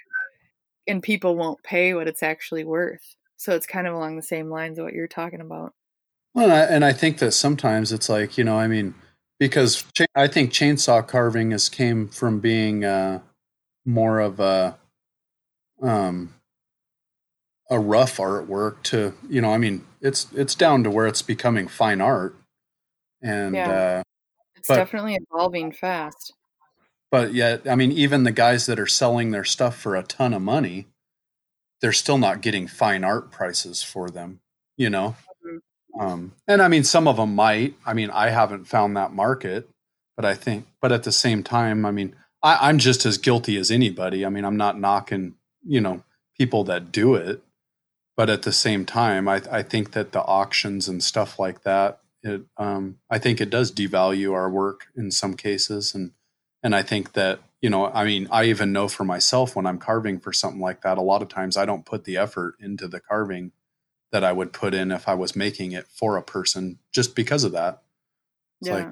and 0.89 1.03
people 1.03 1.37
won't 1.37 1.63
pay 1.63 1.95
what 1.95 2.09
it's 2.09 2.23
actually 2.23 2.65
worth. 2.65 3.17
So 3.37 3.55
it's 3.55 3.67
kind 3.67 3.87
of 3.87 3.95
along 3.95 4.17
the 4.17 4.23
same 4.23 4.51
lines 4.51 4.79
of 4.79 4.85
what 4.85 4.95
you're 4.95 5.07
talking 5.07 5.41
about. 5.41 5.73
Well, 6.35 6.51
and 6.51 6.85
I 6.85 6.93
think 6.93 7.19
that 7.19 7.33
sometimes 7.33 7.93
it's 7.93 8.09
like, 8.09 8.37
you 8.37 8.45
know, 8.45 8.59
I 8.59 8.67
mean, 8.67 8.95
because 9.39 9.85
I 10.15 10.27
think 10.27 10.53
chainsaw 10.53 11.07
carving 11.07 11.53
has 11.53 11.69
came 11.69 12.09
from 12.09 12.41
being 12.41 12.85
uh, 12.85 13.21
more 13.85 14.19
of 14.21 14.41
a 14.41 14.77
um, 15.81 16.35
a 17.71 17.79
rough 17.79 18.17
artwork 18.17 18.83
to 18.83 19.15
you 19.29 19.41
know 19.41 19.53
i 19.53 19.59
mean 19.59 19.85
it's 20.01 20.27
it's 20.33 20.55
down 20.55 20.83
to 20.85 20.91
where 20.91 21.07
it's 21.07 21.23
becoming 21.23 21.69
fine 21.69 22.01
art 22.01 22.37
and 23.23 23.55
yeah. 23.55 23.71
uh 23.71 24.03
it's 24.57 24.69
but, 24.69 24.77
definitely 24.77 25.19
evolving 25.31 25.73
fast 25.73 26.33
but 27.11 27.33
yet 27.35 27.63
i 27.69 27.75
mean 27.75 27.93
even 27.93 28.25
the 28.25 28.33
guys 28.33 28.67
that 28.67 28.79
are 28.79 28.87
selling 28.87 29.31
their 29.31 29.45
stuff 29.45 29.77
for 29.77 29.97
a 29.97 30.03
ton 30.03 30.35
of 30.35 30.43
money 30.43 30.87
they're 31.81 31.93
still 31.93 32.19
not 32.19 32.41
getting 32.41 32.67
fine 32.67 33.05
art 33.05 33.31
prices 33.31 33.83
for 33.83 34.11
them 34.11 34.41
you 34.77 34.91
know? 34.91 35.17
Mm-hmm. 35.47 36.01
um 36.01 36.33
and 36.47 36.63
i 36.63 36.69
mean 36.69 36.85
some 36.85 37.09
of 37.09 37.17
them 37.17 37.35
might. 37.35 37.75
I 37.87 37.95
mean 37.95 38.11
i 38.11 38.31
haven't 38.31 38.67
found 38.67 38.97
that 38.97 39.13
market 39.13 39.69
but 40.17 40.25
i 40.25 40.35
think 40.35 40.67
but 40.81 40.93
at 40.93 41.05
the 41.05 41.13
same 41.13 41.43
time 41.43 41.85
i 41.85 41.91
mean 41.91 42.15
I, 42.43 42.69
i'm 42.69 42.79
just 42.79 43.05
as 43.05 43.19
guilty 43.19 43.57
as 43.57 43.71
anybody. 43.71 44.25
I 44.25 44.29
mean 44.29 44.45
i'm 44.45 44.57
not 44.57 44.79
knocking 44.79 45.35
you 45.67 45.81
know 45.81 46.03
people 46.37 46.65
that 46.65 46.93
do 46.93 47.15
it 47.15 47.43
but 48.19 48.29
at 48.29 48.43
the 48.43 48.53
same 48.53 48.85
time, 48.85 49.29
I, 49.29 49.41
I 49.49 49.63
think 49.63 49.93
that 49.93 50.11
the 50.11 50.23
auctions 50.25 50.89
and 50.89 51.05
stuff 51.05 51.39
like 51.39 51.63
that, 51.63 52.01
it, 52.25 52.43
um, 52.57 52.99
I 53.09 53.21
think 53.21 53.41
it 53.41 53.49
does 53.49 53.71
devalue 53.71 54.35
our 54.35 54.51
work 54.51 54.89
in 54.97 55.13
some 55.13 55.35
cases, 55.35 55.95
and 55.95 56.11
and 56.63 56.75
I 56.75 56.83
think 56.83 57.13
that 57.13 57.41
you 57.61 57.71
know, 57.71 57.87
I 57.87 58.05
mean, 58.05 58.29
I 58.31 58.45
even 58.45 58.73
know 58.73 58.87
for 58.87 59.05
myself 59.05 59.57
when 59.57 59.67
I'm 59.67 59.79
carving 59.79 60.21
for 60.21 60.33
something 60.33 60.61
like 60.61 60.83
that, 60.83 60.97
a 60.97 61.03
lot 61.03 61.23
of 61.23 61.29
times 61.29 61.57
I 61.57 61.67
don't 61.67 61.85
put 61.85 62.05
the 62.05 62.17
effort 62.17 62.55
into 62.61 62.87
the 62.87 63.01
carving 63.01 63.51
that 64.13 64.23
I 64.23 64.33
would 64.33 64.53
put 64.53 64.75
in 64.75 64.93
if 64.93 65.09
I 65.09 65.15
was 65.15 65.35
making 65.35 65.73
it 65.73 65.87
for 65.89 66.17
a 66.17 66.23
person, 66.23 66.79
just 66.93 67.17
because 67.17 67.43
of 67.43 67.53
that. 67.53 67.83
It's 68.61 68.71
yeah. 68.71 68.75
like 68.75 68.89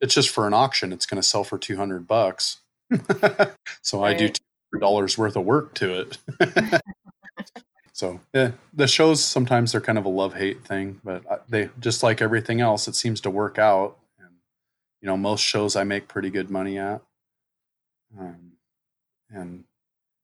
it's 0.00 0.14
just 0.14 0.28
for 0.28 0.46
an 0.46 0.54
auction; 0.54 0.92
it's 0.92 1.06
going 1.06 1.20
to 1.20 1.26
sell 1.26 1.44
for 1.44 1.58
two 1.58 1.76
hundred 1.76 2.06
bucks. 2.06 2.58
so 3.82 4.02
right. 4.02 4.14
I 4.14 4.14
do 4.14 4.32
dollars 4.78 5.16
worth 5.16 5.36
of 5.36 5.44
work 5.44 5.74
to 5.74 6.00
it. 6.00 6.80
So 8.00 8.18
yeah, 8.32 8.52
the 8.72 8.88
shows 8.88 9.22
sometimes 9.22 9.72
they're 9.72 9.80
kind 9.82 9.98
of 9.98 10.06
a 10.06 10.08
love 10.08 10.32
hate 10.32 10.64
thing, 10.64 11.02
but 11.04 11.44
they 11.50 11.68
just 11.78 12.02
like 12.02 12.22
everything 12.22 12.62
else, 12.62 12.88
it 12.88 12.94
seems 12.94 13.20
to 13.20 13.30
work 13.30 13.58
out. 13.58 13.98
And 14.18 14.30
you 15.02 15.06
know, 15.06 15.18
most 15.18 15.42
shows 15.42 15.76
I 15.76 15.84
make 15.84 16.08
pretty 16.08 16.30
good 16.30 16.48
money 16.48 16.78
at. 16.78 17.02
Um, 18.18 18.52
and 19.30 19.64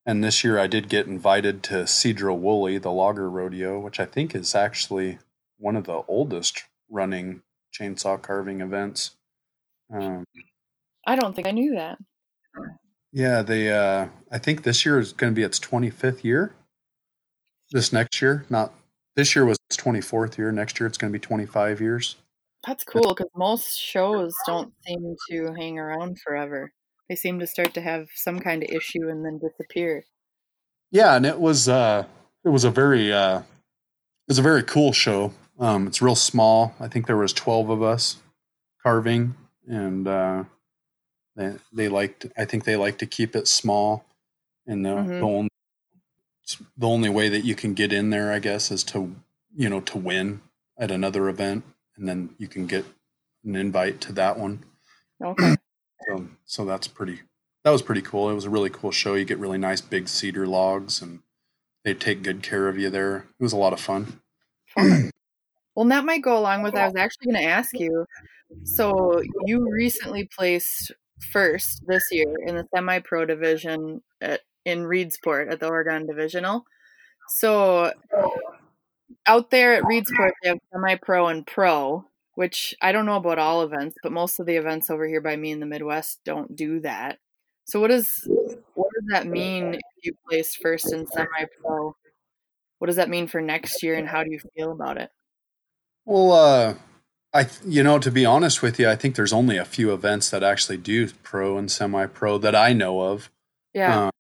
and 0.05 0.23
this 0.23 0.45
year 0.45 0.59
I 0.59 0.67
did 0.67 0.89
get 0.89 1.07
invited 1.07 1.63
to 1.65 1.85
Sedro-Woolley, 1.85 2.79
the 2.79 2.93
logger 2.93 3.29
rodeo, 3.29 3.79
which 3.81 3.99
I 3.99 4.07
think 4.07 4.35
is 4.35 4.55
actually 4.55 5.19
one 5.59 5.77
of 5.77 5.85
the 5.85 6.03
oldest 6.07 6.65
running 6.89 7.43
chainsaw 7.73 8.21
carving 8.21 8.61
events. 8.61 9.17
Um, 9.93 10.25
I 11.07 11.17
don't 11.17 11.35
think 11.35 11.47
I 11.47 11.53
knew 11.53 11.75
that. 11.75 11.99
Yeah, 13.13 13.43
they. 13.43 13.73
Uh, 13.73 14.09
I 14.31 14.39
think 14.39 14.63
this 14.63 14.85
year 14.85 14.99
is 14.99 15.13
going 15.13 15.33
to 15.33 15.37
be 15.37 15.43
its 15.43 15.59
25th 15.59 16.25
year 16.25 16.55
this 17.71 17.93
next 17.93 18.21
year. 18.21 18.45
Not 18.51 18.73
this 19.15 19.35
year 19.35 19.45
was 19.45 19.59
its 19.71 19.77
24th 19.77 20.37
year. 20.37 20.53
Next 20.53 20.79
year 20.79 20.87
it's 20.87 20.99
going 20.99 21.13
to 21.13 21.19
be 21.19 21.23
25 21.23 21.81
years. 21.81 22.17
That's 22.67 22.85
cool 22.85 23.15
because 23.15 23.31
most 23.35 23.79
shows 23.79 24.35
don't 24.47 24.73
seem 24.85 25.15
to 25.31 25.55
hang 25.55 25.79
around 25.79 26.19
forever. 26.21 26.73
They 27.09 27.17
seem 27.17 27.39
to 27.39 27.47
start 27.47 27.75
to 27.75 27.81
have 27.81 28.09
some 28.15 28.41
kind 28.41 28.63
of 28.63 28.71
issue 28.71 29.09
and 29.09 29.25
then 29.25 29.39
disappear. 29.39 30.05
Yeah, 30.91 31.17
and 31.17 31.27
it 31.27 31.39
was 31.39 31.69
uh 31.69 32.05
it 32.45 32.49
was 32.49 32.65
a 32.65 32.71
very 32.71 33.13
uh 33.13 33.39
it 33.41 34.29
was 34.29 34.39
a 34.39 34.43
very 34.43 34.63
cool 34.63 34.93
show. 34.93 35.33
Um 35.59 35.87
it's 35.87 36.03
real 36.03 36.15
small. 36.15 36.75
I 36.81 36.89
think 36.89 37.07
there 37.07 37.17
was 37.17 37.33
12 37.33 37.71
of 37.71 37.83
us 37.83 38.17
carving 38.83 39.35
and 39.67 40.07
uh 40.07 40.45
they 41.37 41.55
they 41.73 41.89
liked 41.89 42.27
I 42.37 42.45
think 42.45 42.65
they 42.65 42.77
like 42.77 42.99
to 42.99 43.07
keep 43.07 43.37
it 43.37 43.49
small 43.49 44.05
and 44.67 44.85
the, 44.85 44.91
mm-hmm. 44.91 45.11
the 45.11 45.21
only 45.21 45.49
the 46.77 46.87
only 46.87 47.09
way 47.09 47.29
that 47.29 47.45
you 47.45 47.55
can 47.55 47.75
get 47.75 47.93
in 47.93 48.11
there, 48.11 48.33
I 48.33 48.39
guess, 48.39 48.71
is 48.71 48.85
to 48.85 49.15
you 49.55 49.69
know 49.69 49.81
to 49.81 49.99
win 49.99 50.41
at 50.79 50.91
another 50.91 51.29
event, 51.29 51.65
and 51.97 52.09
then 52.09 52.31
you 52.39 52.49
can 52.49 52.67
get 52.67 52.85
an 53.45 53.57
invite 53.57 54.01
to 54.03 54.13
that 54.13 54.39
one. 54.39 54.65
Okay. 55.23 55.57
So 56.07 56.27
so 56.45 56.65
that's 56.65 56.89
pretty. 56.89 57.21
That 57.65 57.71
was 57.71 57.83
pretty 57.83 58.03
cool. 58.03 58.31
It 58.31 58.35
was 58.35 58.45
a 58.45 58.51
really 58.51 58.71
cool 58.71 58.93
show. 58.93 59.15
You 59.15 59.25
get 59.25 59.39
really 59.39 59.59
nice 59.59 59.81
big 59.81 60.09
cedar 60.09 60.47
logs, 60.47 61.03
and 61.03 61.21
they 61.85 61.95
take 61.95 62.23
good 62.23 62.43
care 62.43 62.69
of 62.69 62.79
you 62.79 62.91
there. 62.91 63.27
It 63.39 63.43
was 63.43 63.53
a 63.53 63.57
lot 63.57 63.73
of 63.73 63.81
fun. 63.81 64.21
well, 64.77 65.87
that 65.87 66.05
might 66.05 66.23
go 66.23 66.39
along 66.39 66.63
with. 66.63 66.75
I 66.77 66.87
was 66.87 66.97
actually 66.97 67.33
going 67.33 67.45
to 67.45 67.51
ask 67.51 67.71
you. 67.79 68.07
So 68.65 69.21
you 69.45 69.69
recently 69.69 70.29
placed 70.37 70.93
first 71.33 71.83
this 71.87 72.05
year 72.13 72.33
in 72.47 72.55
the 72.57 72.67
semi-pro 72.75 73.25
division 73.25 74.03
at 74.21 74.43
in 74.65 74.81
Reedsport 74.81 75.51
at 75.51 75.61
the 75.61 75.69
Oregon 75.69 76.07
Divisional. 76.07 76.65
So 77.29 77.93
out 79.27 79.51
there 79.51 79.75
at 79.75 79.85
Reedsport, 79.85 80.33
they 80.43 80.51
have 80.51 80.59
semi 80.73 80.97
pro 80.97 81.29
and 81.29 81.47
pro, 81.47 82.05
which 82.37 82.75
I 82.81 82.93
don't 82.93 83.07
know 83.07 83.17
about 83.17 83.39
all 83.39 83.63
events, 83.63 83.97
but 84.03 84.13
most 84.13 84.39
of 84.39 84.47
the 84.47 84.57
events 84.57 84.91
over 84.91 85.09
here 85.09 85.23
by 85.23 85.35
me 85.37 85.51
in 85.51 85.59
the 85.59 85.67
Midwest 85.67 86.21
don't 86.25 86.55
do 86.55 86.81
that. 86.81 87.19
So 87.65 87.81
what 87.81 87.89
does 87.89 88.29
what 88.75 88.89
does 88.95 89.09
that 89.09 89.27
mean 89.27 89.75
if 89.75 89.81
you 90.05 90.13
place 90.29 90.55
first 90.55 90.93
in 90.93 91.07
semi 91.07 91.47
pro? 91.61 91.97
What 92.79 92.87
does 92.87 92.97
that 92.97 93.09
mean 93.09 93.27
for 93.27 93.41
next 93.41 93.83
year, 93.83 93.97
and 93.97 94.07
how 94.07 94.23
do 94.23 94.31
you 94.31 94.39
feel 94.55 94.71
about 94.71 94.99
it? 94.99 95.11
Well, 96.05 96.33
uh, 96.33 96.75
I 97.33 97.49
you 97.67 97.83
know 97.83 97.99
to 97.99 98.11
be 98.11 98.27
honest 98.27 98.63
with 98.63 98.79
you, 98.79 98.89
I 98.89 98.97
think 98.97 99.17
there's 99.17 99.33
only 99.33 99.57
a 99.57 99.65
few 99.65 99.93
events 99.93 100.31
that 100.31 100.45
actually 100.45 100.77
do 100.77 101.09
pro 101.23 101.57
and 101.57 101.71
semi 101.71 102.07
pro 102.07 102.39
that 102.39 102.55
I 102.55 102.75
know 102.75 103.01
of. 103.01 103.31
Yeah. 103.73 104.07
Uh, 104.07 104.11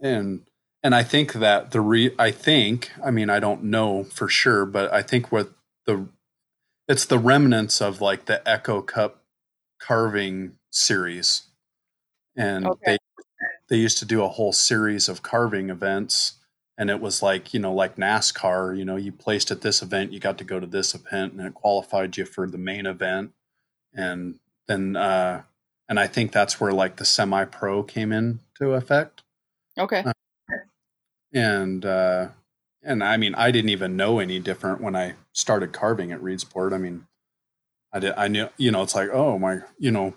and 0.00 0.42
and 0.84 0.94
I 0.94 1.02
think 1.02 1.32
that 1.34 1.72
the 1.72 1.80
re 1.80 2.14
I 2.16 2.30
think 2.30 2.92
I 3.04 3.10
mean 3.10 3.28
I 3.28 3.40
don't 3.40 3.64
know 3.64 4.04
for 4.04 4.28
sure, 4.28 4.64
but 4.64 4.92
I 4.92 5.02
think 5.02 5.32
what 5.32 5.50
the 5.84 6.08
it's 6.88 7.04
the 7.04 7.18
remnants 7.18 7.80
of 7.80 8.00
like 8.00 8.26
the 8.26 8.46
Echo 8.48 8.82
Cup 8.82 9.22
carving 9.80 10.52
series, 10.70 11.44
and 12.36 12.66
okay. 12.66 12.82
they 12.86 12.98
they 13.68 13.76
used 13.76 13.98
to 13.98 14.04
do 14.04 14.22
a 14.22 14.28
whole 14.28 14.52
series 14.52 15.08
of 15.08 15.22
carving 15.22 15.70
events 15.70 16.34
and 16.78 16.88
it 16.90 17.00
was 17.00 17.22
like 17.22 17.52
you 17.52 17.60
know 17.60 17.72
like 17.72 17.96
nascar 17.96 18.76
you 18.76 18.84
know 18.84 18.96
you 18.96 19.10
placed 19.10 19.50
at 19.50 19.60
this 19.60 19.82
event 19.82 20.12
you 20.12 20.20
got 20.20 20.38
to 20.38 20.44
go 20.44 20.60
to 20.60 20.66
this 20.66 20.94
event 20.94 21.32
and 21.32 21.42
it 21.42 21.54
qualified 21.54 22.16
you 22.16 22.24
for 22.24 22.46
the 22.48 22.58
main 22.58 22.86
event 22.86 23.32
and 23.92 24.36
then 24.68 24.94
uh 24.96 25.42
and 25.88 25.98
i 25.98 26.06
think 26.06 26.32
that's 26.32 26.60
where 26.60 26.72
like 26.72 26.96
the 26.96 27.04
semi 27.04 27.44
pro 27.44 27.82
came 27.82 28.12
into 28.12 28.72
effect 28.72 29.22
Okay. 29.78 30.02
Uh, 30.04 30.12
and 31.32 31.84
uh, 31.84 32.28
and 32.86 33.02
I 33.02 33.16
mean, 33.16 33.34
I 33.34 33.50
didn't 33.50 33.70
even 33.70 33.96
know 33.96 34.18
any 34.18 34.38
different 34.38 34.80
when 34.80 34.96
I 34.96 35.14
started 35.32 35.72
carving 35.72 36.12
at 36.12 36.20
Reedsport. 36.20 36.72
I 36.72 36.78
mean, 36.78 37.06
I 37.92 37.98
did. 37.98 38.14
I 38.16 38.28
knew, 38.28 38.48
you 38.56 38.70
know, 38.70 38.82
it's 38.82 38.94
like, 38.94 39.10
oh 39.12 39.38
my, 39.38 39.60
you 39.78 39.90
know, 39.90 40.14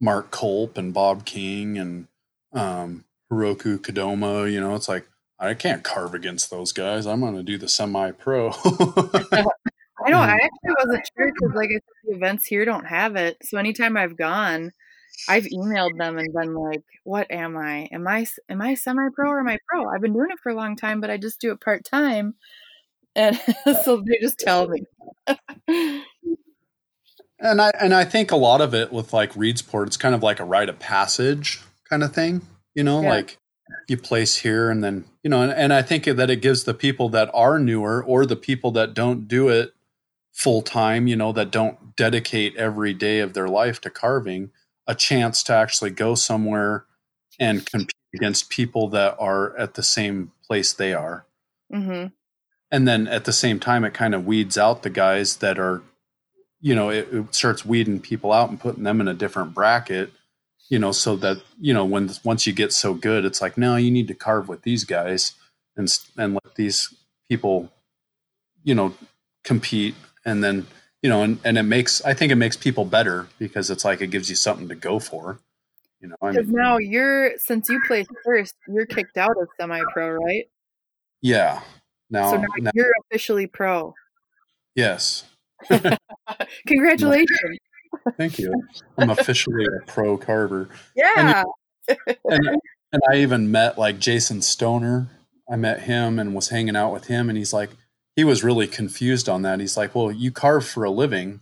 Mark 0.00 0.30
Colp 0.30 0.76
and 0.76 0.92
Bob 0.92 1.24
King 1.24 1.78
and 1.78 2.06
um, 2.52 3.04
Hiroku 3.32 3.78
Kodama. 3.78 4.50
You 4.50 4.60
know, 4.60 4.74
it's 4.74 4.88
like 4.88 5.06
I 5.38 5.54
can't 5.54 5.82
carve 5.82 6.14
against 6.14 6.50
those 6.50 6.72
guys. 6.72 7.06
I'm 7.06 7.20
going 7.20 7.34
to 7.34 7.42
do 7.42 7.58
the 7.58 7.68
semi-pro. 7.68 8.50
I 10.04 10.10
know. 10.10 10.18
I 10.18 10.34
actually 10.34 10.74
wasn't 10.78 11.08
sure 11.16 11.32
because, 11.32 11.54
like 11.54 11.70
I 11.70 11.74
said, 11.74 11.82
the 12.04 12.16
events 12.16 12.46
here 12.46 12.64
don't 12.64 12.86
have 12.86 13.16
it. 13.16 13.38
So 13.42 13.56
anytime 13.56 13.96
I've 13.96 14.16
gone, 14.16 14.72
I've 15.28 15.44
emailed 15.44 15.98
them 15.98 16.18
and 16.18 16.32
been 16.32 16.54
like, 16.54 16.82
"What 17.04 17.30
am 17.30 17.56
I? 17.56 17.88
Am 17.92 18.06
I 18.06 18.26
am 18.48 18.62
I 18.62 18.74
semi 18.74 19.08
pro 19.14 19.30
or 19.30 19.40
am 19.40 19.48
I 19.48 19.58
pro? 19.68 19.88
I've 19.88 20.00
been 20.00 20.12
doing 20.12 20.30
it 20.30 20.38
for 20.42 20.50
a 20.50 20.54
long 20.54 20.76
time, 20.76 21.00
but 21.00 21.10
I 21.10 21.16
just 21.16 21.40
do 21.40 21.52
it 21.52 21.60
part 21.60 21.84
time." 21.84 22.34
And 23.14 23.36
so 23.84 24.02
they 24.06 24.18
just 24.20 24.38
tell 24.38 24.68
me. 24.68 24.82
and 27.38 27.60
I 27.60 27.70
and 27.80 27.94
I 27.94 28.04
think 28.04 28.30
a 28.30 28.36
lot 28.36 28.60
of 28.60 28.74
it 28.74 28.92
with 28.92 29.12
like 29.12 29.32
Reedsport, 29.34 29.86
it's 29.86 29.96
kind 29.96 30.14
of 30.14 30.22
like 30.22 30.40
a 30.40 30.44
rite 30.44 30.68
of 30.68 30.78
passage 30.78 31.60
kind 31.88 32.02
of 32.02 32.12
thing. 32.12 32.42
You 32.74 32.84
know, 32.84 33.02
yeah. 33.02 33.10
like 33.10 33.38
you 33.88 33.96
place 33.96 34.36
here 34.36 34.70
and 34.70 34.82
then 34.82 35.04
you 35.22 35.30
know, 35.30 35.42
and, 35.42 35.52
and 35.52 35.72
I 35.72 35.82
think 35.82 36.04
that 36.04 36.30
it 36.30 36.42
gives 36.42 36.64
the 36.64 36.74
people 36.74 37.08
that 37.10 37.30
are 37.34 37.58
newer 37.58 38.02
or 38.02 38.26
the 38.26 38.36
people 38.36 38.70
that 38.72 38.94
don't 38.94 39.28
do 39.28 39.48
it 39.48 39.72
full 40.32 40.62
time, 40.62 41.06
you 41.06 41.16
know, 41.16 41.32
that 41.32 41.50
don't 41.50 41.94
dedicate 41.94 42.56
every 42.56 42.94
day 42.94 43.20
of 43.20 43.34
their 43.34 43.48
life 43.48 43.80
to 43.82 43.90
carving 43.90 44.50
a 44.86 44.94
chance 44.94 45.42
to 45.44 45.52
actually 45.52 45.90
go 45.90 46.14
somewhere 46.14 46.84
and 47.38 47.64
compete 47.64 47.92
against 48.14 48.50
people 48.50 48.88
that 48.88 49.16
are 49.18 49.56
at 49.56 49.74
the 49.74 49.82
same 49.82 50.32
place 50.44 50.72
they 50.72 50.92
are. 50.92 51.24
Mm-hmm. 51.72 52.08
And 52.70 52.88
then 52.88 53.06
at 53.06 53.24
the 53.24 53.32
same 53.32 53.60
time, 53.60 53.84
it 53.84 53.94
kind 53.94 54.14
of 54.14 54.26
weeds 54.26 54.58
out 54.58 54.82
the 54.82 54.90
guys 54.90 55.36
that 55.36 55.58
are 55.58 55.82
you 56.62 56.76
know, 56.76 56.88
it, 56.90 57.08
it 57.12 57.34
starts 57.34 57.66
weeding 57.66 58.00
people 58.00 58.32
out 58.32 58.48
and 58.48 58.58
putting 58.58 58.84
them 58.84 59.00
in 59.00 59.08
a 59.08 59.14
different 59.14 59.52
bracket, 59.52 60.12
you 60.68 60.78
know, 60.78 60.92
so 60.92 61.16
that, 61.16 61.42
you 61.60 61.74
know, 61.74 61.84
when 61.84 62.08
once 62.22 62.46
you 62.46 62.52
get 62.52 62.72
so 62.72 62.94
good, 62.94 63.24
it's 63.24 63.42
like, 63.42 63.58
no, 63.58 63.74
you 63.74 63.90
need 63.90 64.06
to 64.08 64.14
carve 64.14 64.48
with 64.48 64.62
these 64.62 64.84
guys 64.84 65.32
and, 65.76 65.92
and 66.16 66.34
let 66.34 66.54
these 66.54 66.94
people, 67.28 67.68
you 68.62 68.76
know, 68.76 68.94
compete. 69.42 69.96
And 70.24 70.42
then, 70.42 70.68
you 71.02 71.10
know, 71.10 71.22
and, 71.22 71.38
and 71.44 71.58
it 71.58 71.64
makes, 71.64 72.00
I 72.02 72.14
think 72.14 72.32
it 72.32 72.36
makes 72.36 72.56
people 72.56 72.84
better 72.84 73.26
because 73.38 73.70
it's 73.70 73.84
like, 73.84 74.00
it 74.00 74.08
gives 74.08 74.30
you 74.30 74.36
something 74.36 74.68
to 74.68 74.74
go 74.74 74.98
for. 74.98 75.40
You 76.00 76.08
know, 76.08 76.16
because 76.20 76.48
now 76.48 76.78
you're 76.78 77.38
since 77.38 77.68
you 77.68 77.80
placed 77.86 78.10
first, 78.24 78.56
you're 78.66 78.86
kicked 78.86 79.16
out 79.16 79.40
of 79.40 79.46
semi-pro, 79.56 80.10
right? 80.10 80.48
Yeah. 81.20 81.60
Now, 82.10 82.30
so 82.32 82.36
now, 82.38 82.48
now 82.58 82.70
you're 82.74 82.92
officially 83.04 83.46
pro. 83.46 83.94
Yes. 84.74 85.24
Congratulations. 86.66 87.58
Thank 88.16 88.40
you. 88.40 88.52
I'm 88.98 89.10
officially 89.10 89.64
a 89.64 89.86
pro 89.86 90.18
carver. 90.18 90.68
Yeah. 90.96 91.44
And, 91.88 91.98
and, 92.24 92.60
and 92.92 93.02
I 93.10 93.18
even 93.18 93.52
met 93.52 93.78
like 93.78 94.00
Jason 94.00 94.42
Stoner. 94.42 95.08
I 95.50 95.56
met 95.56 95.82
him 95.82 96.18
and 96.18 96.34
was 96.34 96.48
hanging 96.48 96.76
out 96.76 96.92
with 96.92 97.06
him, 97.06 97.28
and 97.28 97.36
he's 97.36 97.52
like, 97.52 97.70
he 98.16 98.24
was 98.24 98.44
really 98.44 98.66
confused 98.66 99.28
on 99.28 99.42
that. 99.42 99.60
He's 99.60 99.76
like, 99.76 99.94
well, 99.94 100.12
you 100.12 100.30
carve 100.30 100.66
for 100.66 100.84
a 100.84 100.90
living. 100.90 101.40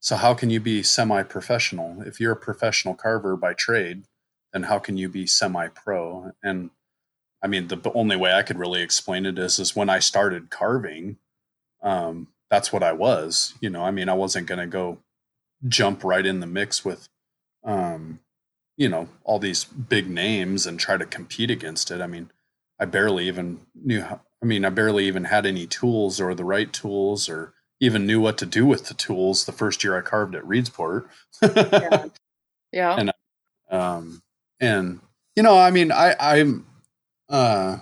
So 0.00 0.16
how 0.16 0.34
can 0.34 0.50
you 0.50 0.60
be 0.60 0.82
semi-professional? 0.82 2.02
If 2.02 2.20
you're 2.20 2.32
a 2.32 2.36
professional 2.36 2.94
carver 2.94 3.36
by 3.36 3.54
trade, 3.54 4.04
then 4.52 4.64
how 4.64 4.78
can 4.78 4.96
you 4.98 5.08
be 5.08 5.26
semi-pro? 5.26 6.32
And 6.42 6.70
I 7.42 7.46
mean, 7.46 7.68
the 7.68 7.92
only 7.94 8.16
way 8.16 8.32
I 8.32 8.42
could 8.42 8.58
really 8.58 8.82
explain 8.82 9.24
it 9.26 9.38
is, 9.38 9.58
is 9.58 9.74
when 9.74 9.88
I 9.88 9.98
started 9.98 10.50
carving, 10.50 11.16
um, 11.82 12.28
that's 12.50 12.72
what 12.72 12.82
I 12.82 12.92
was. 12.92 13.54
You 13.60 13.70
know, 13.70 13.82
I 13.82 13.90
mean, 13.90 14.08
I 14.08 14.14
wasn't 14.14 14.46
going 14.46 14.60
to 14.60 14.66
go 14.66 14.98
jump 15.66 16.04
right 16.04 16.24
in 16.24 16.40
the 16.40 16.46
mix 16.46 16.84
with, 16.84 17.08
um, 17.64 18.20
you 18.76 18.88
know, 18.88 19.08
all 19.24 19.38
these 19.38 19.64
big 19.64 20.08
names 20.08 20.66
and 20.66 20.78
try 20.78 20.96
to 20.96 21.06
compete 21.06 21.50
against 21.50 21.90
it. 21.90 22.00
I 22.00 22.06
mean, 22.06 22.30
I 22.78 22.84
barely 22.84 23.26
even 23.26 23.60
knew 23.74 24.02
how, 24.02 24.20
I 24.44 24.46
mean, 24.46 24.66
I 24.66 24.68
barely 24.68 25.06
even 25.06 25.24
had 25.24 25.46
any 25.46 25.66
tools 25.66 26.20
or 26.20 26.34
the 26.34 26.44
right 26.44 26.70
tools 26.70 27.30
or 27.30 27.54
even 27.80 28.06
knew 28.06 28.20
what 28.20 28.36
to 28.36 28.46
do 28.46 28.66
with 28.66 28.88
the 28.88 28.94
tools 28.94 29.46
the 29.46 29.52
first 29.52 29.82
year 29.82 29.96
I 29.96 30.02
carved 30.02 30.34
at 30.34 30.44
Reedsport. 30.44 31.06
yeah. 31.40 32.04
yeah. 32.72 32.94
And, 32.94 33.12
um, 33.70 34.20
and, 34.60 35.00
you 35.34 35.42
know, 35.42 35.56
I 35.56 35.70
mean, 35.70 35.90
I, 35.90 36.14
I'm, 36.20 36.66
uh, 37.30 37.78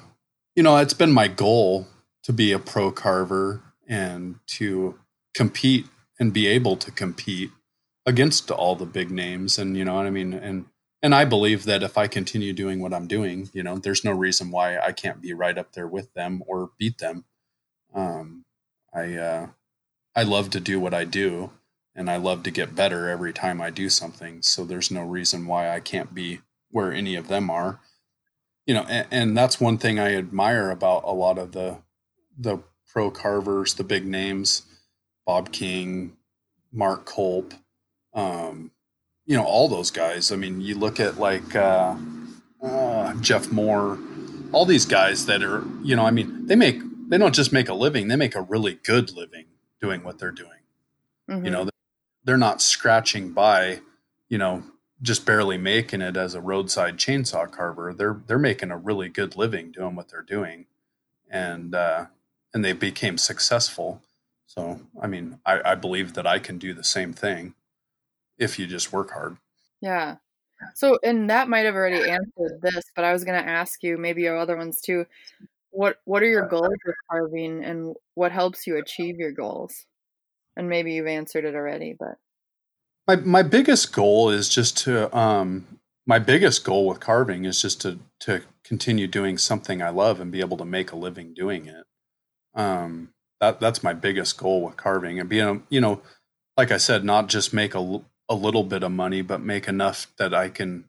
you 0.54 0.62
know, 0.62 0.76
it's 0.76 0.94
been 0.94 1.10
my 1.10 1.26
goal 1.26 1.88
to 2.22 2.32
be 2.32 2.52
a 2.52 2.60
pro 2.60 2.92
carver 2.92 3.60
and 3.88 4.36
to 4.46 5.00
compete 5.34 5.86
and 6.20 6.32
be 6.32 6.46
able 6.46 6.76
to 6.76 6.92
compete 6.92 7.50
against 8.06 8.52
all 8.52 8.76
the 8.76 8.86
big 8.86 9.10
names 9.10 9.58
and 9.58 9.76
you 9.76 9.84
know 9.84 9.94
what 9.94 10.06
i 10.06 10.10
mean 10.10 10.32
and 10.32 10.64
and 11.02 11.14
i 11.14 11.24
believe 11.24 11.64
that 11.64 11.82
if 11.82 11.98
i 11.98 12.06
continue 12.06 12.52
doing 12.52 12.80
what 12.80 12.94
i'm 12.94 13.06
doing 13.06 13.50
you 13.52 13.62
know 13.62 13.78
there's 13.78 14.04
no 14.04 14.12
reason 14.12 14.50
why 14.50 14.78
i 14.78 14.92
can't 14.92 15.22
be 15.22 15.32
right 15.32 15.58
up 15.58 15.72
there 15.72 15.88
with 15.88 16.12
them 16.14 16.42
or 16.46 16.70
beat 16.78 16.98
them. 16.98 17.24
Um 17.94 18.44
i 18.94 19.14
uh 19.16 19.48
i 20.16 20.22
love 20.22 20.50
to 20.50 20.60
do 20.60 20.80
what 20.80 20.94
i 20.94 21.04
do 21.04 21.50
and 21.94 22.10
i 22.10 22.16
love 22.16 22.42
to 22.44 22.50
get 22.50 22.74
better 22.76 23.08
every 23.08 23.32
time 23.32 23.60
i 23.60 23.70
do 23.70 23.88
something. 23.88 24.42
So 24.42 24.64
there's 24.64 24.90
no 24.90 25.02
reason 25.04 25.46
why 25.46 25.70
i 25.74 25.80
can't 25.80 26.14
be 26.14 26.40
where 26.70 26.92
any 26.92 27.16
of 27.16 27.28
them 27.28 27.50
are. 27.50 27.80
You 28.66 28.74
know 28.74 28.84
and, 28.88 29.06
and 29.10 29.36
that's 29.36 29.60
one 29.60 29.78
thing 29.78 29.98
i 29.98 30.14
admire 30.14 30.70
about 30.70 31.04
a 31.04 31.12
lot 31.12 31.38
of 31.38 31.52
the 31.52 31.78
the 32.38 32.58
pro 32.92 33.10
carvers, 33.10 33.74
the 33.74 33.84
big 33.84 34.06
names, 34.06 34.62
Bob 35.26 35.52
King, 35.52 36.16
Mark 36.72 37.06
Colp, 37.06 37.54
um, 38.14 38.70
you 39.26 39.36
know, 39.36 39.44
all 39.44 39.68
those 39.68 39.90
guys. 39.90 40.32
I 40.32 40.36
mean, 40.36 40.60
you 40.60 40.74
look 40.74 41.00
at 41.00 41.18
like 41.18 41.54
uh, 41.54 41.96
uh, 42.62 43.14
Jeff 43.20 43.50
Moore, 43.50 43.98
all 44.52 44.66
these 44.66 44.86
guys 44.86 45.26
that 45.26 45.42
are, 45.42 45.64
you 45.82 45.96
know, 45.96 46.04
I 46.04 46.10
mean, 46.10 46.46
they 46.46 46.56
make, 46.56 46.80
they 47.08 47.18
don't 47.18 47.34
just 47.34 47.52
make 47.52 47.68
a 47.68 47.74
living, 47.74 48.08
they 48.08 48.16
make 48.16 48.34
a 48.34 48.42
really 48.42 48.78
good 48.82 49.12
living 49.12 49.46
doing 49.80 50.02
what 50.02 50.18
they're 50.18 50.30
doing. 50.30 50.50
Mm-hmm. 51.30 51.44
You 51.44 51.50
know, 51.50 51.68
they're 52.24 52.36
not 52.36 52.60
scratching 52.60 53.32
by, 53.32 53.80
you 54.28 54.38
know, 54.38 54.64
just 55.00 55.26
barely 55.26 55.58
making 55.58 56.00
it 56.00 56.16
as 56.16 56.34
a 56.34 56.40
roadside 56.40 56.96
chainsaw 56.96 57.50
carver. 57.50 57.92
They're 57.92 58.20
they're 58.26 58.38
making 58.38 58.70
a 58.70 58.76
really 58.76 59.08
good 59.08 59.36
living 59.36 59.72
doing 59.72 59.96
what 59.96 60.08
they're 60.08 60.22
doing, 60.22 60.66
and 61.28 61.74
uh, 61.74 62.06
and 62.54 62.64
they 62.64 62.72
became 62.72 63.18
successful. 63.18 64.00
So, 64.46 64.80
I 65.00 65.08
mean, 65.08 65.40
I, 65.44 65.72
I 65.72 65.74
believe 65.74 66.14
that 66.14 66.26
I 66.26 66.38
can 66.38 66.58
do 66.58 66.72
the 66.72 66.84
same 66.84 67.12
thing 67.12 67.54
if 68.42 68.58
you 68.58 68.66
just 68.66 68.92
work 68.92 69.10
hard. 69.12 69.36
Yeah. 69.80 70.16
So, 70.74 70.98
and 71.02 71.30
that 71.30 71.48
might 71.48 71.64
have 71.64 71.74
already 71.74 72.08
answered 72.08 72.60
this, 72.62 72.84
but 72.94 73.04
I 73.04 73.12
was 73.12 73.24
going 73.24 73.42
to 73.42 73.48
ask 73.48 73.82
you, 73.82 73.98
maybe 73.98 74.22
your 74.22 74.38
other 74.38 74.56
ones 74.56 74.80
too. 74.80 75.06
What 75.70 75.96
What 76.04 76.22
are 76.22 76.28
your 76.28 76.46
goals 76.46 76.76
with 76.84 76.94
carving, 77.10 77.64
and 77.64 77.94
what 78.14 78.30
helps 78.30 78.66
you 78.66 78.76
achieve 78.76 79.16
your 79.16 79.32
goals? 79.32 79.86
And 80.56 80.68
maybe 80.68 80.92
you've 80.92 81.06
answered 81.06 81.46
it 81.46 81.54
already, 81.54 81.96
but 81.98 82.18
my 83.08 83.16
my 83.16 83.42
biggest 83.42 83.92
goal 83.92 84.30
is 84.30 84.48
just 84.48 84.76
to 84.78 85.14
um 85.16 85.78
my 86.06 86.18
biggest 86.18 86.64
goal 86.64 86.86
with 86.86 87.00
carving 87.00 87.44
is 87.44 87.60
just 87.62 87.80
to 87.82 87.98
to 88.20 88.42
continue 88.64 89.06
doing 89.06 89.38
something 89.38 89.82
I 89.82 89.90
love 89.90 90.20
and 90.20 90.30
be 90.30 90.40
able 90.40 90.56
to 90.58 90.64
make 90.64 90.92
a 90.92 90.96
living 90.96 91.34
doing 91.34 91.66
it. 91.66 91.84
Um, 92.54 93.10
that 93.40 93.60
that's 93.60 93.82
my 93.82 93.92
biggest 93.92 94.36
goal 94.38 94.62
with 94.62 94.76
carving 94.76 95.18
and 95.18 95.28
being, 95.28 95.64
you 95.68 95.80
know, 95.80 96.02
like 96.56 96.70
I 96.70 96.76
said, 96.76 97.04
not 97.04 97.28
just 97.28 97.52
make 97.52 97.74
a, 97.74 98.00
a 98.32 98.34
little 98.34 98.64
bit 98.64 98.82
of 98.82 98.90
money, 98.90 99.20
but 99.20 99.42
make 99.42 99.68
enough 99.68 100.06
that 100.16 100.32
I 100.32 100.48
can, 100.48 100.86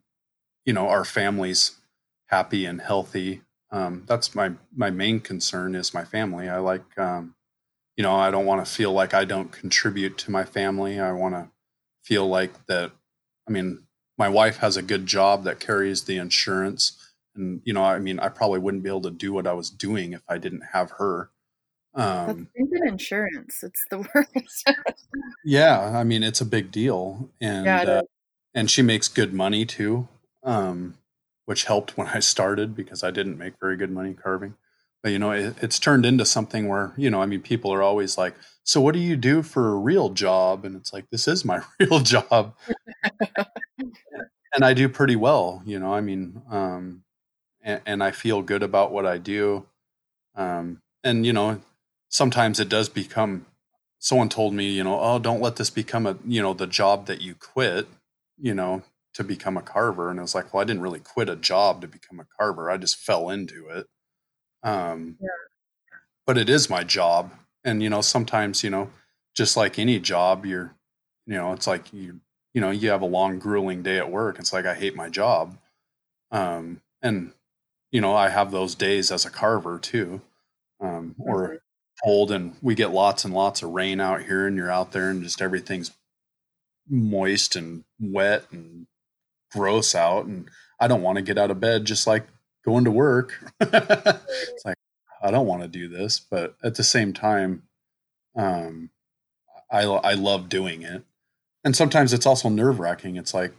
you 0.65 0.71
know, 0.71 0.87
our 0.87 1.03
families 1.03 1.71
happy 2.27 2.65
and 2.65 2.79
healthy. 2.79 3.41
Um, 3.69 4.03
that's 4.07 4.33
my 4.33 4.53
my 4.73 4.89
main 4.89 5.19
concern 5.19 5.75
is 5.75 5.93
my 5.93 6.05
family. 6.05 6.47
I 6.47 6.59
like, 6.59 6.97
um, 6.97 7.35
you 7.97 8.03
know, 8.03 8.15
I 8.15 8.31
don't 8.31 8.45
want 8.45 8.65
to 8.65 8.71
feel 8.71 8.93
like 8.93 9.13
I 9.13 9.25
don't 9.25 9.51
contribute 9.51 10.17
to 10.19 10.31
my 10.31 10.45
family. 10.45 11.01
I 11.01 11.11
want 11.11 11.35
to 11.35 11.49
feel 12.01 12.25
like 12.25 12.65
that. 12.67 12.91
I 13.45 13.51
mean, 13.51 13.83
my 14.17 14.29
wife 14.29 14.57
has 14.57 14.77
a 14.77 14.81
good 14.81 15.05
job 15.05 15.43
that 15.43 15.59
carries 15.59 16.05
the 16.05 16.15
insurance, 16.15 17.13
and 17.35 17.61
you 17.65 17.73
know, 17.73 17.83
I 17.83 17.99
mean, 17.99 18.19
I 18.19 18.29
probably 18.29 18.59
wouldn't 18.59 18.83
be 18.83 18.89
able 18.89 19.01
to 19.01 19.11
do 19.11 19.33
what 19.33 19.47
I 19.47 19.53
was 19.53 19.69
doing 19.69 20.13
if 20.13 20.21
I 20.29 20.37
didn't 20.37 20.67
have 20.71 20.91
her. 20.91 21.29
Um, 21.95 22.47
That's 22.55 22.81
insurance. 22.87 23.63
It's 23.63 23.85
the 23.89 23.99
worst. 24.15 24.71
yeah, 25.45 25.79
I 25.97 26.03
mean 26.03 26.23
it's 26.23 26.41
a 26.41 26.45
big 26.45 26.71
deal, 26.71 27.29
and 27.39 27.67
uh, 27.67 28.03
and 28.53 28.69
she 28.69 28.81
makes 28.81 29.07
good 29.07 29.33
money 29.33 29.65
too, 29.65 30.07
um, 30.43 30.95
which 31.45 31.65
helped 31.65 31.97
when 31.97 32.07
I 32.07 32.19
started 32.19 32.75
because 32.75 33.03
I 33.03 33.11
didn't 33.11 33.37
make 33.37 33.53
very 33.59 33.77
good 33.77 33.91
money 33.91 34.13
carving. 34.13 34.55
But 35.03 35.11
you 35.11 35.19
know, 35.19 35.31
it, 35.31 35.55
it's 35.61 35.79
turned 35.79 36.05
into 36.05 36.25
something 36.25 36.67
where 36.67 36.93
you 36.97 37.11
know, 37.11 37.21
I 37.21 37.25
mean, 37.25 37.41
people 37.41 37.71
are 37.71 37.83
always 37.83 38.17
like, 38.17 38.33
"So 38.63 38.81
what 38.81 38.93
do 38.93 38.99
you 38.99 39.15
do 39.15 39.43
for 39.43 39.69
a 39.69 39.75
real 39.75 40.09
job?" 40.09 40.65
And 40.65 40.75
it's 40.75 40.93
like, 40.93 41.09
"This 41.11 41.27
is 41.27 41.45
my 41.45 41.61
real 41.79 41.99
job," 41.99 42.55
and 44.55 44.63
I 44.63 44.73
do 44.73 44.89
pretty 44.89 45.15
well. 45.15 45.61
You 45.65 45.79
know, 45.79 45.93
I 45.93 46.01
mean, 46.01 46.41
um, 46.49 47.03
and, 47.61 47.81
and 47.85 48.03
I 48.03 48.11
feel 48.11 48.41
good 48.41 48.63
about 48.63 48.91
what 48.91 49.05
I 49.05 49.19
do. 49.19 49.67
Um, 50.35 50.81
and 51.03 51.25
you 51.25 51.33
know 51.33 51.61
sometimes 52.14 52.59
it 52.59 52.70
does 52.70 52.89
become 52.89 53.43
someone 53.97 54.30
told 54.30 54.53
me 54.53 54.70
you 54.70 54.84
know 54.84 54.99
oh 54.99 55.18
don't 55.18 55.41
let 55.41 55.55
this 55.55 55.72
become 55.72 56.05
a 56.05 56.16
you 56.26 56.41
know 56.41 56.53
the 56.53 56.68
job 56.68 57.07
that 57.07 57.22
you 57.22 57.34
quit 57.34 57.88
you 58.38 58.53
know 58.53 58.84
to 59.16 59.24
become 59.24 59.57
a 59.57 59.61
carver 59.61 60.11
and 60.11 60.20
i 60.20 60.22
was 60.22 60.36
like 60.36 60.53
well 60.53 60.61
i 60.61 60.64
didn't 60.64 60.84
really 60.84 60.99
quit 60.99 61.28
a 61.28 61.36
job 61.36 61.82
to 61.82 61.88
become 61.88 62.20
a 62.20 62.28
carver 62.38 62.70
i 62.70 62.78
just 62.78 62.97
fell 62.97 63.30
into 63.30 63.68
it. 63.68 63.88
Um 64.61 65.18
yeah. 65.20 65.28
but 66.28 66.38
it 66.38 66.49
is 66.49 66.70
my 66.70 66.84
job 66.84 67.32
and 67.64 67.82
you 67.82 67.89
know 67.89 68.01
sometimes 68.01 68.64
you 68.64 68.70
know 68.70 68.91
just 69.36 69.57
like 69.57 69.80
any 69.80 69.99
job 69.99 70.45
you're 70.45 70.76
you 71.26 71.34
know 71.34 71.51
it's 71.51 71.66
like 71.66 71.91
you 71.91 72.20
you 72.53 72.61
know 72.61 72.70
you 72.70 72.91
have 72.91 73.01
a 73.01 73.07
long 73.07 73.39
grueling 73.39 73.82
day 73.82 73.97
at 73.97 74.11
work 74.11 74.38
it's 74.38 74.53
like 74.53 74.66
i 74.68 74.76
hate 74.76 74.95
my 74.95 75.09
job. 75.09 75.57
Um 76.32 76.82
and 77.01 77.34
you 77.91 78.01
know 78.01 78.16
i 78.16 78.30
have 78.30 78.51
those 78.51 78.76
days 78.76 79.11
as 79.11 79.26
a 79.26 79.32
carver 79.32 79.80
too 79.80 80.22
um 80.80 81.16
or 81.18 81.47
mm-hmm 81.47 81.55
cold 82.03 82.31
and 82.31 82.55
we 82.61 82.75
get 82.75 82.91
lots 82.91 83.23
and 83.23 83.33
lots 83.33 83.63
of 83.63 83.71
rain 83.71 83.99
out 83.99 84.23
here 84.23 84.45
and 84.45 84.57
you're 84.57 84.71
out 84.71 84.91
there 84.91 85.09
and 85.09 85.23
just 85.23 85.41
everything's 85.41 85.91
moist 86.89 87.55
and 87.55 87.83
wet 87.99 88.45
and 88.51 88.87
gross 89.51 89.95
out 89.95 90.25
and 90.25 90.49
I 90.79 90.87
don't 90.87 91.01
want 91.01 91.17
to 91.17 91.21
get 91.21 91.37
out 91.37 91.51
of 91.51 91.59
bed 91.59 91.85
just 91.85 92.05
like 92.05 92.27
going 92.65 92.83
to 92.85 92.91
work. 92.91 93.39
it's 93.61 94.65
like 94.65 94.77
I 95.21 95.31
don't 95.31 95.47
want 95.47 95.61
to 95.61 95.67
do 95.67 95.87
this, 95.87 96.19
but 96.19 96.55
at 96.63 96.75
the 96.75 96.83
same 96.83 97.13
time 97.13 97.63
um 98.35 98.89
I 99.71 99.83
I 99.83 100.13
love 100.13 100.49
doing 100.49 100.81
it. 100.81 101.03
And 101.63 101.75
sometimes 101.75 102.11
it's 102.11 102.25
also 102.25 102.49
nerve-wracking. 102.49 103.15
It's 103.15 103.33
like, 103.33 103.53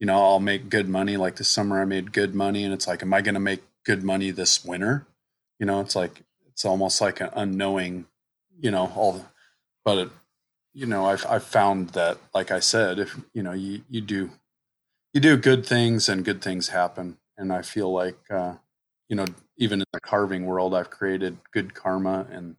you 0.00 0.06
know, 0.06 0.24
I'll 0.24 0.40
make 0.40 0.70
good 0.70 0.88
money 0.88 1.18
like 1.18 1.36
this 1.36 1.48
summer 1.48 1.82
I 1.82 1.84
made 1.84 2.12
good 2.12 2.34
money 2.34 2.64
and 2.64 2.72
it's 2.72 2.86
like 2.86 3.02
am 3.02 3.12
I 3.12 3.20
going 3.20 3.34
to 3.34 3.40
make 3.40 3.62
good 3.84 4.02
money 4.02 4.30
this 4.30 4.64
winter? 4.64 5.06
You 5.58 5.66
know, 5.66 5.80
it's 5.80 5.94
like 5.94 6.22
it's 6.52 6.64
almost 6.64 7.00
like 7.00 7.20
an 7.20 7.30
unknowing, 7.34 8.06
you 8.60 8.70
know, 8.70 8.92
all 8.94 9.12
the, 9.12 9.24
but 9.84 9.98
it, 9.98 10.08
you 10.74 10.86
know, 10.86 11.06
I've 11.06 11.26
I've 11.26 11.44
found 11.44 11.90
that, 11.90 12.18
like 12.34 12.50
I 12.50 12.60
said, 12.60 12.98
if 12.98 13.18
you 13.34 13.42
know 13.42 13.52
you 13.52 13.82
you 13.90 14.00
do 14.00 14.30
you 15.12 15.20
do 15.20 15.36
good 15.36 15.66
things 15.66 16.08
and 16.08 16.24
good 16.24 16.40
things 16.40 16.68
happen, 16.68 17.18
and 17.36 17.52
I 17.52 17.62
feel 17.62 17.92
like 17.92 18.18
uh, 18.30 18.54
you 19.08 19.16
know 19.16 19.26
even 19.56 19.80
in 19.80 19.86
the 19.92 20.00
carving 20.00 20.46
world, 20.46 20.74
I've 20.74 20.90
created 20.90 21.38
good 21.52 21.74
karma, 21.74 22.26
and 22.30 22.56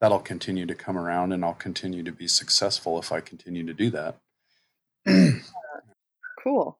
that'll 0.00 0.20
continue 0.20 0.66
to 0.66 0.74
come 0.74 0.96
around, 0.96 1.32
and 1.32 1.44
I'll 1.44 1.54
continue 1.54 2.02
to 2.04 2.12
be 2.12 2.28
successful 2.28 2.98
if 2.98 3.10
I 3.10 3.20
continue 3.20 3.66
to 3.66 3.74
do 3.74 3.90
that. 3.90 4.16
cool. 6.42 6.78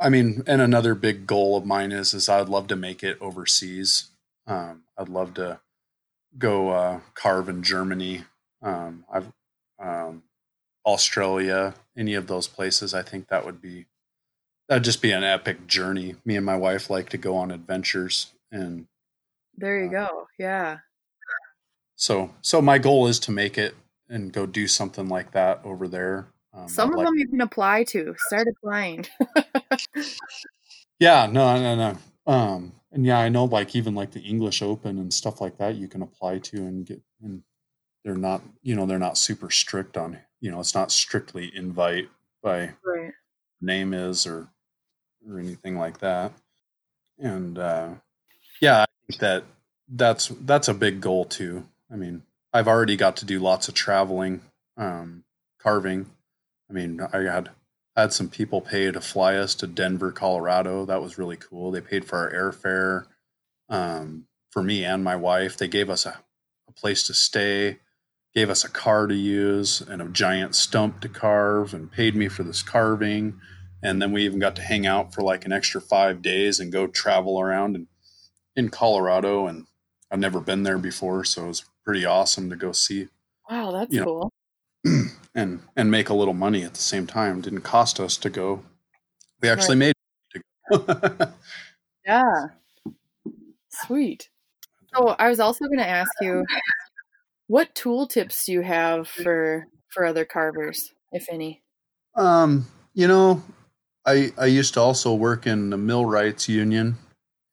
I 0.00 0.08
mean, 0.08 0.42
and 0.46 0.60
another 0.60 0.94
big 0.94 1.26
goal 1.26 1.56
of 1.56 1.64
mine 1.64 1.92
is 1.92 2.14
is 2.14 2.28
I'd 2.28 2.48
love 2.48 2.66
to 2.68 2.76
make 2.76 3.02
it 3.04 3.18
overseas. 3.20 4.10
Um, 4.46 4.82
I'd 4.98 5.08
love 5.08 5.34
to 5.34 5.60
go 6.38 6.70
uh, 6.70 7.00
carve 7.14 7.48
in 7.48 7.62
Germany. 7.62 8.22
Um, 8.62 9.04
I've 9.12 9.32
um, 9.78 10.22
Australia, 10.86 11.74
any 11.96 12.14
of 12.14 12.26
those 12.26 12.48
places. 12.48 12.94
I 12.94 13.02
think 13.02 13.28
that 13.28 13.44
would 13.44 13.60
be 13.60 13.86
that'd 14.68 14.84
just 14.84 15.02
be 15.02 15.12
an 15.12 15.24
epic 15.24 15.66
journey. 15.66 16.16
Me 16.24 16.36
and 16.36 16.46
my 16.46 16.56
wife 16.56 16.90
like 16.90 17.08
to 17.10 17.18
go 17.18 17.36
on 17.36 17.50
adventures, 17.50 18.32
and 18.50 18.86
there 19.56 19.78
you 19.78 19.88
uh, 19.88 20.06
go. 20.06 20.26
Yeah. 20.38 20.78
So, 21.96 22.30
so 22.40 22.60
my 22.60 22.78
goal 22.78 23.06
is 23.06 23.18
to 23.20 23.30
make 23.30 23.56
it 23.56 23.74
and 24.08 24.32
go 24.32 24.46
do 24.46 24.66
something 24.66 25.08
like 25.08 25.32
that 25.32 25.60
over 25.64 25.88
there. 25.88 26.26
Um, 26.52 26.68
Some 26.68 26.90
of 26.90 26.96
like, 26.96 27.06
them 27.06 27.14
you 27.16 27.28
can 27.28 27.40
apply 27.40 27.84
to. 27.84 28.14
Start 28.26 28.48
applying. 28.48 29.06
yeah. 30.98 31.26
No. 31.26 31.56
No. 31.56 31.76
No. 31.76 32.32
Um, 32.32 32.72
and 32.94 33.04
yeah, 33.04 33.18
I 33.18 33.28
know 33.28 33.44
like 33.44 33.74
even 33.74 33.94
like 33.94 34.12
the 34.12 34.20
English 34.20 34.62
Open 34.62 34.98
and 34.98 35.12
stuff 35.12 35.40
like 35.40 35.58
that 35.58 35.74
you 35.74 35.88
can 35.88 36.00
apply 36.00 36.38
to 36.38 36.58
and 36.58 36.86
get 36.86 37.02
and 37.20 37.42
they're 38.04 38.14
not 38.14 38.42
you 38.62 38.76
know 38.76 38.86
they're 38.86 38.98
not 38.98 39.18
super 39.18 39.50
strict 39.50 39.96
on 39.96 40.18
you 40.40 40.50
know 40.50 40.60
it's 40.60 40.74
not 40.74 40.92
strictly 40.92 41.50
invite 41.54 42.08
by 42.42 42.70
right. 42.84 43.12
name 43.60 43.92
is 43.92 44.26
or 44.26 44.48
or 45.28 45.40
anything 45.40 45.76
like 45.76 45.98
that. 45.98 46.32
And 47.18 47.58
uh 47.58 47.90
yeah 48.60 48.82
i 48.82 48.86
think 49.08 49.20
that 49.20 49.44
that's 49.88 50.28
that's 50.42 50.68
a 50.68 50.74
big 50.74 51.00
goal 51.00 51.24
too. 51.24 51.66
I 51.90 51.96
mean 51.96 52.22
i've 52.52 52.68
already 52.68 52.96
got 52.96 53.16
to 53.18 53.24
do 53.24 53.40
lots 53.40 53.66
of 53.66 53.74
traveling 53.74 54.40
um 54.76 55.24
carving. 55.58 56.06
I 56.70 56.72
mean 56.72 57.00
i 57.12 57.18
had 57.18 57.50
had 57.96 58.12
some 58.12 58.28
people 58.28 58.60
pay 58.60 58.90
to 58.90 59.00
fly 59.00 59.36
us 59.36 59.54
to 59.54 59.66
denver 59.66 60.12
colorado 60.12 60.84
that 60.84 61.02
was 61.02 61.18
really 61.18 61.36
cool 61.36 61.70
they 61.70 61.80
paid 61.80 62.04
for 62.04 62.18
our 62.18 62.32
airfare 62.32 63.06
um 63.68 64.26
for 64.50 64.62
me 64.62 64.84
and 64.84 65.02
my 65.02 65.16
wife 65.16 65.56
they 65.56 65.68
gave 65.68 65.90
us 65.90 66.06
a, 66.06 66.20
a 66.68 66.72
place 66.72 67.06
to 67.06 67.14
stay 67.14 67.78
gave 68.34 68.50
us 68.50 68.64
a 68.64 68.70
car 68.70 69.06
to 69.06 69.14
use 69.14 69.80
and 69.80 70.02
a 70.02 70.08
giant 70.08 70.54
stump 70.54 71.00
to 71.00 71.08
carve 71.08 71.72
and 71.72 71.92
paid 71.92 72.16
me 72.16 72.28
for 72.28 72.42
this 72.42 72.62
carving. 72.62 73.40
And 73.82 74.02
then 74.02 74.12
we 74.12 74.24
even 74.24 74.40
got 74.40 74.56
to 74.56 74.62
hang 74.62 74.86
out 74.86 75.14
for 75.14 75.22
like 75.22 75.44
an 75.44 75.52
extra 75.52 75.80
five 75.80 76.20
days 76.20 76.58
and 76.58 76.72
go 76.72 76.86
travel 76.86 77.40
around 77.40 77.76
in, 77.76 77.86
in 78.56 78.70
Colorado. 78.70 79.46
And 79.46 79.66
I've 80.10 80.18
never 80.18 80.40
been 80.40 80.64
there 80.64 80.78
before, 80.78 81.24
so 81.24 81.44
it 81.44 81.48
was 81.48 81.64
pretty 81.84 82.04
awesome 82.04 82.50
to 82.50 82.56
go 82.56 82.72
see. 82.72 83.08
Wow, 83.48 83.70
that's 83.72 83.96
cool. 83.96 84.20
Know, 84.20 84.30
and 85.34 85.60
and 85.76 85.90
make 85.90 86.08
a 86.08 86.14
little 86.14 86.34
money 86.34 86.62
at 86.62 86.74
the 86.74 86.80
same 86.80 87.06
time. 87.06 87.40
Didn't 87.40 87.62
cost 87.62 88.00
us 88.00 88.16
to 88.18 88.30
go. 88.30 88.62
We 89.40 89.48
actually 89.48 89.78
right. 89.78 89.94
made. 90.70 91.28
yeah. 92.06 92.46
Sweet. 93.68 94.30
So 94.94 95.08
I 95.18 95.28
was 95.28 95.40
also 95.40 95.64
going 95.66 95.78
to 95.78 95.88
ask 95.88 96.12
you 96.20 96.44
what 97.46 97.74
tool 97.74 98.06
tips 98.06 98.46
do 98.46 98.52
you 98.52 98.62
have 98.62 99.08
for 99.08 99.66
for 99.88 100.04
other 100.04 100.24
carvers, 100.24 100.92
if 101.12 101.26
any? 101.30 101.62
Um, 102.16 102.66
you 102.94 103.08
know, 103.08 103.42
I 104.06 104.32
I 104.38 104.46
used 104.46 104.74
to 104.74 104.80
also 104.80 105.14
work 105.14 105.46
in 105.46 105.70
the 105.70 105.76
millwrights 105.76 106.48
union, 106.48 106.96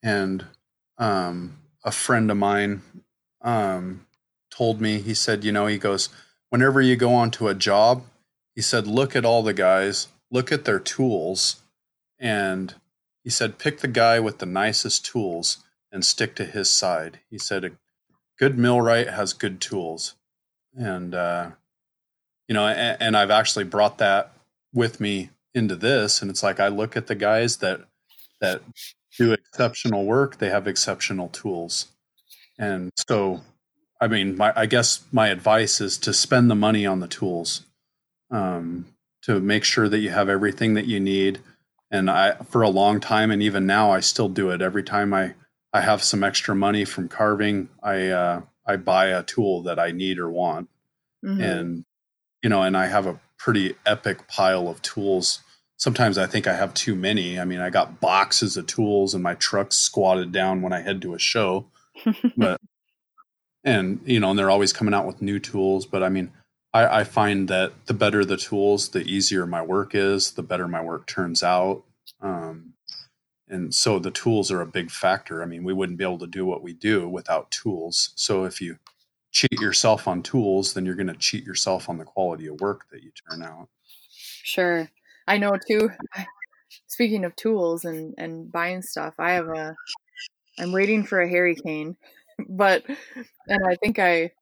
and 0.02 0.44
um, 0.98 1.58
a 1.84 1.90
friend 1.90 2.30
of 2.30 2.36
mine 2.36 2.82
um, 3.42 4.06
told 4.50 4.80
me 4.80 4.98
he 4.98 5.14
said, 5.14 5.44
you 5.44 5.52
know, 5.52 5.66
he 5.66 5.78
goes, 5.78 6.08
whenever 6.52 6.82
you 6.82 6.96
go 6.96 7.14
onto 7.14 7.48
a 7.48 7.54
job, 7.54 8.04
he 8.54 8.60
said, 8.60 8.86
look 8.86 9.16
at 9.16 9.24
all 9.24 9.42
the 9.42 9.54
guys, 9.54 10.08
look 10.30 10.52
at 10.52 10.66
their 10.66 10.78
tools, 10.78 11.62
and 12.18 12.74
he 13.24 13.30
said, 13.30 13.56
pick 13.56 13.80
the 13.80 13.88
guy 13.88 14.20
with 14.20 14.36
the 14.36 14.44
nicest 14.44 15.06
tools 15.06 15.64
and 15.90 16.04
stick 16.04 16.36
to 16.36 16.44
his 16.44 16.68
side. 16.68 17.20
He 17.30 17.38
said, 17.38 17.64
a 17.64 17.70
good 18.38 18.58
millwright 18.58 19.08
has 19.08 19.32
good 19.32 19.62
tools, 19.62 20.14
and 20.76 21.14
uh, 21.14 21.52
you 22.48 22.54
know, 22.54 22.66
and, 22.66 23.00
and 23.00 23.16
I've 23.16 23.30
actually 23.30 23.64
brought 23.64 23.96
that 23.96 24.34
with 24.74 25.00
me 25.00 25.30
into 25.54 25.74
this, 25.74 26.20
and 26.20 26.30
it's 26.30 26.42
like 26.42 26.60
I 26.60 26.68
look 26.68 26.98
at 26.98 27.06
the 27.06 27.14
guys 27.14 27.56
that 27.58 27.80
that 28.42 28.60
do 29.16 29.32
exceptional 29.32 30.04
work, 30.04 30.36
they 30.36 30.50
have 30.50 30.66
exceptional 30.66 31.28
tools, 31.28 31.86
and 32.58 32.90
so 33.08 33.40
I 34.02 34.08
mean, 34.08 34.36
my 34.36 34.52
I 34.56 34.66
guess 34.66 35.04
my 35.12 35.28
advice 35.28 35.80
is 35.80 35.96
to 35.98 36.12
spend 36.12 36.50
the 36.50 36.56
money 36.56 36.84
on 36.84 36.98
the 36.98 37.06
tools, 37.06 37.64
um, 38.32 38.86
to 39.22 39.38
make 39.38 39.62
sure 39.62 39.88
that 39.88 40.00
you 40.00 40.10
have 40.10 40.28
everything 40.28 40.74
that 40.74 40.86
you 40.86 40.98
need. 40.98 41.38
And 41.88 42.10
I, 42.10 42.32
for 42.32 42.62
a 42.62 42.68
long 42.68 42.98
time, 42.98 43.30
and 43.30 43.40
even 43.40 43.64
now, 43.64 43.92
I 43.92 44.00
still 44.00 44.28
do 44.28 44.50
it 44.50 44.60
every 44.60 44.82
time 44.82 45.14
I 45.14 45.34
I 45.72 45.82
have 45.82 46.02
some 46.02 46.24
extra 46.24 46.56
money 46.56 46.84
from 46.84 47.08
carving, 47.08 47.68
I 47.80 48.08
uh, 48.08 48.40
I 48.66 48.74
buy 48.74 49.06
a 49.06 49.22
tool 49.22 49.62
that 49.62 49.78
I 49.78 49.92
need 49.92 50.18
or 50.18 50.28
want, 50.28 50.68
mm-hmm. 51.24 51.40
and 51.40 51.84
you 52.42 52.50
know, 52.50 52.62
and 52.62 52.76
I 52.76 52.86
have 52.86 53.06
a 53.06 53.20
pretty 53.38 53.76
epic 53.86 54.26
pile 54.26 54.68
of 54.68 54.82
tools. 54.82 55.44
Sometimes 55.76 56.18
I 56.18 56.26
think 56.26 56.48
I 56.48 56.54
have 56.54 56.74
too 56.74 56.96
many. 56.96 57.38
I 57.38 57.44
mean, 57.44 57.60
I 57.60 57.70
got 57.70 58.00
boxes 58.00 58.56
of 58.56 58.66
tools 58.66 59.14
and 59.14 59.22
my 59.22 59.34
truck's 59.34 59.76
squatted 59.76 60.32
down 60.32 60.60
when 60.60 60.72
I 60.72 60.80
head 60.80 61.02
to 61.02 61.14
a 61.14 61.18
show, 61.20 61.66
but 62.36 62.60
and 63.64 64.00
you 64.04 64.20
know, 64.20 64.30
and 64.30 64.38
they're 64.38 64.50
always 64.50 64.72
coming 64.72 64.94
out 64.94 65.06
with 65.06 65.22
new 65.22 65.38
tools. 65.38 65.86
But 65.86 66.02
I 66.02 66.08
mean, 66.08 66.32
I, 66.72 67.00
I 67.00 67.04
find 67.04 67.48
that 67.48 67.86
the 67.86 67.94
better 67.94 68.24
the 68.24 68.36
tools, 68.36 68.90
the 68.90 69.02
easier 69.02 69.46
my 69.46 69.62
work 69.62 69.94
is, 69.94 70.32
the 70.32 70.42
better 70.42 70.68
my 70.68 70.82
work 70.82 71.06
turns 71.06 71.42
out. 71.42 71.84
Um, 72.20 72.74
and 73.48 73.74
so 73.74 73.98
the 73.98 74.10
tools 74.10 74.50
are 74.50 74.62
a 74.62 74.66
big 74.66 74.90
factor. 74.90 75.42
I 75.42 75.46
mean, 75.46 75.64
we 75.64 75.74
wouldn't 75.74 75.98
be 75.98 76.04
able 76.04 76.18
to 76.18 76.26
do 76.26 76.46
what 76.46 76.62
we 76.62 76.72
do 76.72 77.08
without 77.08 77.50
tools. 77.50 78.12
So 78.16 78.44
if 78.44 78.60
you 78.60 78.78
cheat 79.30 79.60
yourself 79.60 80.08
on 80.08 80.22
tools, 80.22 80.72
then 80.72 80.86
you're 80.86 80.94
going 80.94 81.06
to 81.08 81.14
cheat 81.14 81.44
yourself 81.44 81.88
on 81.88 81.98
the 81.98 82.04
quality 82.04 82.46
of 82.46 82.60
work 82.60 82.86
that 82.90 83.02
you 83.02 83.10
turn 83.30 83.42
out. 83.42 83.68
Sure. 84.42 84.88
I 85.28 85.38
know 85.38 85.52
too. 85.68 85.90
Speaking 86.86 87.24
of 87.24 87.36
tools 87.36 87.84
and 87.84 88.14
and 88.16 88.50
buying 88.50 88.82
stuff, 88.82 89.14
I 89.18 89.32
have 89.32 89.48
a 89.48 89.76
I'm 90.58 90.72
waiting 90.72 91.04
for 91.04 91.20
a 91.20 91.28
Hurricane, 91.28 91.96
but 92.48 92.84
and 93.48 93.66
I 93.66 93.76
think 93.76 93.98
I 93.98 94.32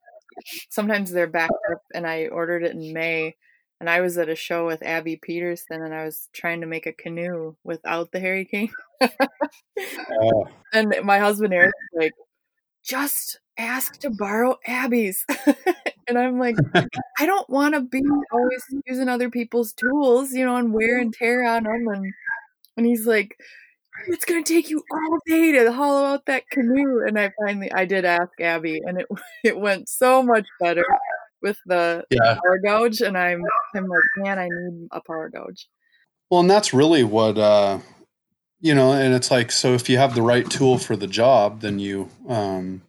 sometimes 0.69 1.11
they're 1.11 1.27
backed 1.27 1.53
up 1.71 1.81
and 1.93 2.07
I 2.07 2.27
ordered 2.27 2.63
it 2.63 2.75
in 2.75 2.93
May 2.93 3.35
and 3.79 3.89
I 3.89 4.01
was 4.01 4.17
at 4.17 4.29
a 4.29 4.35
show 4.35 4.67
with 4.67 4.83
Abby 4.83 5.17
Peterson 5.17 5.81
and 5.81 5.93
I 5.93 6.05
was 6.05 6.29
trying 6.33 6.61
to 6.61 6.67
make 6.67 6.85
a 6.85 6.93
canoe 6.93 7.55
without 7.63 8.11
the 8.11 8.19
Hurricane. 8.19 8.71
oh. 9.01 10.47
And 10.73 10.95
my 11.03 11.19
husband 11.19 11.53
Eric 11.53 11.73
like, 11.93 12.13
just 12.83 13.39
ask 13.57 13.97
to 13.99 14.09
borrow 14.09 14.57
Abby's. 14.65 15.25
and 16.07 16.17
I'm 16.17 16.39
like, 16.39 16.55
I 17.19 17.25
don't 17.25 17.49
want 17.49 17.73
to 17.73 17.81
be 17.81 18.01
always 18.31 18.63
using 18.85 19.09
other 19.09 19.29
people's 19.29 19.73
tools, 19.73 20.31
you 20.31 20.45
know, 20.45 20.55
and 20.55 20.73
wear 20.73 20.99
and 20.99 21.13
tear 21.13 21.43
on 21.43 21.63
them. 21.63 21.87
And, 21.87 22.13
and 22.77 22.85
he's 22.85 23.05
like, 23.05 23.35
it's 24.07 24.25
going 24.25 24.43
to 24.43 24.53
take 24.53 24.69
you 24.69 24.83
all 24.91 25.19
day 25.25 25.51
to 25.51 25.71
hollow 25.71 26.05
out 26.05 26.25
that 26.25 26.49
canoe. 26.49 27.05
And 27.05 27.19
I 27.19 27.31
finally, 27.39 27.71
I 27.71 27.85
did 27.85 28.05
ask 28.05 28.29
Abby 28.39 28.81
and 28.83 29.01
it, 29.01 29.07
it 29.43 29.57
went 29.57 29.89
so 29.89 30.23
much 30.23 30.47
better 30.59 30.85
with 31.41 31.57
the 31.65 32.03
yeah. 32.11 32.35
power 32.35 32.59
gouge, 32.63 33.01
and 33.01 33.17
I'm 33.17 33.41
I'm 33.75 33.87
like, 33.87 34.03
man, 34.17 34.37
I 34.37 34.47
need 34.47 34.87
a 34.91 35.01
power 35.01 35.29
gouge. 35.29 35.67
Well, 36.29 36.41
and 36.41 36.49
that's 36.49 36.71
really 36.71 37.03
what 37.03 37.37
uh, 37.37 37.79
you 38.61 38.75
know, 38.75 38.93
and 38.93 39.13
it's 39.13 39.31
like, 39.31 39.51
so 39.51 39.73
if 39.73 39.89
you 39.89 39.97
have 39.97 40.13
the 40.13 40.21
right 40.21 40.47
tool 40.49 40.77
for 40.77 40.95
the 40.95 41.07
job, 41.07 41.61
then 41.61 41.79
you, 41.79 42.09
um, 42.29 42.83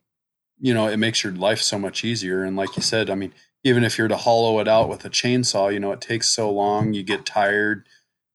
you 0.61 0.75
know, 0.75 0.87
it 0.87 0.99
makes 0.99 1.25
your 1.25 1.33
life 1.33 1.63
so 1.63 1.79
much 1.79 2.05
easier. 2.05 2.45
And 2.45 2.57
like 2.57 2.77
you 2.77 2.83
said, 2.83 3.09
I 3.09 3.15
mean, 3.15 3.33
even 3.65 3.83
if 3.83 3.97
you're 3.97 4.09
to 4.09 4.17
hollow 4.17 4.61
it 4.61 4.69
out 4.69 4.91
with 4.91 5.05
a 5.07 5.11
chainsaw, 5.11 5.73
you 5.73 5.81
know, 5.81 5.93
it 5.93 6.01
takes 6.03 6.29
so 6.29 6.51
long, 6.51 6.93
you 6.93 7.03
get 7.03 7.25
tired, 7.25 7.87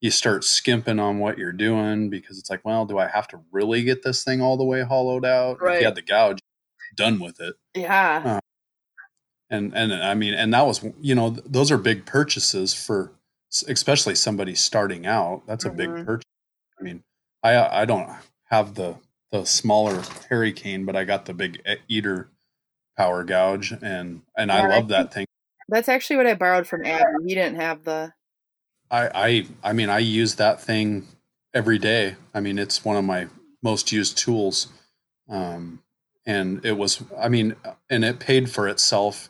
you 0.01 0.11
start 0.11 0.43
skimping 0.43 0.99
on 0.99 1.19
what 1.19 1.37
you're 1.37 1.51
doing 1.51 2.09
because 2.09 2.37
it's 2.37 2.49
like, 2.49 2.63
well, 2.63 2.85
do 2.85 2.97
I 2.97 3.07
have 3.07 3.27
to 3.29 3.39
really 3.51 3.83
get 3.83 4.03
this 4.03 4.23
thing 4.23 4.41
all 4.41 4.57
the 4.57 4.63
way 4.63 4.83
hollowed 4.83 5.25
out? 5.25 5.61
Right. 5.61 5.75
If 5.75 5.81
you 5.81 5.85
had 5.87 5.95
the 5.95 6.01
gouge, 6.01 6.39
done 6.95 7.19
with 7.19 7.39
it. 7.39 7.55
Yeah. 7.75 8.21
Uh, 8.25 8.39
and 9.49 9.73
and 9.75 9.93
I 9.93 10.13
mean, 10.13 10.33
and 10.33 10.53
that 10.53 10.65
was 10.65 10.85
you 10.99 11.15
know 11.15 11.29
those 11.29 11.71
are 11.71 11.77
big 11.77 12.05
purchases 12.05 12.73
for 12.73 13.13
especially 13.67 14.15
somebody 14.15 14.55
starting 14.55 15.05
out. 15.05 15.43
That's 15.47 15.65
a 15.65 15.69
mm-hmm. 15.69 15.77
big 15.77 16.05
purchase. 16.05 16.25
I 16.79 16.83
mean, 16.83 17.03
I 17.43 17.81
I 17.81 17.85
don't 17.85 18.09
have 18.49 18.75
the 18.75 18.95
the 19.31 19.45
smaller 19.45 20.01
Hurricane, 20.29 20.85
but 20.85 20.95
I 20.95 21.05
got 21.05 21.25
the 21.25 21.33
big 21.33 21.61
eater 21.87 22.29
power 22.97 23.23
gouge, 23.23 23.71
and 23.71 24.23
and 24.35 24.49
yeah, 24.49 24.63
I 24.63 24.67
love 24.67 24.85
I 24.85 24.87
that 25.01 25.13
thing. 25.13 25.25
That's 25.69 25.89
actually 25.89 26.17
what 26.17 26.27
I 26.27 26.33
borrowed 26.33 26.67
from 26.67 26.85
Abby. 26.85 27.03
He 27.25 27.35
didn't 27.35 27.59
have 27.59 27.83
the. 27.83 28.13
I 28.89 29.09
I 29.13 29.47
I 29.63 29.73
mean 29.73 29.89
I 29.89 29.99
use 29.99 30.35
that 30.35 30.61
thing 30.61 31.07
every 31.53 31.77
day. 31.77 32.15
I 32.33 32.39
mean 32.39 32.57
it's 32.57 32.85
one 32.85 32.97
of 32.97 33.05
my 33.05 33.27
most 33.63 33.91
used 33.91 34.17
tools. 34.17 34.67
Um, 35.29 35.81
and 36.25 36.65
it 36.65 36.77
was 36.77 37.03
I 37.17 37.29
mean 37.29 37.55
and 37.89 38.05
it 38.05 38.19
paid 38.19 38.49
for 38.49 38.67
itself 38.67 39.29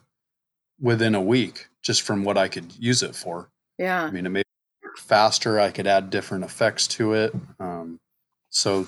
within 0.80 1.16
a 1.16 1.22
week 1.22 1.68
just 1.82 2.02
from 2.02 2.24
what 2.24 2.38
I 2.38 2.48
could 2.48 2.74
use 2.78 3.02
it 3.04 3.16
for. 3.16 3.50
Yeah. 3.78 4.04
I 4.04 4.12
mean 4.12 4.26
it 4.26 4.30
made 4.30 4.46
it 4.84 5.00
faster. 5.00 5.60
I 5.60 5.72
could 5.72 5.88
add 5.88 6.10
different 6.10 6.44
effects 6.44 6.88
to 6.88 7.14
it. 7.14 7.34
Um, 7.60 8.00
so 8.50 8.88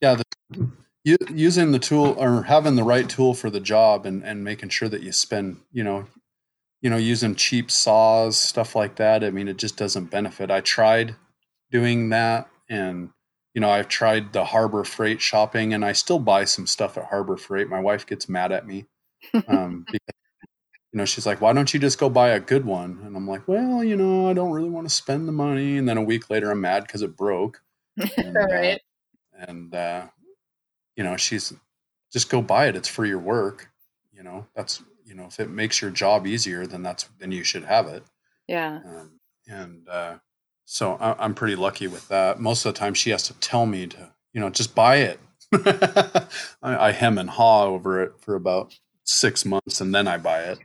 yeah, 0.00 0.16
the, 0.16 0.70
using 1.04 1.72
the 1.72 1.78
tool 1.78 2.16
or 2.18 2.42
having 2.42 2.74
the 2.74 2.82
right 2.82 3.08
tool 3.08 3.34
for 3.34 3.48
the 3.48 3.60
job 3.60 4.06
and, 4.06 4.24
and 4.24 4.42
making 4.42 4.70
sure 4.70 4.88
that 4.88 5.02
you 5.02 5.12
spend, 5.12 5.58
you 5.72 5.84
know, 5.84 6.06
you 6.86 6.90
know, 6.90 6.96
using 6.96 7.34
cheap 7.34 7.68
saws, 7.68 8.36
stuff 8.36 8.76
like 8.76 8.94
that. 8.94 9.24
I 9.24 9.30
mean, 9.30 9.48
it 9.48 9.56
just 9.56 9.76
doesn't 9.76 10.04
benefit. 10.04 10.52
I 10.52 10.60
tried 10.60 11.16
doing 11.72 12.10
that 12.10 12.48
and, 12.70 13.10
you 13.54 13.60
know, 13.60 13.70
I've 13.70 13.88
tried 13.88 14.32
the 14.32 14.44
Harbor 14.44 14.84
Freight 14.84 15.20
shopping 15.20 15.74
and 15.74 15.84
I 15.84 15.90
still 15.90 16.20
buy 16.20 16.44
some 16.44 16.64
stuff 16.64 16.96
at 16.96 17.06
Harbor 17.06 17.36
Freight. 17.36 17.68
My 17.68 17.80
wife 17.80 18.06
gets 18.06 18.28
mad 18.28 18.52
at 18.52 18.68
me. 18.68 18.86
Um, 19.48 19.84
because, 19.90 20.14
you 20.92 20.98
know, 20.98 21.04
she's 21.04 21.26
like, 21.26 21.40
why 21.40 21.52
don't 21.52 21.74
you 21.74 21.80
just 21.80 21.98
go 21.98 22.08
buy 22.08 22.28
a 22.28 22.38
good 22.38 22.64
one? 22.64 23.00
And 23.04 23.16
I'm 23.16 23.26
like, 23.26 23.48
well, 23.48 23.82
you 23.82 23.96
know, 23.96 24.30
I 24.30 24.32
don't 24.32 24.52
really 24.52 24.70
want 24.70 24.88
to 24.88 24.94
spend 24.94 25.26
the 25.26 25.32
money. 25.32 25.78
And 25.78 25.88
then 25.88 25.96
a 25.96 26.04
week 26.04 26.30
later, 26.30 26.52
I'm 26.52 26.60
mad 26.60 26.84
because 26.84 27.02
it 27.02 27.16
broke. 27.16 27.62
And, 28.16 28.36
right. 28.36 28.80
Uh, 29.34 29.44
and, 29.48 29.74
uh, 29.74 30.06
you 30.94 31.02
know, 31.02 31.16
she's 31.16 31.52
just 32.12 32.30
go 32.30 32.40
buy 32.40 32.68
it. 32.68 32.76
It's 32.76 32.86
for 32.86 33.04
your 33.04 33.18
work. 33.18 33.72
You 34.12 34.22
know, 34.22 34.46
that's, 34.54 34.84
you 35.06 35.14
know, 35.14 35.26
if 35.26 35.40
it 35.40 35.48
makes 35.50 35.80
your 35.80 35.90
job 35.90 36.26
easier, 36.26 36.66
then 36.66 36.82
that's, 36.82 37.08
then 37.18 37.32
you 37.32 37.44
should 37.44 37.64
have 37.64 37.86
it. 37.86 38.02
Yeah. 38.48 38.80
Um, 38.84 39.20
and, 39.46 39.88
uh, 39.88 40.16
so 40.64 40.94
I, 40.94 41.24
I'm 41.24 41.34
pretty 41.34 41.56
lucky 41.56 41.86
with 41.86 42.06
that. 42.08 42.40
Most 42.40 42.66
of 42.66 42.74
the 42.74 42.78
time 42.78 42.94
she 42.94 43.10
has 43.10 43.22
to 43.24 43.34
tell 43.34 43.66
me 43.66 43.86
to, 43.86 44.12
you 44.32 44.40
know, 44.40 44.50
just 44.50 44.74
buy 44.74 44.96
it. 44.96 45.20
I, 45.54 46.88
I 46.88 46.92
hem 46.92 47.18
and 47.18 47.30
haw 47.30 47.66
over 47.66 48.02
it 48.02 48.12
for 48.20 48.34
about 48.34 48.76
six 49.04 49.44
months 49.44 49.80
and 49.80 49.94
then 49.94 50.08
I 50.08 50.18
buy 50.18 50.40
it. 50.42 50.58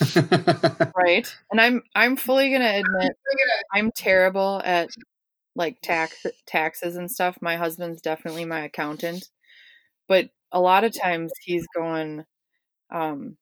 right. 0.96 1.34
And 1.50 1.60
I'm 1.60 1.82
I'm 1.94 2.16
fully 2.16 2.52
gonna 2.52 2.82
admit 2.84 3.12
I'm 3.74 3.90
terrible 3.90 4.62
at 4.64 4.90
like 5.56 5.80
tax 5.82 6.24
taxes 6.46 6.96
and 6.96 7.10
stuff. 7.10 7.36
My 7.40 7.56
husband's 7.56 8.00
definitely 8.00 8.44
my 8.44 8.60
accountant. 8.60 9.28
But 10.06 10.30
a 10.52 10.60
lot 10.60 10.84
of 10.84 10.98
times 10.98 11.32
he's 11.42 11.66
going, 11.74 12.24
um, 12.90 13.36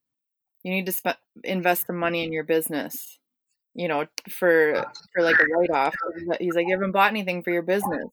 you 0.67 0.73
need 0.73 0.85
to 0.85 0.91
sp- 0.91 1.23
invest 1.45 1.87
the 1.87 1.93
money 1.93 2.25
in 2.25 2.33
your 2.33 2.43
business, 2.43 3.19
you 3.73 3.87
know, 3.87 4.05
for 4.29 4.85
for 5.13 5.23
like 5.23 5.39
a 5.39 5.45
write 5.45 5.69
off. 5.69 5.95
He's 6.39 6.55
like, 6.55 6.67
you 6.67 6.75
haven't 6.75 6.91
bought 6.91 7.11
anything 7.11 7.41
for 7.41 7.51
your 7.51 7.61
business, 7.61 8.09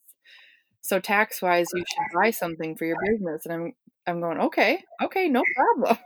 so 0.82 1.00
tax 1.00 1.42
wise, 1.42 1.66
you 1.74 1.80
should 1.80 2.14
buy 2.14 2.30
something 2.30 2.76
for 2.76 2.84
your 2.84 2.98
business. 3.04 3.44
And 3.44 3.54
I'm 3.54 3.72
I'm 4.06 4.20
going, 4.20 4.38
okay, 4.38 4.84
okay, 5.02 5.28
no 5.28 5.42
problem. 5.56 5.98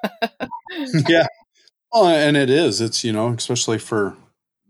yeah. 1.08 1.26
Oh, 1.92 2.06
and 2.06 2.34
it 2.34 2.48
is. 2.48 2.80
It's 2.80 3.04
you 3.04 3.12
know, 3.12 3.28
especially 3.28 3.78
for 3.78 4.16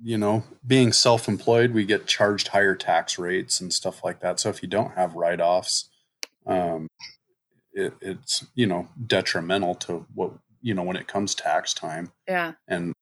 you 0.03 0.19
know 0.19 0.43
being 0.67 0.93
self-employed, 0.93 1.75
we 1.75 1.85
get 1.85 2.09
charged 2.09 2.49
higher 2.49 2.75
tax 2.75 3.21
rates 3.21 3.61
and 3.61 3.73
stuff 3.73 4.03
like 4.03 4.19
that. 4.19 4.41
So 4.41 4.49
if 4.49 4.63
you 4.65 4.69
don't 4.69 4.95
have 4.95 5.15
write-offs, 5.15 5.89
um, 6.45 6.89
it, 7.73 7.95
it's 8.01 8.45
you 8.57 8.67
know 8.67 8.89
detrimental 9.07 9.77
to 9.77 10.07
what 10.15 10.33
you 10.69 10.75
know 10.75 10.83
when 10.83 10.97
it 10.97 11.09
comes 11.09 11.35
tax 11.35 11.73
time. 11.73 12.13
Yeah. 12.29 12.53
And 12.69 12.93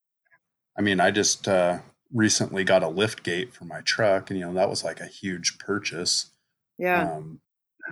I 0.77 0.81
mean, 0.81 1.01
I 1.01 1.11
just 1.11 1.49
uh, 1.49 1.79
recently 2.13 2.63
got 2.63 2.81
a 2.81 2.87
lift 2.87 3.23
gate 3.23 3.53
for 3.53 3.65
my 3.65 3.81
truck, 3.81 4.29
and 4.29 4.39
you 4.39 4.45
know 4.45 4.53
that 4.53 4.69
was 4.69 4.85
like 4.85 5.01
a 5.01 5.05
huge 5.05 5.59
purchase. 5.59 6.31
Yeah. 6.77 7.11
Um, 7.11 7.41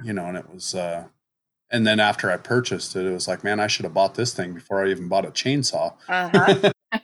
you 0.01 0.13
know, 0.13 0.27
and 0.27 0.37
it 0.37 0.49
was. 0.49 0.73
Uh, 0.73 1.07
and 1.69 1.85
then 1.85 1.99
after 1.99 2.31
I 2.31 2.37
purchased 2.37 2.95
it, 2.95 3.05
it 3.05 3.11
was 3.11 3.27
like, 3.27 3.43
man, 3.43 3.59
I 3.59 3.67
should 3.67 3.83
have 3.83 3.93
bought 3.93 4.15
this 4.15 4.33
thing 4.33 4.53
before 4.53 4.85
I 4.85 4.91
even 4.91 5.09
bought 5.09 5.25
a 5.25 5.31
chainsaw. 5.31 5.95
Uh-huh. 6.07 6.71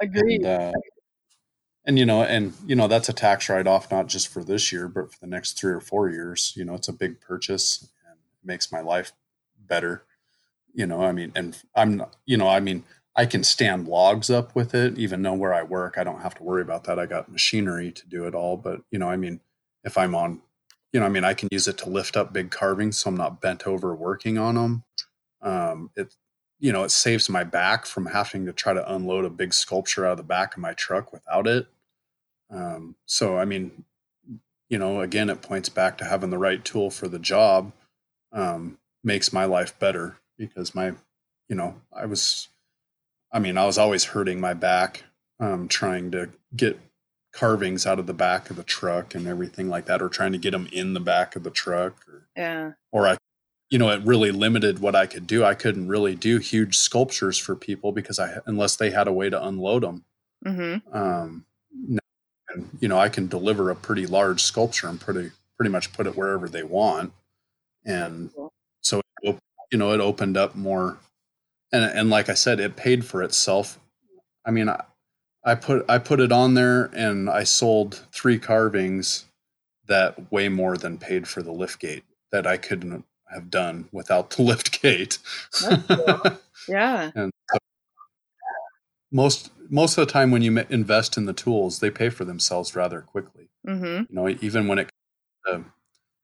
Agreed. 0.00 0.44
and, 0.44 0.74
uh, 0.74 0.78
and 1.84 1.98
you 1.98 2.06
know, 2.06 2.22
and 2.22 2.54
you 2.64 2.74
know, 2.74 2.88
that's 2.88 3.10
a 3.10 3.12
tax 3.12 3.50
write 3.50 3.66
off 3.66 3.90
not 3.90 4.06
just 4.06 4.28
for 4.28 4.42
this 4.42 4.72
year, 4.72 4.88
but 4.88 5.12
for 5.12 5.18
the 5.20 5.26
next 5.26 5.58
three 5.58 5.72
or 5.72 5.80
four 5.80 6.08
years. 6.08 6.54
You 6.56 6.64
know, 6.64 6.74
it's 6.74 6.88
a 6.88 6.92
big 6.92 7.20
purchase 7.20 7.86
and 8.08 8.18
makes 8.42 8.72
my 8.72 8.80
life 8.80 9.12
better. 9.58 10.04
You 10.74 10.86
know, 10.86 11.02
I 11.02 11.12
mean, 11.12 11.32
and 11.34 11.56
I'm, 11.74 12.04
you 12.24 12.36
know, 12.36 12.48
I 12.48 12.60
mean, 12.60 12.84
I 13.14 13.26
can 13.26 13.44
stand 13.44 13.88
logs 13.88 14.30
up 14.30 14.54
with 14.54 14.74
it, 14.74 14.98
even 14.98 15.22
though 15.22 15.34
where 15.34 15.52
I 15.52 15.62
work, 15.62 15.98
I 15.98 16.04
don't 16.04 16.22
have 16.22 16.34
to 16.36 16.42
worry 16.42 16.62
about 16.62 16.84
that. 16.84 16.98
I 16.98 17.06
got 17.06 17.30
machinery 17.30 17.92
to 17.92 18.08
do 18.08 18.26
it 18.26 18.34
all. 18.34 18.56
But, 18.56 18.82
you 18.90 18.98
know, 18.98 19.08
I 19.08 19.16
mean, 19.16 19.40
if 19.84 19.98
I'm 19.98 20.14
on, 20.14 20.40
you 20.92 21.00
know, 21.00 21.06
I 21.06 21.10
mean, 21.10 21.24
I 21.24 21.34
can 21.34 21.48
use 21.50 21.68
it 21.68 21.78
to 21.78 21.90
lift 21.90 22.16
up 22.16 22.32
big 22.32 22.50
carvings 22.50 22.98
so 22.98 23.10
I'm 23.10 23.16
not 23.16 23.40
bent 23.40 23.66
over 23.66 23.94
working 23.94 24.38
on 24.38 24.54
them. 24.54 24.84
Um, 25.42 25.90
it, 25.94 26.14
you 26.58 26.72
know, 26.72 26.84
it 26.84 26.90
saves 26.90 27.28
my 27.28 27.44
back 27.44 27.84
from 27.84 28.06
having 28.06 28.46
to 28.46 28.52
try 28.52 28.72
to 28.72 28.94
unload 28.94 29.24
a 29.24 29.30
big 29.30 29.52
sculpture 29.52 30.06
out 30.06 30.12
of 30.12 30.16
the 30.18 30.22
back 30.22 30.54
of 30.54 30.62
my 30.62 30.72
truck 30.72 31.12
without 31.12 31.46
it. 31.46 31.66
Um, 32.50 32.96
so, 33.04 33.36
I 33.36 33.44
mean, 33.44 33.84
you 34.68 34.78
know, 34.78 35.00
again, 35.00 35.28
it 35.28 35.42
points 35.42 35.68
back 35.68 35.98
to 35.98 36.04
having 36.04 36.30
the 36.30 36.38
right 36.38 36.64
tool 36.64 36.90
for 36.90 37.08
the 37.08 37.18
job 37.18 37.72
um, 38.32 38.78
makes 39.04 39.32
my 39.32 39.44
life 39.44 39.78
better 39.78 40.16
because 40.46 40.74
my, 40.74 40.92
you 41.48 41.56
know, 41.56 41.74
I 41.92 42.06
was, 42.06 42.48
I 43.32 43.38
mean, 43.38 43.56
I 43.56 43.64
was 43.64 43.78
always 43.78 44.04
hurting 44.04 44.40
my 44.40 44.54
back 44.54 45.04
um, 45.40 45.68
trying 45.68 46.10
to 46.12 46.30
get 46.54 46.78
carvings 47.32 47.86
out 47.86 47.98
of 47.98 48.06
the 48.06 48.14
back 48.14 48.50
of 48.50 48.56
the 48.56 48.62
truck 48.62 49.14
and 49.14 49.26
everything 49.26 49.68
like 49.68 49.86
that, 49.86 50.02
or 50.02 50.08
trying 50.08 50.32
to 50.32 50.38
get 50.38 50.50
them 50.50 50.68
in 50.72 50.94
the 50.94 51.00
back 51.00 51.36
of 51.36 51.42
the 51.42 51.50
truck. 51.50 52.04
Or, 52.08 52.26
yeah. 52.36 52.72
Or 52.90 53.08
I, 53.08 53.16
you 53.70 53.78
know, 53.78 53.90
it 53.90 54.02
really 54.04 54.30
limited 54.30 54.80
what 54.80 54.94
I 54.94 55.06
could 55.06 55.26
do. 55.26 55.44
I 55.44 55.54
couldn't 55.54 55.88
really 55.88 56.14
do 56.14 56.38
huge 56.38 56.76
sculptures 56.76 57.38
for 57.38 57.56
people 57.56 57.92
because 57.92 58.18
I, 58.18 58.38
unless 58.44 58.76
they 58.76 58.90
had 58.90 59.08
a 59.08 59.12
way 59.12 59.30
to 59.30 59.42
unload 59.42 59.82
them. 59.82 60.04
Mm-hmm. 60.44 60.96
Um, 60.96 61.46
and 62.48 62.68
you 62.80 62.88
know, 62.88 62.98
I 62.98 63.08
can 63.08 63.28
deliver 63.28 63.70
a 63.70 63.76
pretty 63.76 64.06
large 64.06 64.42
sculpture 64.42 64.88
and 64.88 65.00
pretty 65.00 65.30
pretty 65.56 65.70
much 65.70 65.92
put 65.92 66.06
it 66.06 66.16
wherever 66.16 66.48
they 66.48 66.64
want 66.64 67.12
and 67.84 68.30
so 68.80 69.00
you 69.72 69.78
know 69.78 69.92
it 69.92 70.00
opened 70.00 70.36
up 70.36 70.54
more 70.54 70.98
and 71.72 71.84
and 71.84 72.10
like 72.10 72.28
i 72.28 72.34
said 72.34 72.60
it 72.60 72.76
paid 72.76 73.04
for 73.04 73.22
itself 73.22 73.80
i 74.46 74.50
mean 74.50 74.68
i, 74.68 74.84
I 75.44 75.56
put 75.56 75.84
i 75.88 75.98
put 75.98 76.20
it 76.20 76.30
on 76.30 76.54
there 76.54 76.90
and 76.94 77.28
i 77.28 77.42
sold 77.42 78.06
three 78.12 78.38
carvings 78.38 79.24
that 79.88 80.30
way 80.30 80.48
more 80.48 80.76
than 80.76 80.98
paid 80.98 81.26
for 81.26 81.42
the 81.42 81.52
lift 81.52 81.80
gate 81.80 82.04
that 82.30 82.46
i 82.46 82.56
couldn't 82.56 83.04
have 83.32 83.50
done 83.50 83.88
without 83.90 84.30
the 84.30 84.42
lift 84.50 84.80
gate 84.80 85.18
cool. 85.58 86.38
yeah 86.68 87.10
and 87.16 87.32
so 87.50 87.58
most 89.10 89.50
most 89.70 89.96
of 89.96 90.06
the 90.06 90.12
time 90.12 90.30
when 90.30 90.42
you 90.42 90.56
invest 90.68 91.16
in 91.16 91.24
the 91.24 91.32
tools 91.32 91.80
they 91.80 91.90
pay 91.90 92.10
for 92.10 92.24
themselves 92.26 92.76
rather 92.76 93.00
quickly 93.00 93.48
mm-hmm. 93.66 93.84
you 93.84 94.06
know 94.10 94.28
even 94.28 94.68
when 94.68 94.78
it 94.78 94.90
uh, 95.50 95.60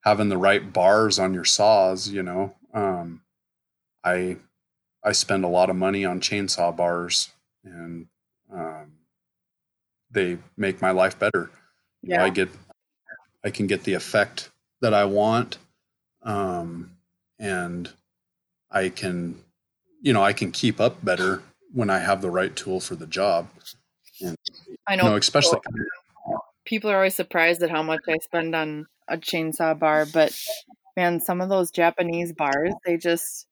having 0.09 0.29
the 0.29 0.39
right 0.39 0.73
bars 0.73 1.19
on 1.19 1.35
your 1.35 1.45
saws, 1.45 2.09
you 2.09 2.23
know. 2.23 2.55
Um, 2.73 3.23
I 4.09 4.37
I 5.05 5.13
spend 5.13 5.45
a 5.45 5.49
lot 5.49 5.71
of 5.71 5.77
money 5.77 6.05
on 6.05 6.21
chainsaw 6.21 6.77
bars, 6.77 7.31
and 7.65 8.07
um, 8.53 8.93
they 10.11 10.39
make 10.57 10.83
my 10.83 10.91
life 10.91 11.19
better. 11.19 11.51
You 12.03 12.11
yeah. 12.11 12.19
know, 12.19 12.25
I 12.25 12.31
get 12.31 12.49
I 13.45 13.51
can 13.51 13.67
get 13.67 13.85
the 13.85 13.95
effect 13.95 14.51
that 14.81 14.95
I 14.95 15.05
want, 15.05 15.59
um, 16.23 16.93
and 17.39 17.91
I 18.71 18.89
can, 18.89 19.37
you 20.01 20.13
know, 20.13 20.23
I 20.23 20.33
can 20.33 20.53
keep 20.53 20.81
up 20.81 21.05
better 21.05 21.43
when 21.73 21.91
I 21.91 21.99
have 21.99 22.23
the 22.23 22.31
right 22.31 22.55
tool 22.55 22.81
for 22.81 22.95
the 22.95 23.07
job. 23.07 23.49
And, 24.21 24.37
I 24.87 24.97
know, 24.97 25.05
you 25.05 25.11
know 25.11 25.17
especially 25.17 25.61
people 26.65 26.91
are 26.91 26.97
always 26.97 27.15
surprised 27.15 27.63
at 27.63 27.71
how 27.71 27.83
much 27.83 28.01
I 28.09 28.19
spend 28.19 28.55
on 28.55 28.87
a 29.09 29.17
chainsaw 29.17 29.79
bar, 29.79 30.07
but 30.07 30.39
man, 30.97 31.21
some 31.21 31.41
of 31.41 31.49
those 31.49 31.71
Japanese 31.71 32.33
bars, 32.33 32.75
they 32.85 32.97
just 32.97 33.47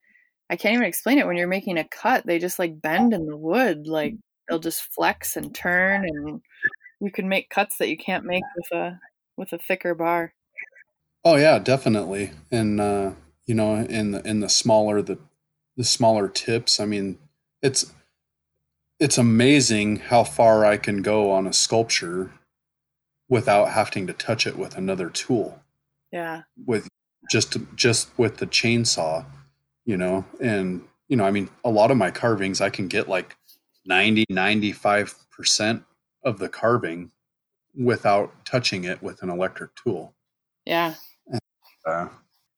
I 0.49 0.57
can't 0.57 0.75
even 0.75 0.87
explain 0.87 1.19
it 1.19 1.27
when 1.27 1.37
you're 1.37 1.49
making 1.49 1.79
a 1.79 1.85
cut. 1.85 2.25
They 2.27 2.39
just 2.39 2.59
like 2.59 2.81
bend 2.81 3.13
in 3.13 3.27
the 3.27 3.37
wood, 3.37 3.87
like 3.87 4.15
they'll 4.49 4.59
just 4.59 4.93
flex 4.95 5.37
and 5.37 5.55
turn 5.55 6.05
and 6.05 6.41
you 7.01 7.11
can 7.11 7.29
make 7.29 7.51
cuts 7.51 7.79
that 7.79 7.89
you 7.89 7.97
can't 7.97 8.25
make 8.25 8.45
with 8.57 8.79
a 8.79 9.01
with 9.37 9.53
a 9.53 9.59
thicker 9.59 9.95
bar. 9.95 10.33
Oh 11.25 11.37
yeah, 11.37 11.59
definitely. 11.59 12.31
And 12.51 12.81
uh, 12.81 13.13
you 13.47 13.55
know, 13.55 13.77
in 13.77 14.13
the 14.13 14.27
in 14.27 14.41
the 14.41 14.49
smaller 14.49 15.03
the 15.03 15.19
the 15.77 15.85
smaller 15.85 16.29
tips, 16.29 16.81
I 16.81 16.87
mean, 16.87 17.19
it's 17.63 17.93
it's 18.99 19.19
amazing 19.19 19.97
how 19.97 20.25
far 20.25 20.65
I 20.65 20.77
can 20.77 21.03
go 21.03 21.31
on 21.31 21.47
a 21.47 21.53
sculpture 21.53 22.31
without 23.29 23.71
having 23.71 24.07
to 24.07 24.13
touch 24.13 24.47
it 24.47 24.57
with 24.57 24.77
another 24.77 25.11
tool. 25.11 25.61
Yeah. 26.13 26.43
With 26.65 26.89
just 27.31 27.57
just 27.75 28.09
with 28.17 28.39
the 28.39 28.47
chainsaw, 28.47 29.27
you 29.87 29.97
know, 29.97 30.25
and 30.41 30.83
you 31.09 31.17
know, 31.17 31.25
I 31.25 31.31
mean, 31.31 31.49
a 31.65 31.71
lot 31.71 31.91
of 31.91 31.97
my 31.97 32.11
carvings 32.11 32.61
I 32.61 32.69
can 32.69 32.89
get 32.89 33.09
like 33.09 33.37
90, 33.87 34.27
95% 34.31 35.85
of 36.25 36.39
the 36.39 36.49
carving 36.49 37.13
without 37.75 38.45
touching 38.45 38.85
it 38.85 39.03
with 39.03 39.23
an 39.23 39.31
electric 39.31 39.75
tool. 39.77 40.15
Yeah. 40.67 40.95
Uh, 41.87 42.09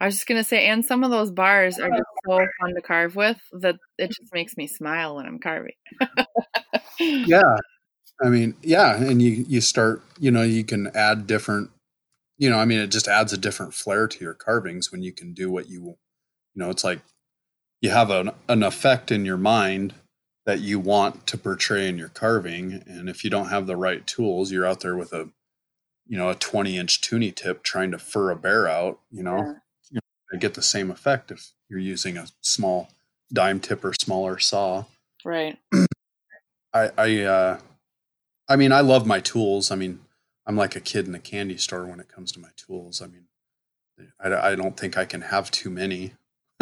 I 0.01 0.07
was 0.07 0.15
just 0.15 0.27
gonna 0.27 0.45
say, 0.45 0.67
and 0.67 0.85
some 0.85 1.05
of 1.05 1.11
those 1.11 1.31
bars 1.31 1.79
are 1.79 1.91
just 1.91 2.03
so 2.27 2.39
fun 2.61 2.75
to 2.75 2.81
carve 2.81 3.15
with 3.15 3.39
that 3.53 3.77
it 3.99 4.09
just 4.09 4.33
makes 4.33 4.57
me 4.57 4.67
smile 4.67 5.17
when 5.17 5.27
I'm 5.27 5.39
carving. 5.39 5.75
yeah. 7.01 7.57
I 8.23 8.31
mean, 8.31 8.55
yeah, 8.63 8.97
and 8.97 9.21
you 9.21 9.45
you 9.49 9.61
start, 9.61 10.03
you 10.19 10.31
know, 10.31 10.43
you 10.43 10.65
can 10.65 10.89
add 10.95 11.27
different 11.27 11.71
you 12.39 12.49
know, 12.49 12.59
I 12.59 12.65
mean, 12.65 12.79
it 12.79 12.87
just 12.89 13.09
adds 13.09 13.33
a 13.33 13.37
different 13.37 13.75
flair 13.75 14.07
to 14.07 14.25
your 14.25 14.35
carvings 14.35 14.91
when 14.93 15.03
you 15.03 15.13
can 15.13 15.35
do 15.35 15.51
what 15.51 15.69
you, 15.69 15.81
you 15.81 15.97
know, 16.55 16.71
it's 16.71 16.85
like 16.85 17.01
you 17.81 17.91
have 17.91 18.11
an, 18.11 18.31
an 18.49 18.63
effect 18.63 19.11
in 19.11 19.25
your 19.25 19.37
mind 19.37 19.95
that 20.47 20.61
you 20.61 20.79
want 20.79 21.27
to 21.27 21.37
portray 21.37 21.89
in 21.89 21.99
your 21.99 22.09
carving. 22.09 22.83
And 22.87 23.09
if 23.09 23.23
you 23.23 23.31
don't 23.31 23.51
have 23.51 23.67
the 23.67 23.77
right 23.77 24.07
tools, 24.07 24.51
you're 24.51 24.67
out 24.67 24.81
there 24.81 24.97
with 24.97 25.13
a, 25.13 25.29
you 26.07 26.17
know, 26.17 26.31
a 26.31 26.35
20 26.35 26.77
inch 26.77 27.01
tuny 27.01 27.35
tip 27.35 27.63
trying 27.63 27.91
to 27.91 27.99
fur 27.99 28.31
a 28.31 28.37
bear 28.37 28.67
out, 28.67 28.99
you 29.11 29.23
know, 29.23 29.57
yeah. 29.91 30.01
you 30.33 30.39
get 30.39 30.55
the 30.55 30.63
same 30.63 30.91
effect 30.91 31.31
if 31.31 31.53
you're 31.69 31.79
using 31.79 32.17
a 32.17 32.29
small 32.41 32.89
dime 33.33 33.61
tip 33.61 33.85
or 33.85 33.93
smaller 33.93 34.39
saw. 34.39 34.85
Right. 35.25 35.59
I, 36.73 36.91
I, 36.97 37.21
uh, 37.21 37.59
I 38.49 38.57
mean, 38.57 38.73
I 38.73 38.81
love 38.81 39.07
my 39.07 39.21
tools. 39.21 39.71
I 39.71 39.75
mean, 39.75 40.01
I'm 40.47 40.57
like 40.57 40.75
a 40.77 40.81
kid 40.81 41.07
in 41.07 41.15
a 41.15 41.21
candy 41.21 41.59
store 41.59 41.85
when 41.85 42.01
it 42.01 42.09
comes 42.09 42.33
to 42.33 42.41
my 42.41 42.49
tools. 42.57 43.03
I 43.03 43.07
mean, 43.07 43.27
I, 44.19 44.53
I 44.53 44.55
don't 44.55 44.79
think 44.79 44.97
I 44.97 45.05
can 45.05 45.21
have 45.21 45.51
too 45.51 45.69
many. 45.69 46.15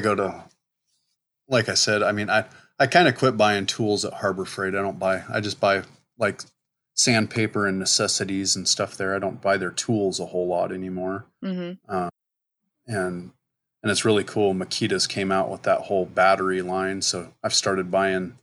Go 0.00 0.14
to, 0.14 0.44
like 1.48 1.68
I 1.68 1.74
said, 1.74 2.02
I 2.02 2.12
mean, 2.12 2.30
I, 2.30 2.44
I 2.78 2.86
kind 2.86 3.08
of 3.08 3.16
quit 3.16 3.36
buying 3.36 3.66
tools 3.66 4.04
at 4.04 4.14
Harbor 4.14 4.44
Freight. 4.44 4.74
I 4.74 4.82
don't 4.82 4.98
buy, 4.98 5.22
I 5.32 5.40
just 5.40 5.60
buy 5.60 5.82
like 6.18 6.42
sandpaper 6.94 7.66
and 7.66 7.78
necessities 7.78 8.56
and 8.56 8.66
stuff 8.66 8.96
there. 8.96 9.14
I 9.14 9.18
don't 9.18 9.40
buy 9.40 9.56
their 9.56 9.70
tools 9.70 10.20
a 10.20 10.26
whole 10.26 10.46
lot 10.46 10.72
anymore. 10.72 11.26
Mm-hmm. 11.44 11.94
Um, 11.94 12.10
and, 12.86 13.30
and 13.82 13.90
it's 13.90 14.04
really 14.04 14.24
cool. 14.24 14.54
Makita's 14.54 15.06
came 15.06 15.32
out 15.32 15.50
with 15.50 15.62
that 15.62 15.82
whole 15.82 16.06
battery 16.06 16.62
line. 16.62 17.02
So 17.02 17.32
I've 17.42 17.54
started 17.54 17.90
buying 17.90 18.38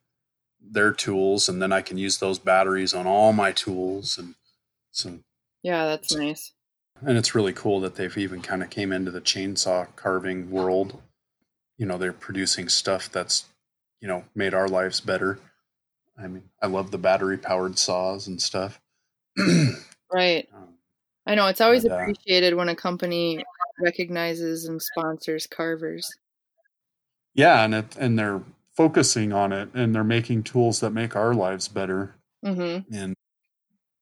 their 0.72 0.92
tools 0.92 1.48
and 1.48 1.62
then 1.62 1.72
I 1.72 1.82
can 1.82 1.98
use 1.98 2.18
those 2.18 2.40
batteries 2.40 2.94
on 2.94 3.08
all 3.08 3.34
my 3.34 3.52
tools 3.52 4.18
and 4.18 4.36
so 4.92 5.20
yeah 5.64 5.86
that's 5.86 6.14
nice 6.14 6.54
and 7.02 7.18
it's 7.18 7.36
really 7.36 7.54
cool 7.54 7.80
that 7.82 7.96
they've 7.96 8.18
even 8.18 8.42
kind 8.42 8.64
of 8.64 8.70
came 8.70 8.92
into 8.92 9.12
the 9.12 9.22
chainsaw 9.22 9.88
carving 9.96 10.50
world 10.50 11.02
you 11.78 11.86
know 11.86 11.98
they're 11.98 12.14
producing 12.14 12.70
stuff 12.70 13.12
that's 13.12 13.46
you 14.02 14.08
know 14.08 14.24
made 14.36 14.54
our 14.54 14.68
lives 14.68 15.00
better. 15.00 15.40
I 16.18 16.28
mean 16.28 16.44
I 16.62 16.68
love 16.68 16.92
the 16.92 16.98
battery 16.98 17.38
powered 17.38 17.78
saws 17.78 18.28
and 18.28 18.42
stuff. 18.42 18.80
Right. 20.12 20.48
Um, 20.58 20.74
I 21.26 21.36
know 21.36 21.48
it's 21.48 21.60
always 21.60 21.84
and, 21.84 21.92
uh, 21.92 21.98
appreciated 21.98 22.54
when 22.54 22.70
a 22.70 22.76
company 22.76 23.44
recognizes 23.82 24.66
and 24.66 24.82
sponsors 24.82 25.46
carvers. 25.46 26.08
Yeah 27.34 27.64
and 27.64 27.76
it, 27.76 27.98
and 27.98 28.18
they're 28.18 28.42
focusing 28.78 29.34
on 29.34 29.52
it 29.52 29.70
and 29.74 29.94
they're 29.94 30.06
making 30.06 30.44
tools 30.44 30.80
that 30.80 30.92
make 30.92 31.16
our 31.18 31.34
lives 31.34 31.68
better. 31.68 32.16
Mm-hmm. 32.46 32.94
and 32.96 33.16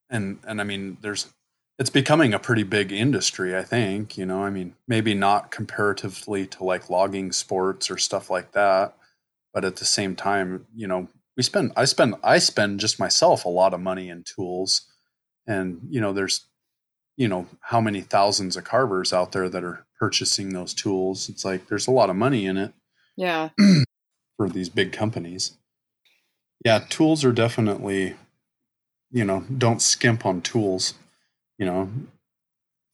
and 0.10 0.40
and 0.46 0.60
i 0.60 0.64
mean 0.64 0.98
there's 1.02 1.34
it's 1.78 1.90
becoming 1.90 2.34
a 2.34 2.40
pretty 2.40 2.64
big 2.64 2.92
industry 2.92 3.56
i 3.56 3.64
think 3.64 4.18
you 4.18 4.26
know 4.26 4.44
i 4.44 4.50
mean 4.50 4.76
maybe 4.88 5.14
not 5.14 5.52
comparatively 5.52 6.46
to 6.46 6.64
like 6.64 6.90
logging 6.90 7.32
sports 7.32 7.90
or 7.90 7.98
stuff 7.98 8.30
like 8.30 8.52
that 8.54 8.96
but 9.54 9.66
at 9.66 9.78
the 9.78 9.86
same 9.86 10.16
time 10.16 10.66
you 10.76 10.88
know 10.88 11.08
we 11.38 11.44
spend 11.44 11.72
i 11.76 11.86
spend 11.86 12.16
i 12.24 12.38
spend 12.38 12.80
just 12.80 13.00
myself 13.00 13.46
a 13.46 13.50
lot 13.50 13.74
of 13.74 13.80
money 13.80 14.10
in 14.10 14.24
tools 14.24 14.82
and 15.48 15.80
you 15.90 16.02
know 16.02 16.14
there's 16.14 16.46
you 17.18 17.28
know 17.28 17.48
how 17.62 17.80
many 17.80 18.02
thousands 18.02 18.58
of 18.58 18.64
carvers 18.64 19.14
out 19.14 19.32
there 19.32 19.50
that 19.50 19.64
are 19.64 19.86
purchasing 20.00 20.54
those 20.54 20.74
tools 20.74 21.30
it's 21.30 21.46
like 21.46 21.68
there's 21.68 21.88
a 21.88 21.92
lot 21.92 22.10
of 22.10 22.16
money 22.16 22.46
in 22.46 22.58
it 22.58 22.74
yeah 23.16 23.50
for 24.38 24.50
these 24.50 24.70
big 24.70 24.92
companies. 24.92 25.58
Yeah, 26.64 26.80
tools 26.90 27.24
are 27.24 27.32
definitely, 27.32 28.16
you 29.12 29.24
know, 29.24 29.46
don't 29.56 29.82
skimp 29.82 30.26
on 30.26 30.42
tools. 30.42 30.96
You 31.58 31.66
know, 31.66 31.90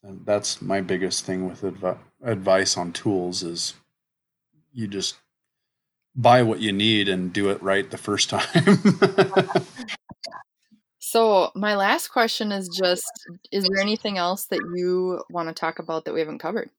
that's 0.04 0.62
my 0.62 0.82
biggest 0.82 1.26
thing 1.26 1.48
with 1.48 1.64
adv- 1.64 2.00
advice 2.24 2.78
on 2.78 2.92
tools 2.92 3.44
is 3.44 3.74
you 4.74 4.88
just 4.88 5.18
buy 6.16 6.44
what 6.44 6.60
you 6.60 6.72
need 6.72 7.10
and 7.10 7.34
do 7.34 7.50
it 7.50 7.62
right 7.62 7.90
the 7.90 7.98
first 7.98 8.30
time. 8.32 8.78
so, 11.00 11.52
my 11.56 11.76
last 11.76 12.10
question 12.10 12.52
is 12.52 12.68
just 12.68 13.12
is 13.52 13.66
there 13.66 13.82
anything 13.82 14.18
else 14.18 14.46
that 14.46 14.62
you 14.76 15.24
want 15.30 15.50
to 15.50 15.54
talk 15.54 15.80
about 15.80 16.06
that 16.06 16.14
we 16.14 16.20
haven't 16.20 16.40
covered? 16.40 16.70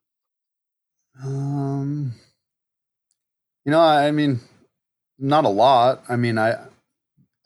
Um 1.23 2.15
you 3.65 3.71
know, 3.71 3.81
I 3.81 4.11
mean, 4.11 4.41
not 5.19 5.45
a 5.45 5.49
lot. 5.49 6.03
I 6.09 6.17
mean, 6.17 6.39
I, 6.39 6.57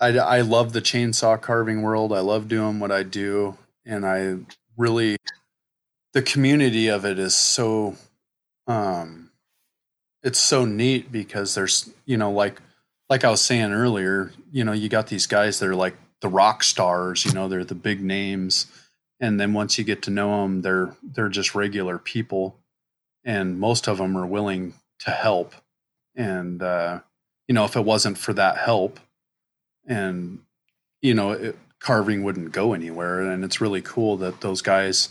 I, 0.00 0.08
I 0.18 0.40
love 0.40 0.72
the 0.72 0.80
chainsaw 0.80 1.40
carving 1.40 1.82
world. 1.82 2.12
I 2.12 2.20
love 2.20 2.48
doing 2.48 2.80
what 2.80 2.90
I 2.90 3.02
do, 3.02 3.56
and 3.86 4.04
I 4.04 4.36
really, 4.76 5.16
the 6.12 6.22
community 6.22 6.88
of 6.88 7.04
it 7.04 7.18
is 7.18 7.34
so, 7.34 7.96
um, 8.66 9.30
it's 10.22 10.38
so 10.38 10.64
neat 10.64 11.12
because 11.12 11.54
there's, 11.54 11.90
you 12.04 12.16
know, 12.16 12.32
like, 12.32 12.60
like 13.08 13.24
I 13.24 13.30
was 13.30 13.40
saying 13.40 13.72
earlier, 13.72 14.32
you 14.52 14.64
know, 14.64 14.72
you 14.72 14.88
got 14.88 15.06
these 15.06 15.26
guys 15.26 15.60
that 15.60 15.68
are 15.68 15.76
like 15.76 15.96
the 16.20 16.28
rock 16.28 16.64
stars. 16.64 17.24
You 17.24 17.32
know, 17.32 17.48
they're 17.48 17.64
the 17.64 17.74
big 17.74 18.02
names, 18.02 18.66
and 19.20 19.38
then 19.38 19.54
once 19.54 19.78
you 19.78 19.84
get 19.84 20.02
to 20.02 20.10
know 20.10 20.42
them, 20.42 20.62
they're 20.62 20.96
they're 21.02 21.28
just 21.28 21.54
regular 21.54 21.98
people, 21.98 22.58
and 23.24 23.60
most 23.60 23.86
of 23.88 23.98
them 23.98 24.16
are 24.16 24.26
willing 24.26 24.74
to 25.00 25.12
help 25.12 25.54
and 26.16 26.62
uh, 26.62 27.00
you 27.46 27.54
know 27.54 27.64
if 27.64 27.76
it 27.76 27.84
wasn't 27.84 28.18
for 28.18 28.32
that 28.32 28.56
help 28.56 28.98
and 29.86 30.40
you 31.02 31.14
know 31.14 31.32
it, 31.32 31.56
carving 31.80 32.22
wouldn't 32.22 32.52
go 32.52 32.72
anywhere 32.72 33.20
and 33.20 33.44
it's 33.44 33.60
really 33.60 33.82
cool 33.82 34.16
that 34.16 34.40
those 34.40 34.62
guys 34.62 35.10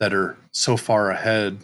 that 0.00 0.12
are 0.12 0.36
so 0.50 0.76
far 0.76 1.10
ahead 1.10 1.58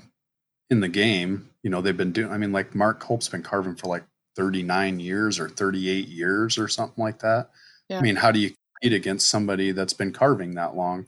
in 0.70 0.80
the 0.80 0.88
game 0.88 1.48
you 1.62 1.70
know 1.70 1.80
they've 1.80 1.96
been 1.96 2.12
doing 2.12 2.30
i 2.30 2.36
mean 2.36 2.52
like 2.52 2.74
mark 2.74 3.00
colp's 3.00 3.28
been 3.28 3.42
carving 3.42 3.74
for 3.74 3.88
like 3.88 4.04
39 4.36 5.00
years 5.00 5.38
or 5.38 5.48
38 5.48 6.08
years 6.08 6.58
or 6.58 6.68
something 6.68 7.02
like 7.02 7.18
that 7.20 7.50
yeah. 7.88 7.98
i 7.98 8.02
mean 8.02 8.16
how 8.16 8.30
do 8.30 8.40
you 8.40 8.50
compete 8.80 8.96
against 8.96 9.28
somebody 9.28 9.72
that's 9.72 9.94
been 9.94 10.12
carving 10.12 10.54
that 10.54 10.76
long 10.76 11.06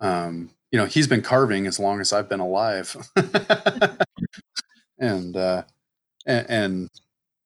um, 0.00 0.50
you 0.72 0.78
know 0.78 0.86
he's 0.86 1.06
been 1.06 1.22
carving 1.22 1.66
as 1.66 1.78
long 1.78 2.00
as 2.00 2.12
i've 2.12 2.28
been 2.28 2.40
alive 2.40 2.96
and 4.98 5.36
uh 5.36 5.62
and, 6.26 6.46
and 6.48 6.90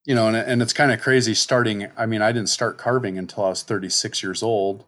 you 0.06 0.14
know, 0.14 0.28
and, 0.28 0.36
and 0.36 0.62
it's 0.62 0.72
kind 0.72 0.92
of 0.92 1.00
crazy 1.00 1.34
starting. 1.34 1.88
I 1.96 2.06
mean, 2.06 2.22
I 2.22 2.32
didn't 2.32 2.48
start 2.48 2.78
carving 2.78 3.18
until 3.18 3.44
I 3.44 3.48
was 3.50 3.62
36 3.64 4.22
years 4.22 4.42
old. 4.42 4.84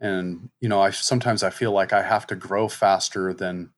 And, 0.00 0.50
you 0.60 0.68
know, 0.68 0.80
I 0.80 0.90
sometimes 0.90 1.42
I 1.42 1.50
feel 1.50 1.72
like 1.72 1.92
I 1.92 2.02
have 2.02 2.26
to 2.28 2.36
grow 2.36 2.68
faster 2.68 3.32
than 3.32 3.70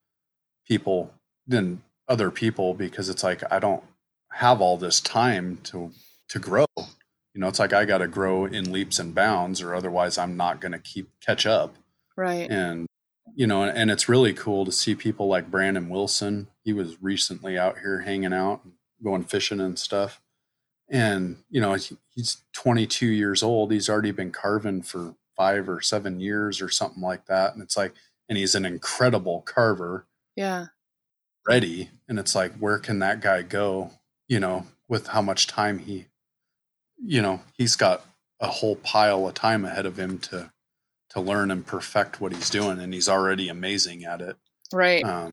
people, 0.66 1.12
than 1.46 1.82
other 2.08 2.30
people, 2.30 2.74
because 2.74 3.08
it's 3.08 3.22
like 3.22 3.42
I 3.50 3.58
don't 3.58 3.84
have 4.32 4.60
all 4.60 4.76
this 4.76 5.00
time 5.00 5.58
to 5.64 5.92
to 6.28 6.38
grow. 6.38 6.66
You 6.76 7.40
know, 7.40 7.48
it's 7.48 7.58
like 7.58 7.72
I 7.72 7.84
got 7.84 7.98
to 7.98 8.08
grow 8.08 8.46
in 8.46 8.72
leaps 8.72 8.98
and 8.98 9.14
bounds, 9.14 9.60
or 9.60 9.74
otherwise 9.74 10.18
I'm 10.18 10.36
not 10.36 10.60
going 10.60 10.72
to 10.72 10.78
keep 10.78 11.10
catch 11.20 11.46
up. 11.46 11.76
Right. 12.16 12.50
And 12.50 12.86
you 13.34 13.46
know, 13.46 13.62
and, 13.62 13.76
and 13.76 13.90
it's 13.90 14.08
really 14.08 14.32
cool 14.32 14.64
to 14.64 14.72
see 14.72 14.94
people 14.94 15.28
like 15.28 15.50
Brandon 15.50 15.88
Wilson. 15.88 16.48
He 16.64 16.72
was 16.72 17.02
recently 17.02 17.58
out 17.58 17.78
here 17.78 18.00
hanging 18.00 18.32
out, 18.32 18.62
going 19.02 19.24
fishing 19.24 19.60
and 19.60 19.78
stuff 19.78 20.20
and 20.88 21.38
you 21.50 21.60
know 21.60 21.76
he's 22.14 22.38
22 22.52 23.06
years 23.06 23.42
old 23.42 23.72
he's 23.72 23.88
already 23.88 24.12
been 24.12 24.30
carving 24.30 24.82
for 24.82 25.14
five 25.36 25.68
or 25.68 25.80
seven 25.80 26.20
years 26.20 26.60
or 26.60 26.68
something 26.68 27.02
like 27.02 27.26
that 27.26 27.54
and 27.54 27.62
it's 27.62 27.76
like 27.76 27.94
and 28.28 28.38
he's 28.38 28.54
an 28.54 28.64
incredible 28.64 29.42
carver 29.42 30.06
yeah. 30.34 30.66
ready 31.46 31.90
and 32.08 32.18
it's 32.18 32.34
like 32.34 32.54
where 32.58 32.78
can 32.78 32.98
that 32.98 33.20
guy 33.20 33.42
go 33.42 33.90
you 34.28 34.40
know 34.40 34.66
with 34.88 35.08
how 35.08 35.22
much 35.22 35.46
time 35.46 35.78
he 35.78 36.06
you 37.02 37.20
know 37.20 37.40
he's 37.56 37.76
got 37.76 38.04
a 38.40 38.46
whole 38.46 38.76
pile 38.76 39.26
of 39.26 39.34
time 39.34 39.64
ahead 39.64 39.86
of 39.86 39.98
him 39.98 40.18
to 40.18 40.50
to 41.10 41.20
learn 41.20 41.50
and 41.50 41.66
perfect 41.66 42.20
what 42.20 42.32
he's 42.32 42.50
doing 42.50 42.78
and 42.80 42.92
he's 42.92 43.08
already 43.08 43.48
amazing 43.48 44.04
at 44.04 44.20
it. 44.20 44.36
Right. 44.72 45.04
Um, 45.04 45.32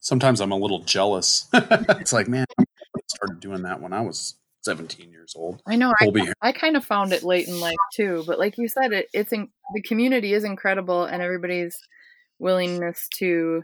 sometimes 0.00 0.40
i'm 0.40 0.52
a 0.52 0.56
little 0.56 0.80
jealous. 0.80 1.48
It's 1.52 2.12
like 2.12 2.28
man 2.28 2.46
I 2.58 2.64
started 3.08 3.40
doing 3.40 3.62
that 3.62 3.80
when 3.80 3.92
i 3.92 4.00
was 4.00 4.34
17 4.62 5.10
years 5.10 5.34
old. 5.36 5.60
I 5.66 5.76
know. 5.76 5.92
I, 6.00 6.32
I, 6.40 6.52
kind 6.52 6.76
of 6.76 6.84
found 6.84 7.12
it 7.12 7.24
late 7.24 7.48
in 7.48 7.60
life 7.60 7.76
too, 7.94 8.22
but 8.26 8.38
like 8.38 8.58
you 8.58 8.68
said, 8.68 8.92
it, 8.92 9.08
it's 9.12 9.32
in, 9.32 9.48
the 9.74 9.82
community 9.82 10.34
is 10.34 10.44
incredible, 10.44 11.04
and 11.04 11.22
everybody's 11.22 11.76
willingness 12.38 13.08
to 13.16 13.62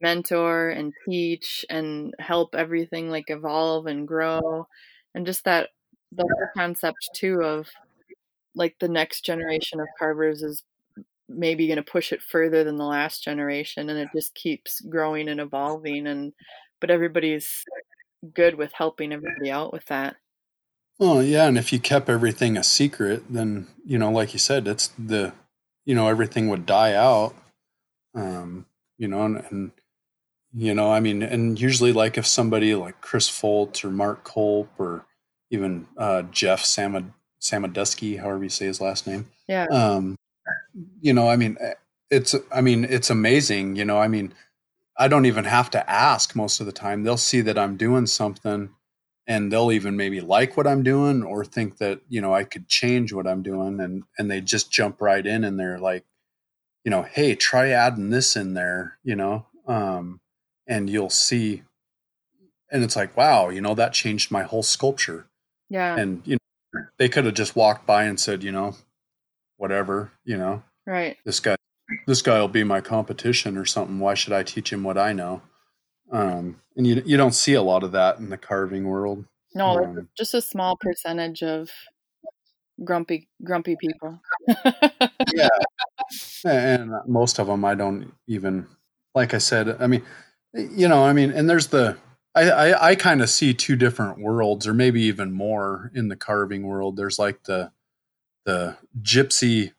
mentor 0.00 0.70
and 0.70 0.92
teach 1.08 1.64
and 1.70 2.14
help 2.18 2.54
everything 2.54 3.10
like 3.10 3.24
evolve 3.28 3.86
and 3.86 4.06
grow, 4.06 4.66
and 5.14 5.26
just 5.26 5.44
that 5.44 5.70
the 6.12 6.22
whole 6.22 6.48
concept 6.56 7.08
too 7.14 7.42
of 7.42 7.68
like 8.54 8.76
the 8.80 8.88
next 8.88 9.24
generation 9.24 9.80
of 9.80 9.86
carvers 9.98 10.42
is 10.42 10.62
maybe 11.28 11.66
going 11.66 11.76
to 11.76 11.82
push 11.82 12.12
it 12.12 12.22
further 12.22 12.64
than 12.64 12.76
the 12.76 12.84
last 12.84 13.24
generation 13.24 13.88
and 13.88 13.98
it 13.98 14.08
just 14.14 14.34
keeps 14.34 14.80
growing 14.82 15.28
and 15.28 15.40
evolving 15.40 16.06
and 16.06 16.32
but 16.80 16.90
everybody's 16.90 17.64
good 18.34 18.54
with 18.54 18.72
helping 18.74 19.12
everybody 19.12 19.50
out 19.50 19.72
with 19.72 19.84
that 19.86 20.16
well 20.98 21.22
yeah 21.22 21.46
and 21.46 21.58
if 21.58 21.72
you 21.72 21.78
kept 21.78 22.08
everything 22.08 22.56
a 22.56 22.64
secret 22.64 23.22
then 23.28 23.66
you 23.84 23.98
know 23.98 24.10
like 24.10 24.32
you 24.32 24.38
said 24.38 24.66
it's 24.66 24.88
the 24.98 25.32
you 25.84 25.94
know 25.94 26.08
everything 26.08 26.48
would 26.48 26.66
die 26.66 26.94
out 26.94 27.34
um 28.14 28.66
you 28.98 29.08
know 29.08 29.22
and, 29.24 29.44
and 29.50 29.70
you 30.52 30.74
know 30.74 30.92
i 30.92 31.00
mean 31.00 31.22
and 31.22 31.60
usually 31.60 31.92
like 31.92 32.16
if 32.16 32.26
somebody 32.26 32.74
like 32.74 33.00
chris 33.00 33.28
Foltz 33.28 33.84
or 33.84 33.90
mark 33.90 34.24
Colp 34.24 34.68
or 34.78 35.04
even 35.50 35.86
uh 35.98 36.22
jeff 36.22 36.62
Samad- 36.62 37.12
Samudosky 37.40 38.20
however 38.20 38.44
you 38.44 38.48
say 38.48 38.66
his 38.66 38.80
last 38.80 39.06
name 39.06 39.26
yeah 39.48 39.66
um 39.66 40.16
you 41.00 41.12
know, 41.12 41.28
I 41.28 41.36
mean, 41.36 41.56
eh, 41.60 41.74
it's, 42.10 42.34
I 42.52 42.60
mean, 42.60 42.84
it's 42.84 43.10
amazing. 43.10 43.76
You 43.76 43.84
know, 43.84 43.98
I 43.98 44.08
mean, 44.08 44.34
I 44.98 45.08
don't 45.08 45.26
even 45.26 45.44
have 45.44 45.70
to 45.70 45.90
ask 45.90 46.36
most 46.36 46.60
of 46.60 46.66
the 46.66 46.72
time. 46.72 47.02
They'll 47.02 47.16
see 47.16 47.40
that 47.42 47.58
I'm 47.58 47.76
doing 47.76 48.06
something 48.06 48.70
and 49.26 49.50
they'll 49.50 49.72
even 49.72 49.96
maybe 49.96 50.20
like 50.20 50.56
what 50.56 50.66
I'm 50.66 50.82
doing 50.82 51.22
or 51.22 51.44
think 51.44 51.78
that, 51.78 52.00
you 52.08 52.20
know, 52.20 52.34
I 52.34 52.44
could 52.44 52.68
change 52.68 53.12
what 53.12 53.26
I'm 53.26 53.42
doing 53.42 53.80
and, 53.80 54.04
and 54.18 54.30
they 54.30 54.40
just 54.40 54.70
jump 54.70 55.00
right 55.00 55.24
in 55.24 55.44
and 55.44 55.58
they're 55.58 55.78
like, 55.78 56.04
you 56.84 56.90
know, 56.90 57.02
hey, 57.02 57.34
try 57.34 57.70
adding 57.70 58.10
this 58.10 58.36
in 58.36 58.54
there, 58.54 58.98
you 59.02 59.16
know, 59.16 59.46
um, 59.66 60.20
and 60.66 60.90
you'll 60.90 61.10
see. 61.10 61.62
And 62.70 62.84
it's 62.84 62.96
like, 62.96 63.16
wow, 63.16 63.48
you 63.48 63.60
know, 63.60 63.74
that 63.74 63.94
changed 63.94 64.30
my 64.30 64.42
whole 64.42 64.62
sculpture. 64.62 65.26
Yeah. 65.70 65.96
And, 65.96 66.22
you 66.24 66.36
know, 66.72 66.82
they 66.98 67.08
could 67.08 67.24
have 67.24 67.34
just 67.34 67.56
walked 67.56 67.86
by 67.86 68.04
and 68.04 68.20
said, 68.20 68.42
you 68.42 68.52
know, 68.52 68.74
whatever, 69.56 70.12
you 70.24 70.36
know. 70.36 70.62
Right. 70.86 71.16
This 71.24 71.40
guy 71.40 71.56
this 72.06 72.22
guy 72.22 72.40
will 72.40 72.48
be 72.48 72.64
my 72.64 72.80
competition 72.80 73.56
or 73.56 73.64
something. 73.64 73.98
Why 73.98 74.14
should 74.14 74.32
I 74.32 74.42
teach 74.42 74.72
him 74.72 74.82
what 74.82 74.98
I 74.98 75.12
know? 75.12 75.42
Um, 76.12 76.60
and 76.76 76.86
you 76.86 77.02
you 77.04 77.16
don't 77.16 77.34
see 77.34 77.54
a 77.54 77.62
lot 77.62 77.82
of 77.82 77.92
that 77.92 78.18
in 78.18 78.28
the 78.28 78.36
carving 78.36 78.84
world. 78.84 79.24
No, 79.54 79.84
um, 79.84 80.08
just 80.16 80.34
a 80.34 80.42
small 80.42 80.76
percentage 80.76 81.42
of 81.42 81.70
grumpy 82.82 83.28
grumpy 83.42 83.76
people. 83.76 84.20
yeah. 85.32 85.48
And 86.44 86.92
most 87.06 87.38
of 87.38 87.46
them 87.46 87.64
I 87.64 87.74
don't 87.74 88.12
even 88.26 88.66
like 89.14 89.32
I 89.32 89.38
said, 89.38 89.80
I 89.80 89.86
mean, 89.86 90.02
you 90.52 90.86
know, 90.88 91.04
I 91.04 91.12
mean, 91.12 91.30
and 91.30 91.48
there's 91.48 91.68
the 91.68 91.96
I, 92.34 92.50
I, 92.50 92.88
I 92.90 92.94
kind 92.96 93.22
of 93.22 93.30
see 93.30 93.54
two 93.54 93.76
different 93.76 94.18
worlds, 94.18 94.66
or 94.66 94.74
maybe 94.74 95.02
even 95.02 95.32
more 95.32 95.90
in 95.94 96.08
the 96.08 96.16
carving 96.16 96.66
world. 96.66 96.96
There's 96.96 97.18
like 97.18 97.44
the 97.44 97.70
the 98.44 98.76
gypsy 99.00 99.72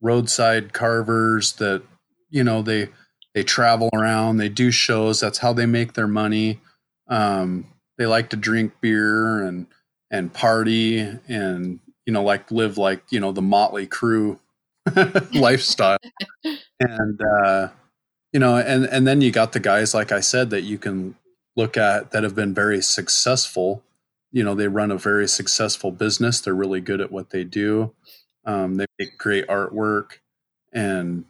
roadside 0.00 0.72
carvers 0.72 1.54
that 1.54 1.82
you 2.30 2.44
know 2.44 2.62
they 2.62 2.88
they 3.34 3.42
travel 3.42 3.88
around 3.94 4.36
they 4.36 4.48
do 4.48 4.70
shows 4.70 5.20
that's 5.20 5.38
how 5.38 5.52
they 5.52 5.66
make 5.66 5.94
their 5.94 6.06
money. 6.06 6.60
Um, 7.08 7.66
they 7.98 8.06
like 8.06 8.30
to 8.30 8.36
drink 8.36 8.74
beer 8.80 9.42
and 9.42 9.66
and 10.10 10.32
party 10.32 10.98
and 10.98 11.80
you 12.06 12.12
know 12.12 12.22
like 12.22 12.50
live 12.50 12.78
like 12.78 13.02
you 13.10 13.20
know 13.20 13.32
the 13.32 13.40
Mötley 13.40 13.88
Crüe 13.88 14.38
lifestyle. 15.34 15.98
And 16.80 17.20
uh 17.44 17.68
you 18.32 18.40
know 18.40 18.56
and 18.56 18.84
and 18.84 19.06
then 19.06 19.20
you 19.20 19.30
got 19.30 19.52
the 19.52 19.60
guys 19.60 19.94
like 19.94 20.10
i 20.10 20.20
said 20.20 20.50
that 20.50 20.62
you 20.62 20.78
can 20.78 21.14
look 21.56 21.76
at 21.76 22.10
that 22.10 22.22
have 22.22 22.34
been 22.34 22.54
very 22.54 22.82
successful. 22.82 23.82
You 24.30 24.42
know 24.44 24.54
they 24.54 24.68
run 24.68 24.90
a 24.90 24.96
very 24.96 25.28
successful 25.28 25.90
business. 25.90 26.40
They're 26.40 26.54
really 26.54 26.80
good 26.80 27.00
at 27.00 27.12
what 27.12 27.30
they 27.30 27.44
do. 27.44 27.94
Um, 28.44 28.76
they 28.76 28.86
make 28.98 29.18
great 29.18 29.46
artwork 29.48 30.18
and 30.72 31.24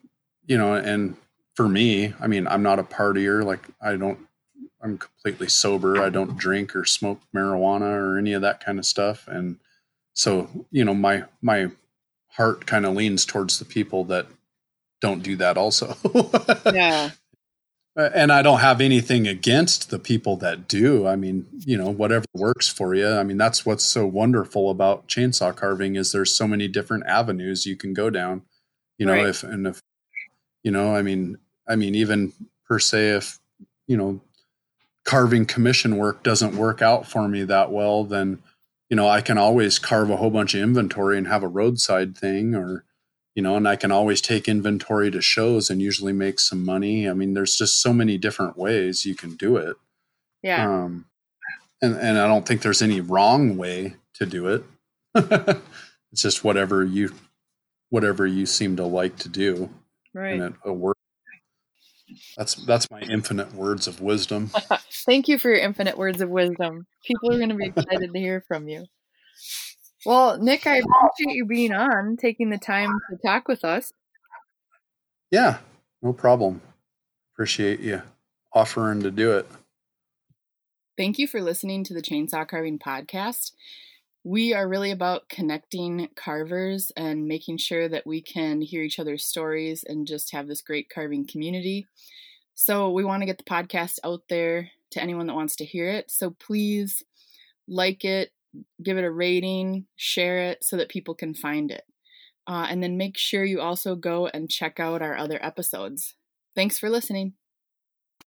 you 0.47 0.57
know 0.57 0.75
and 0.75 1.17
for 1.55 1.69
me 1.69 2.15
i 2.21 2.27
mean 2.27 2.47
i'm 2.49 2.63
not 2.63 2.79
a 2.79 2.85
partier 2.85 3.45
like 3.45 3.67
i 3.81 3.97
don't 3.97 4.19
i'm 4.83 4.99
completely 4.99 5.49
sober 5.49 6.03
i 6.03 6.09
don't 6.09 6.37
drink 6.37 6.75
or 6.75 6.85
smoke 6.85 7.21
marijuana 7.35 7.95
or 7.95 8.19
any 8.19 8.33
of 8.33 8.43
that 8.43 8.65
kind 8.65 8.79
of 8.79 8.87
stuff 8.87 9.27
and 9.29 9.59
so 10.15 10.67
you 10.71 10.85
know 10.85 10.95
my 10.95 11.25
my 11.41 11.71
heart 12.29 12.67
kind 12.67 12.87
of 12.87 12.95
leans 12.95 13.25
towards 13.25 13.59
the 13.59 13.65
people 13.65 14.05
that 14.05 14.27
don't 15.01 15.23
do 15.23 15.37
that 15.37 15.57
also 15.57 15.97
yeah 16.73 17.11
and 17.97 18.33
I 18.33 18.41
don't 18.41 18.61
have 18.61 18.81
anything 18.81 19.29
against 19.29 19.91
the 19.91 19.99
people 19.99 20.37
that 20.39 20.67
do. 20.67 21.07
I 21.07 21.17
mean, 21.17 21.47
you 21.59 21.77
know, 21.77 21.91
whatever 21.91 22.25
works 22.33 22.69
for 22.69 22.95
you. 22.95 23.09
I 23.09 23.23
mean, 23.23 23.37
that's 23.37 23.67
what's 23.67 23.85
so 23.85 24.07
wonderful 24.07 24.71
about 24.71 25.09
chainsaw 25.09 25.55
carving 25.55 25.97
is 25.97 26.11
there's 26.11 26.35
so 26.35 26.49
many 26.49 26.69
different 26.69 27.05
avenues 27.07 27.67
you 27.67 27.77
can 27.77 27.93
go 27.93 28.09
down. 28.09 28.43
You 28.97 29.07
know, 29.07 29.13
right. 29.13 29.27
if 29.27 29.43
and 29.43 29.67
if 29.67 29.83
you 30.63 30.71
know, 30.71 30.95
I 30.95 31.03
mean, 31.03 31.39
I 31.69 31.77
mean, 31.77 31.95
even 31.95 32.33
per 32.67 32.79
se, 32.79 33.11
if 33.11 33.39
you 33.87 33.97
know, 33.97 34.21
carving 35.05 35.47
commission 35.47 35.97
work 35.97 36.23
doesn't 36.23 36.57
work 36.57 36.83
out 36.83 37.07
for 37.07 37.29
me 37.29 37.45
that 37.45 37.71
well, 37.71 38.05
then 38.05 38.43
you 38.89 38.97
know, 38.97 39.09
I 39.09 39.23
can 39.23 39.39
always 39.39 39.79
carve 39.79 40.11
a 40.11 40.17
whole 40.17 40.31
bunch 40.31 40.55
of 40.55 40.63
inventory 40.63 41.17
and 41.17 41.27
have 41.27 41.43
a 41.43 41.49
roadside 41.49 42.17
thing 42.17 42.55
or 42.55 42.85
you 43.35 43.43
know, 43.43 43.57
and 43.57 43.67
I 43.67 43.77
can 43.77 43.91
always 43.91 44.21
take 44.21 44.47
inventory 44.47 45.11
to 45.11 45.23
shows 45.23 45.71
and 45.71 45.81
usually 45.81 46.13
make 46.13 46.39
some 46.39 46.65
money. 46.65 47.09
I 47.09 47.15
mean, 47.15 47.33
there's 47.33 47.57
just 47.57 47.81
so 47.81 47.93
many 47.93 48.19
different 48.19 48.59
ways 48.59 49.07
you 49.07 49.15
can 49.15 49.37
do 49.37 49.57
it. 49.57 49.77
Yeah. 50.43 50.69
Um, 50.69 51.07
and 51.81 51.97
and 51.97 52.19
I 52.19 52.27
don't 52.27 52.47
think 52.47 52.63
there's 52.63 52.83
any 52.83 53.01
wrong 53.01 53.57
way 53.57 53.97
to 54.15 54.27
do 54.27 54.49
it. 54.49 54.65
it's 55.15 56.23
just 56.23 56.45
whatever 56.45 56.85
you 56.85 57.15
whatever 57.89 58.27
you 58.27 58.47
seem 58.47 58.77
to 58.77 58.85
like 58.85 59.17
to 59.19 59.29
do. 59.29 59.71
Right. 60.15 60.35
And 60.35 60.43
it, 60.43 60.55
a 60.65 60.73
word. 60.73 60.97
That's 62.37 62.55
that's 62.55 62.91
my 62.91 63.01
infinite 63.01 63.55
words 63.55 63.87
of 63.87 64.01
wisdom. 64.01 64.51
Thank 65.07 65.29
you 65.29 65.39
for 65.39 65.49
your 65.49 65.59
infinite 65.59 65.97
words 65.97 66.21
of 66.21 66.29
wisdom. 66.29 66.87
People 67.05 67.33
are 67.33 67.39
going 67.39 67.51
to 67.51 67.55
be 67.55 67.67
excited 67.67 68.13
to 68.13 68.19
hear 68.19 68.45
from 68.47 68.69
you. 68.69 68.87
Well, 70.05 70.39
Nick, 70.39 70.67
I 70.67 70.79
appreciate 70.79 71.37
you 71.37 71.47
being 71.47 71.73
on, 71.73 72.17
taking 72.17 72.51
the 72.51 72.59
time 72.59 72.91
to 73.11 73.17
talk 73.25 73.47
with 73.47 73.65
us. 73.65 73.93
Yeah, 75.31 75.59
no 76.03 76.13
problem. 76.13 76.61
Appreciate 77.35 77.81
you 77.81 78.03
offering 78.53 79.03
to 79.03 79.11
do 79.11 79.33
it. 79.33 79.47
Thank 80.97 81.19
you 81.19 81.27
for 81.27 81.41
listening 81.41 81.85
to 81.85 81.95
the 81.95 82.03
Chainsaw 82.03 82.47
Carving 82.47 82.79
Podcast. 82.79 83.53
We 84.25 84.55
are 84.55 84.69
really 84.69 84.93
about 84.93 85.29
connecting 85.29 86.09
carvers 86.15 86.93
and 86.97 87.27
making 87.27 87.59
sure 87.59 87.89
that 87.89 88.07
we 88.07 88.23
can 88.23 88.61
hear 88.61 88.83
each 88.83 89.01
other's 89.01 89.25
stories 89.25 89.85
and 89.87 90.07
just 90.07 90.33
have 90.33 90.47
this 90.47 90.63
great 90.63 90.89
carving 90.89 91.27
community. 91.27 91.87
So, 92.55 92.91
we 92.91 93.05
want 93.05 93.23
to 93.23 93.27
get 93.27 93.39
the 93.39 93.45
podcast 93.45 93.99
out 94.05 94.23
there 94.29 94.71
to 94.93 95.03
anyone 95.03 95.27
that 95.27 95.35
wants 95.35 95.57
to 95.57 95.65
hear 95.65 95.89
it. 95.89 96.11
So, 96.11 96.31
please 96.31 97.03
like 97.67 98.05
it, 98.05 98.31
give 98.83 98.97
it 98.97 99.05
a 99.05 99.11
rating, 99.11 99.87
share 99.97 100.39
it 100.51 100.63
so 100.63 100.77
that 100.77 100.89
people 100.89 101.15
can 101.15 101.35
find 101.35 101.71
it. 101.73 101.83
Uh, 102.47 102.67
and 102.69 102.83
then 102.83 102.97
make 102.97 103.17
sure 103.17 103.45
you 103.45 103.61
also 103.61 103.97
go 103.97 104.27
and 104.29 104.51
check 104.51 104.79
out 104.79 105.03
our 105.03 105.17
other 105.17 105.45
episodes. 105.45 106.15
Thanks 106.55 106.79
for 106.79 106.91
listening. 106.91 107.35